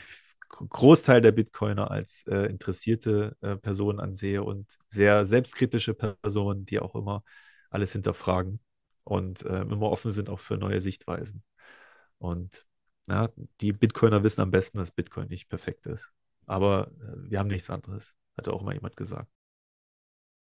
[0.50, 6.96] Großteil der Bitcoiner als äh, interessierte äh, Personen ansehe und sehr selbstkritische Personen, die auch
[6.96, 7.24] immer
[7.70, 8.60] alles hinterfragen
[9.04, 11.44] und äh, immer offen sind auch für neue Sichtweisen.
[12.18, 12.66] Und
[13.08, 13.30] ja,
[13.62, 16.10] die Bitcoiner wissen am besten, dass Bitcoin nicht perfekt ist.
[16.46, 19.30] Aber äh, wir haben nichts anderes, hat auch mal jemand gesagt.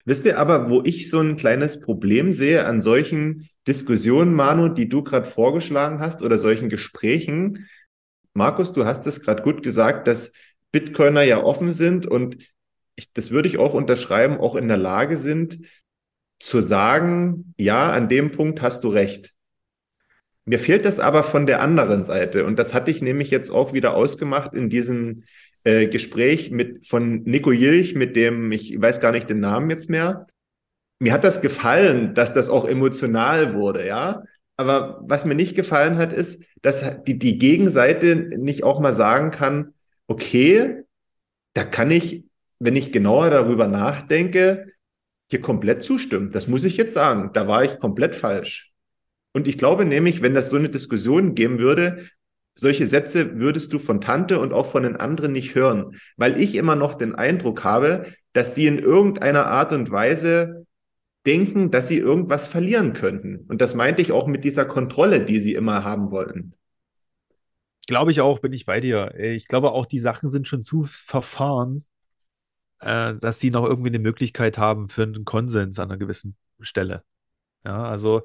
[0.07, 4.88] Wisst ihr aber, wo ich so ein kleines Problem sehe an solchen Diskussionen, Manu, die
[4.88, 7.65] du gerade vorgeschlagen hast oder solchen Gesprächen,
[8.36, 10.34] Markus, du hast es gerade gut gesagt, dass
[10.74, 12.38] Bitcoiner ja offen sind und
[12.95, 15.60] ich, das würde ich auch unterschreiben, auch in der Lage sind
[16.40, 19.34] zu sagen, ja, an dem Punkt hast du recht.
[20.44, 23.72] Mir fehlt das aber von der anderen Seite und das hatte ich nämlich jetzt auch
[23.72, 25.24] wieder ausgemacht in diesem
[25.64, 29.90] äh, Gespräch mit von Nico Jilch, mit dem ich weiß gar nicht den Namen jetzt
[29.90, 30.28] mehr.
[30.99, 34.24] Mir hat das gefallen, dass das auch emotional wurde, ja.
[34.57, 39.32] Aber was mir nicht gefallen hat, ist, dass die, die Gegenseite nicht auch mal sagen
[39.32, 39.73] kann,
[40.07, 40.84] okay,
[41.53, 42.23] da kann ich,
[42.60, 44.72] wenn ich genauer darüber nachdenke,
[45.30, 46.32] hier komplett zustimmen.
[46.32, 47.32] Das muss ich jetzt sagen.
[47.34, 48.72] Da war ich komplett falsch.
[49.34, 52.07] Und ich glaube nämlich, wenn das so eine Diskussion geben würde,
[52.57, 56.56] solche Sätze würdest du von Tante und auch von den anderen nicht hören, weil ich
[56.56, 60.65] immer noch den Eindruck habe, dass sie in irgendeiner Art und Weise
[61.26, 63.45] denken, dass sie irgendwas verlieren könnten.
[63.47, 66.53] Und das meinte ich auch mit dieser Kontrolle, die sie immer haben wollten.
[67.88, 69.14] Glaube ich auch, bin ich bei dir.
[69.18, 71.84] Ich glaube auch, die Sachen sind schon zu verfahren,
[72.80, 77.03] äh, dass sie noch irgendwie eine Möglichkeit haben für einen Konsens an einer gewissen Stelle.
[77.64, 78.23] Ja, also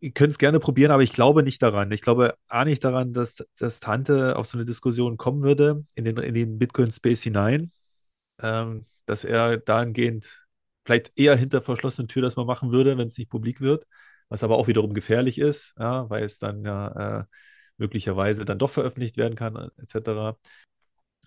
[0.00, 1.90] ihr könnt es gerne probieren, aber ich glaube nicht daran.
[1.92, 6.04] Ich glaube A nicht daran, dass, dass Tante auf so eine Diskussion kommen würde in
[6.04, 7.72] den, in den Bitcoin-Space hinein,
[8.40, 10.43] ähm, dass er dahingehend
[10.84, 13.86] vielleicht eher hinter verschlossenen Tür das mal machen würde, wenn es nicht publik wird,
[14.28, 17.24] was aber auch wiederum gefährlich ist, ja, weil es dann ja äh,
[17.76, 20.36] möglicherweise dann doch veröffentlicht werden kann, etc.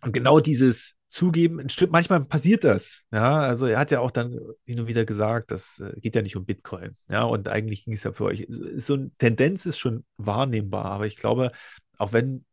[0.01, 3.03] Und genau dieses Zugeben, ein Stück, manchmal passiert das.
[3.11, 6.21] Ja, also er hat ja auch dann hin und wieder gesagt, das äh, geht ja
[6.21, 6.93] nicht um Bitcoin.
[7.09, 8.45] Ja, und eigentlich ging es ja für euch.
[8.75, 11.51] So eine Tendenz ist schon wahrnehmbar, aber ich glaube,
[11.97, 12.45] auch wenn,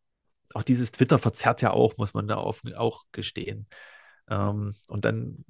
[0.55, 3.67] auch dieses Twitter verzerrt ja auch, muss man da auf, auch gestehen.
[4.31, 5.45] Ähm, und dann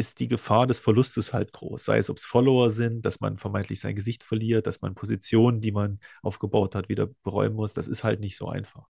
[0.00, 1.84] ist die Gefahr des Verlustes halt groß.
[1.84, 5.60] Sei es, ob es Follower sind, dass man vermeintlich sein Gesicht verliert, dass man Positionen,
[5.60, 7.74] die man aufgebaut hat, wieder beräumen muss.
[7.74, 8.86] Das ist halt nicht so einfach.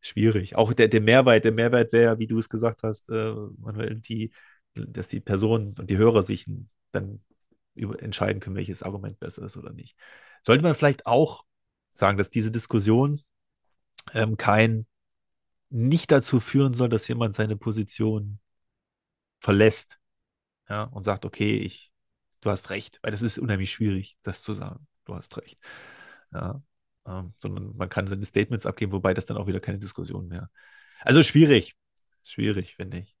[0.00, 0.56] Schwierig.
[0.56, 3.96] Auch der, der Mehrwert, der Mehrwert wäre, wie du es gesagt hast, äh, man will
[3.96, 4.32] die,
[4.74, 6.46] dass die Personen und die Hörer sich
[6.92, 7.22] dann
[7.74, 9.96] über, entscheiden können, welches Argument besser ist oder nicht.
[10.42, 11.44] Sollte man vielleicht auch
[11.94, 13.22] sagen, dass diese Diskussion
[14.12, 14.86] ähm, kein
[15.70, 18.38] nicht dazu führen soll, dass jemand seine Position
[19.40, 19.98] verlässt,
[20.68, 21.92] ja, und sagt, okay, ich,
[22.40, 24.86] du hast recht, weil das ist unheimlich schwierig, das zu sagen.
[25.04, 25.58] Du hast recht.
[26.32, 26.62] Ja,
[27.06, 30.50] ähm, sondern man kann seine Statements abgeben, wobei das dann auch wieder keine Diskussion mehr.
[31.00, 31.76] Also schwierig.
[32.22, 33.14] Schwierig, finde ich.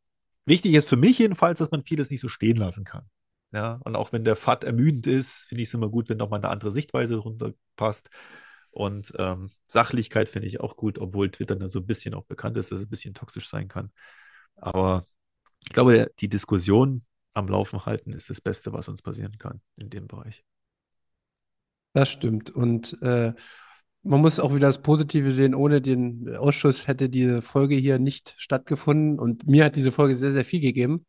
[0.46, 3.08] Wichtig ist für mich jedenfalls, dass man vieles nicht so stehen lassen kann.
[3.52, 6.40] Ja, und auch wenn der FAT ermüdend ist, finde ich es immer gut, wenn nochmal
[6.40, 8.10] eine andere Sichtweise runterpasst.
[8.70, 12.56] Und ähm, Sachlichkeit finde ich auch gut, obwohl Twitter da so ein bisschen auch bekannt
[12.56, 13.92] ist, dass es ein bisschen toxisch sein kann.
[14.56, 15.06] Aber
[15.64, 17.04] ich glaube, die Diskussion
[17.34, 20.44] am Laufen halten ist das Beste, was uns passieren kann in dem Bereich.
[21.92, 22.50] Das stimmt.
[22.50, 23.34] Und äh,
[24.02, 25.54] man muss auch wieder das Positive sehen.
[25.54, 29.18] Ohne den Ausschuss hätte diese Folge hier nicht stattgefunden.
[29.18, 31.06] Und mir hat diese Folge sehr, sehr viel gegeben,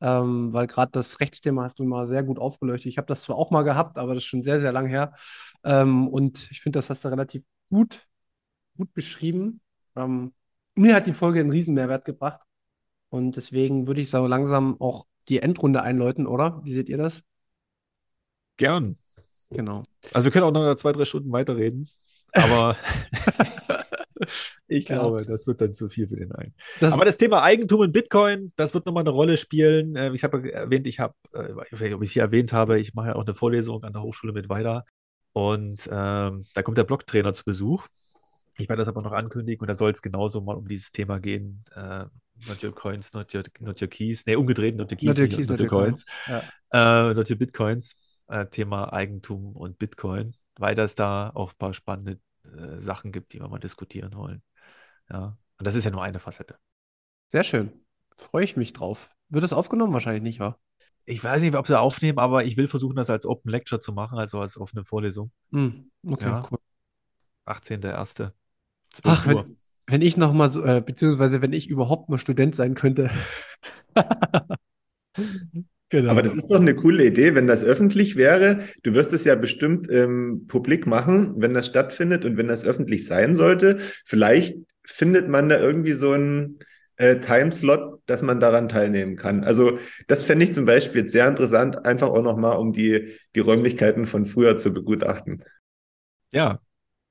[0.00, 2.86] ähm, weil gerade das Rechtsthema hast du mal sehr gut aufgeleuchtet.
[2.86, 5.14] Ich habe das zwar auch mal gehabt, aber das ist schon sehr, sehr lang her.
[5.64, 8.06] Ähm, und ich finde, das hast du relativ gut,
[8.76, 9.60] gut beschrieben.
[9.96, 10.32] Ähm,
[10.74, 12.40] mir hat die Folge einen riesen Mehrwert gebracht.
[13.08, 16.60] Und deswegen würde ich so langsam auch die Endrunde einläuten, oder?
[16.64, 17.22] Wie seht ihr das?
[18.56, 18.98] Gern.
[19.50, 19.84] Genau.
[20.12, 21.88] Also wir können auch noch zwei, drei Stunden weiterreden,
[22.32, 22.76] aber
[24.66, 26.54] ich glaube, das wird dann zu viel für den einen.
[26.80, 29.94] Das aber das Thema Eigentum in Bitcoin, das wird nochmal eine Rolle spielen.
[29.96, 32.52] Ähm, ich habe erwähnt, ich habe, äh, ich weiß nicht, ob ich es hier erwähnt
[32.52, 34.84] habe, ich mache ja auch eine Vorlesung an der Hochschule mit weiter
[35.32, 37.86] und ähm, da kommt der Blocktrainer zu Besuch.
[38.58, 41.20] Ich werde das aber noch ankündigen und da soll es genauso mal um dieses Thema
[41.20, 41.62] gehen.
[41.74, 42.06] Äh,
[42.46, 44.24] not your coins, not your, not your keys.
[44.26, 46.06] Ne, umgedreht, not your keys, not your, keys, not, your, not your coins.
[46.26, 46.42] coins.
[46.72, 47.10] Ja.
[47.10, 47.94] Äh, not your Bitcoins.
[48.28, 53.32] Äh, Thema Eigentum und Bitcoin, weil das da auch ein paar spannende äh, Sachen gibt,
[53.32, 54.42] die wir mal diskutieren wollen.
[55.08, 56.58] Ja, und das ist ja nur eine Facette.
[57.28, 57.72] Sehr schön.
[58.16, 59.10] Freue ich mich drauf.
[59.28, 59.92] Wird es aufgenommen?
[59.92, 60.58] Wahrscheinlich nicht, wa?
[61.04, 63.92] Ich weiß nicht, ob sie aufnehmen, aber ich will versuchen, das als Open Lecture zu
[63.92, 65.30] machen, also als offene Vorlesung.
[65.50, 65.68] Mm,
[66.04, 66.48] okay, ja.
[66.50, 66.58] cool.
[67.46, 68.32] 18.01.
[69.04, 69.56] Ach, wenn,
[69.86, 73.10] wenn, ich noch mal so, äh, beziehungsweise wenn ich überhaupt nur Student sein könnte.
[75.88, 76.10] Genau.
[76.10, 78.58] Aber das ist doch eine coole Idee, wenn das öffentlich wäre.
[78.82, 83.06] Du wirst es ja bestimmt ähm, publik machen, wenn das stattfindet und wenn das öffentlich
[83.06, 83.78] sein sollte.
[84.04, 86.58] Vielleicht findet man da irgendwie so einen
[86.96, 89.44] äh, Timeslot, dass man daran teilnehmen kann.
[89.44, 93.40] Also das fände ich zum Beispiel jetzt sehr interessant, einfach auch nochmal, um die, die
[93.40, 95.44] Räumlichkeiten von früher zu begutachten.
[96.32, 96.60] Ja,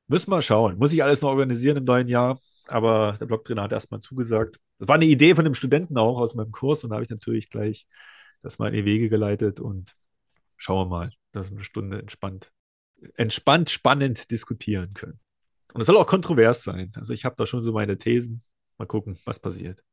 [0.07, 0.77] Müssen wir schauen.
[0.77, 2.39] Muss ich alles noch organisieren im neuen Jahr.
[2.67, 4.59] Aber der Blocktrainer hat erstmal zugesagt.
[4.79, 7.09] Das war eine Idee von dem Studenten auch aus meinem Kurs und da habe ich
[7.09, 7.87] natürlich gleich
[8.41, 9.95] das mal in die Wege geleitet und
[10.57, 12.51] schauen wir mal, dass wir eine Stunde entspannt,
[13.15, 15.19] entspannt, spannend diskutieren können.
[15.73, 16.91] Und es soll auch kontrovers sein.
[16.95, 18.43] Also ich habe da schon so meine Thesen.
[18.77, 19.83] Mal gucken, was passiert.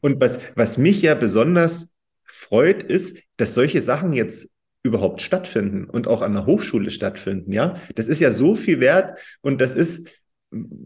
[0.00, 1.94] Und was, was mich ja besonders
[2.24, 4.50] freut, ist, dass solche Sachen jetzt
[4.86, 7.76] überhaupt stattfinden und auch an der Hochschule stattfinden, ja.
[7.94, 10.08] Das ist ja so viel wert und das ist,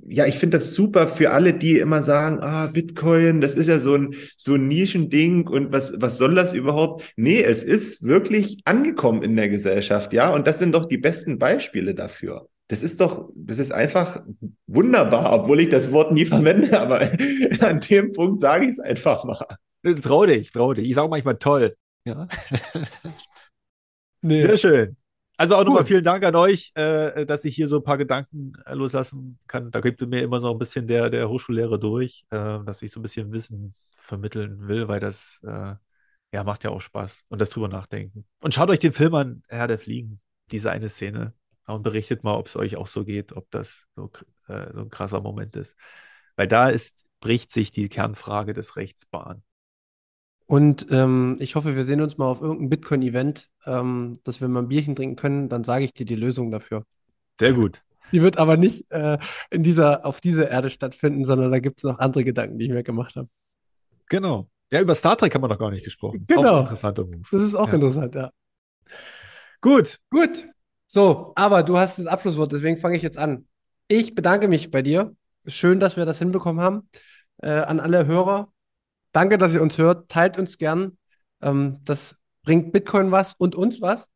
[0.09, 3.79] ja, ich finde das super für alle, die immer sagen, ah, Bitcoin, das ist ja
[3.79, 7.13] so ein, so ein Nischending und was, was soll das überhaupt?
[7.17, 11.39] Nee, es ist wirklich angekommen in der Gesellschaft, ja, und das sind doch die besten
[11.39, 12.49] Beispiele dafür.
[12.69, 14.23] Das ist doch, das ist einfach
[14.69, 17.11] wunderbar, obwohl ich das Wort nie verwende, aber
[17.61, 19.57] an dem Punkt sage ich es einfach mal.
[20.03, 20.89] Trau dich, trau dich.
[20.89, 21.75] Ich sage manchmal toll.
[22.05, 22.29] Ja.
[24.23, 24.43] Nee.
[24.43, 24.97] Sehr schön.
[25.37, 25.65] Also auch cool.
[25.67, 29.39] nochmal vielen Dank an euch, äh, dass ich hier so ein paar Gedanken äh, loslassen
[29.47, 29.71] kann.
[29.71, 33.01] Da gibt mir immer so ein bisschen der, der Hochschullehrer durch, äh, dass ich so
[33.01, 35.75] ein bisschen Wissen vermitteln will, weil das äh,
[36.33, 37.25] ja, macht ja auch Spaß.
[37.29, 38.27] Und das drüber nachdenken.
[38.41, 40.21] Und schaut euch den Film an, Herr der Fliegen,
[40.51, 41.33] diese eine Szene.
[41.67, 44.11] Und berichtet mal, ob es euch auch so geht, ob das so,
[44.49, 45.75] äh, so ein krasser Moment ist.
[46.37, 49.43] Weil da ist, bricht sich die Kernfrage des Rechts Bahn.
[50.51, 54.63] Und ähm, ich hoffe, wir sehen uns mal auf irgendeinem Bitcoin-Event, ähm, dass wir mal
[54.63, 55.49] ein Bierchen trinken können.
[55.49, 56.83] Dann sage ich dir die Lösung dafür.
[57.39, 57.85] Sehr gut.
[58.11, 59.19] Die wird aber nicht äh,
[59.51, 62.73] in dieser, auf dieser Erde stattfinden, sondern da gibt es noch andere Gedanken, die ich
[62.73, 63.29] mir gemacht habe.
[64.09, 64.51] Genau.
[64.73, 66.25] Ja, über Star Trek haben wir noch gar nicht gesprochen.
[66.27, 66.57] Genau.
[66.57, 67.23] Auch interessanter Move.
[67.31, 67.75] Das ist auch Ja.
[67.75, 68.33] interessant, ja.
[69.61, 70.01] Gut.
[70.11, 70.49] Gut.
[70.89, 73.47] So, aber du hast das Abschlusswort, deswegen fange ich jetzt an.
[73.87, 75.15] Ich bedanke mich bei dir.
[75.47, 76.89] Schön, dass wir das hinbekommen haben.
[77.39, 78.53] Äh, an alle Hörer,
[79.12, 80.11] danke, dass ihr uns hört.
[80.11, 80.99] Teilt uns gern.
[81.43, 84.09] Ähm, das bringt Bitcoin was und uns was.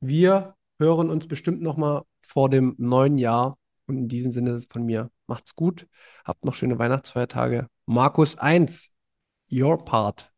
[0.00, 3.58] Wir hören uns bestimmt noch mal vor dem neuen Jahr.
[3.86, 5.86] Und in diesem Sinne von mir, macht's gut.
[6.24, 7.66] Habt noch schöne Weihnachtsfeiertage.
[7.86, 8.88] Markus 1,
[9.50, 10.30] your part.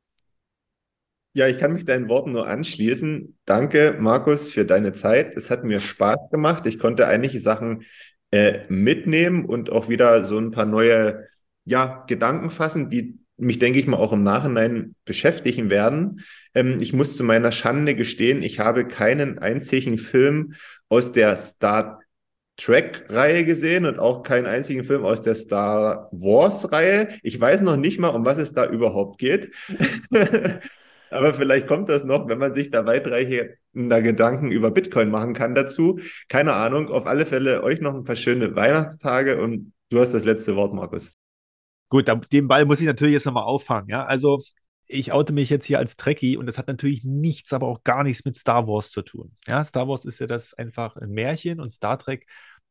[1.34, 3.38] Ja, ich kann mich deinen Worten nur anschließen.
[3.46, 5.34] Danke, Markus, für deine Zeit.
[5.34, 6.66] Es hat mir Spaß gemacht.
[6.66, 7.84] Ich konnte einige Sachen
[8.30, 11.26] äh, mitnehmen und auch wieder so ein paar neue
[11.64, 16.20] ja, Gedanken fassen, die mich, denke ich mal, auch im Nachhinein beschäftigen werden.
[16.54, 20.54] Ähm, ich muss zu meiner Schande gestehen, ich habe keinen einzigen Film
[20.88, 22.00] aus der Star
[22.56, 27.08] Trek-Reihe gesehen und auch keinen einzigen Film aus der Star Wars-Reihe.
[27.22, 29.52] Ich weiß noch nicht mal, um was es da überhaupt geht.
[31.10, 35.54] Aber vielleicht kommt das noch, wenn man sich da weitreichender Gedanken über Bitcoin machen kann
[35.54, 35.98] dazu.
[36.28, 36.88] Keine Ahnung.
[36.90, 40.74] Auf alle Fälle euch noch ein paar schöne Weihnachtstage und du hast das letzte Wort,
[40.74, 41.16] Markus.
[41.92, 43.90] Gut, den Ball muss ich natürlich jetzt nochmal auffangen.
[43.90, 44.06] Ja?
[44.06, 44.40] Also,
[44.86, 48.02] ich oute mich jetzt hier als Trekkie und das hat natürlich nichts, aber auch gar
[48.02, 49.36] nichts mit Star Wars zu tun.
[49.46, 52.26] Ja, Star Wars ist ja das einfach ein Märchen und Star Trek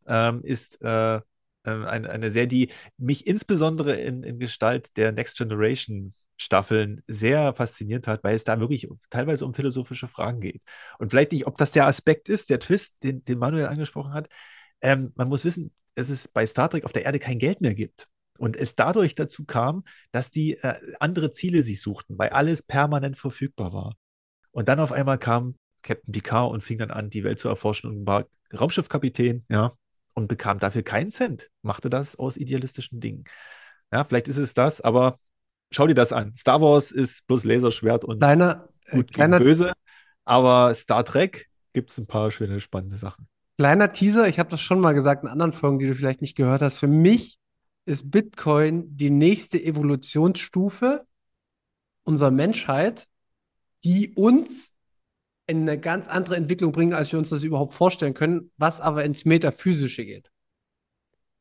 [0.07, 1.21] ähm, ist äh, äh,
[1.63, 8.07] ein, eine Serie, die mich insbesondere in, in Gestalt der Next Generation Staffeln sehr fasziniert
[8.07, 10.63] hat, weil es da wirklich teilweise um philosophische Fragen geht.
[10.97, 14.29] Und vielleicht nicht, ob das der Aspekt ist, der Twist, den, den Manuel angesprochen hat.
[14.81, 17.75] Ähm, man muss wissen, dass es bei Star Trek auf der Erde kein Geld mehr
[17.75, 18.07] gibt.
[18.41, 23.15] Und es dadurch dazu kam, dass die äh, andere Ziele sich suchten, weil alles permanent
[23.15, 23.93] verfügbar war.
[24.49, 27.91] Und dann auf einmal kam Captain Picard und fing dann an, die Welt zu erforschen
[27.91, 29.73] und war Raumschiffkapitän, ja,
[30.15, 33.25] und bekam dafür keinen Cent, machte das aus idealistischen Dingen.
[33.91, 35.19] Ja, vielleicht ist es das, aber
[35.69, 36.35] schau dir das an.
[36.35, 39.73] Star Wars ist bloß Laserschwert und Kleiner, äh, gut gegen kleiner, böse,
[40.25, 43.27] aber Star Trek gibt es ein paar schöne, spannende Sachen.
[43.55, 44.27] kleiner Teaser.
[44.27, 46.79] Ich habe das schon mal gesagt in anderen Folgen, die du vielleicht nicht gehört hast.
[46.79, 47.37] Für mich
[47.85, 51.05] ist Bitcoin die nächste Evolutionsstufe
[52.03, 53.07] unserer Menschheit,
[53.83, 54.71] die uns
[55.47, 59.03] in eine ganz andere Entwicklung bringt, als wir uns das überhaupt vorstellen können, was aber
[59.03, 60.31] ins Metaphysische geht.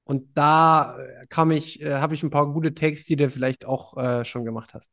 [0.05, 3.65] Und da äh, kam ich, äh, habe ich ein paar gute Takes, die du vielleicht
[3.65, 4.91] auch äh, schon gemacht hast.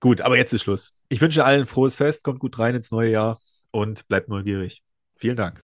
[0.00, 0.92] Gut, aber jetzt ist Schluss.
[1.08, 3.40] Ich wünsche allen frohes Fest, kommt gut rein ins neue Jahr
[3.70, 4.82] und bleibt neugierig.
[5.16, 5.63] Vielen Dank.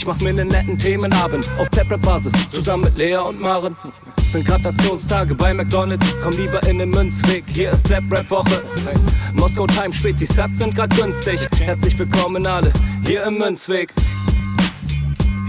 [0.00, 3.76] Ich mach mir nen netten Themenabend auf Taprap-Basis, zusammen mit Lea und Maren.
[4.16, 8.62] Sind Gratationstage bei McDonalds, komm lieber in den Münzweg, hier ist Trap-Rap-Woche.
[9.34, 11.46] Moskau Time spät, die Sats sind grad günstig.
[11.58, 12.72] Herzlich willkommen alle,
[13.04, 13.92] hier im Münzweg.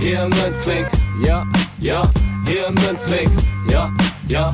[0.01, 0.85] Hier im Münzweg,
[1.25, 1.47] ja,
[1.79, 2.11] ja,
[2.45, 3.29] hier im Münzweg,
[3.69, 3.89] ja,
[4.27, 4.53] ja,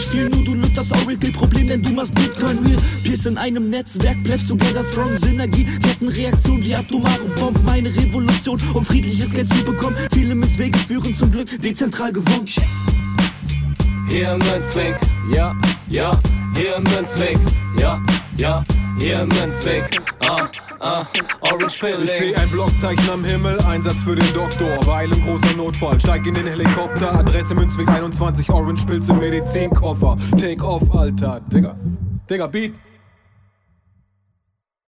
[0.00, 2.76] viel, nur du löst das Oracle-Problem, denn du machst Bitcoin real.
[3.04, 8.84] Peers in einem Netzwerk, bleibst together strong, Synergie, Kettenreaktion wie atomare Bomben, meine Revolution, um
[8.84, 9.96] friedliches Geld zu bekommen.
[10.12, 12.46] Viele Münzwege führen zum Glück dezentral gewonnen.
[14.08, 14.96] Hier Münzweg,
[15.34, 15.56] ja,
[15.88, 16.20] ja,
[16.54, 17.38] hier im Münzweg,
[17.78, 18.00] ja,
[18.36, 18.64] ja,
[18.98, 20.48] hier im Münzweg, ah,
[20.80, 21.06] ah,
[21.40, 22.36] Orange Ich sehe Pilling.
[22.36, 24.78] ein Blockzeichen am Himmel, Einsatz für den Doktor.
[24.86, 27.14] Weil im großer Notfall, steig in den Helikopter.
[27.14, 30.16] Adresse Münzweg 21, Orange Pilze, Medizinkoffer.
[30.38, 31.40] Take off, Alter.
[31.52, 31.76] Digga,
[32.28, 32.74] Digga, Beat.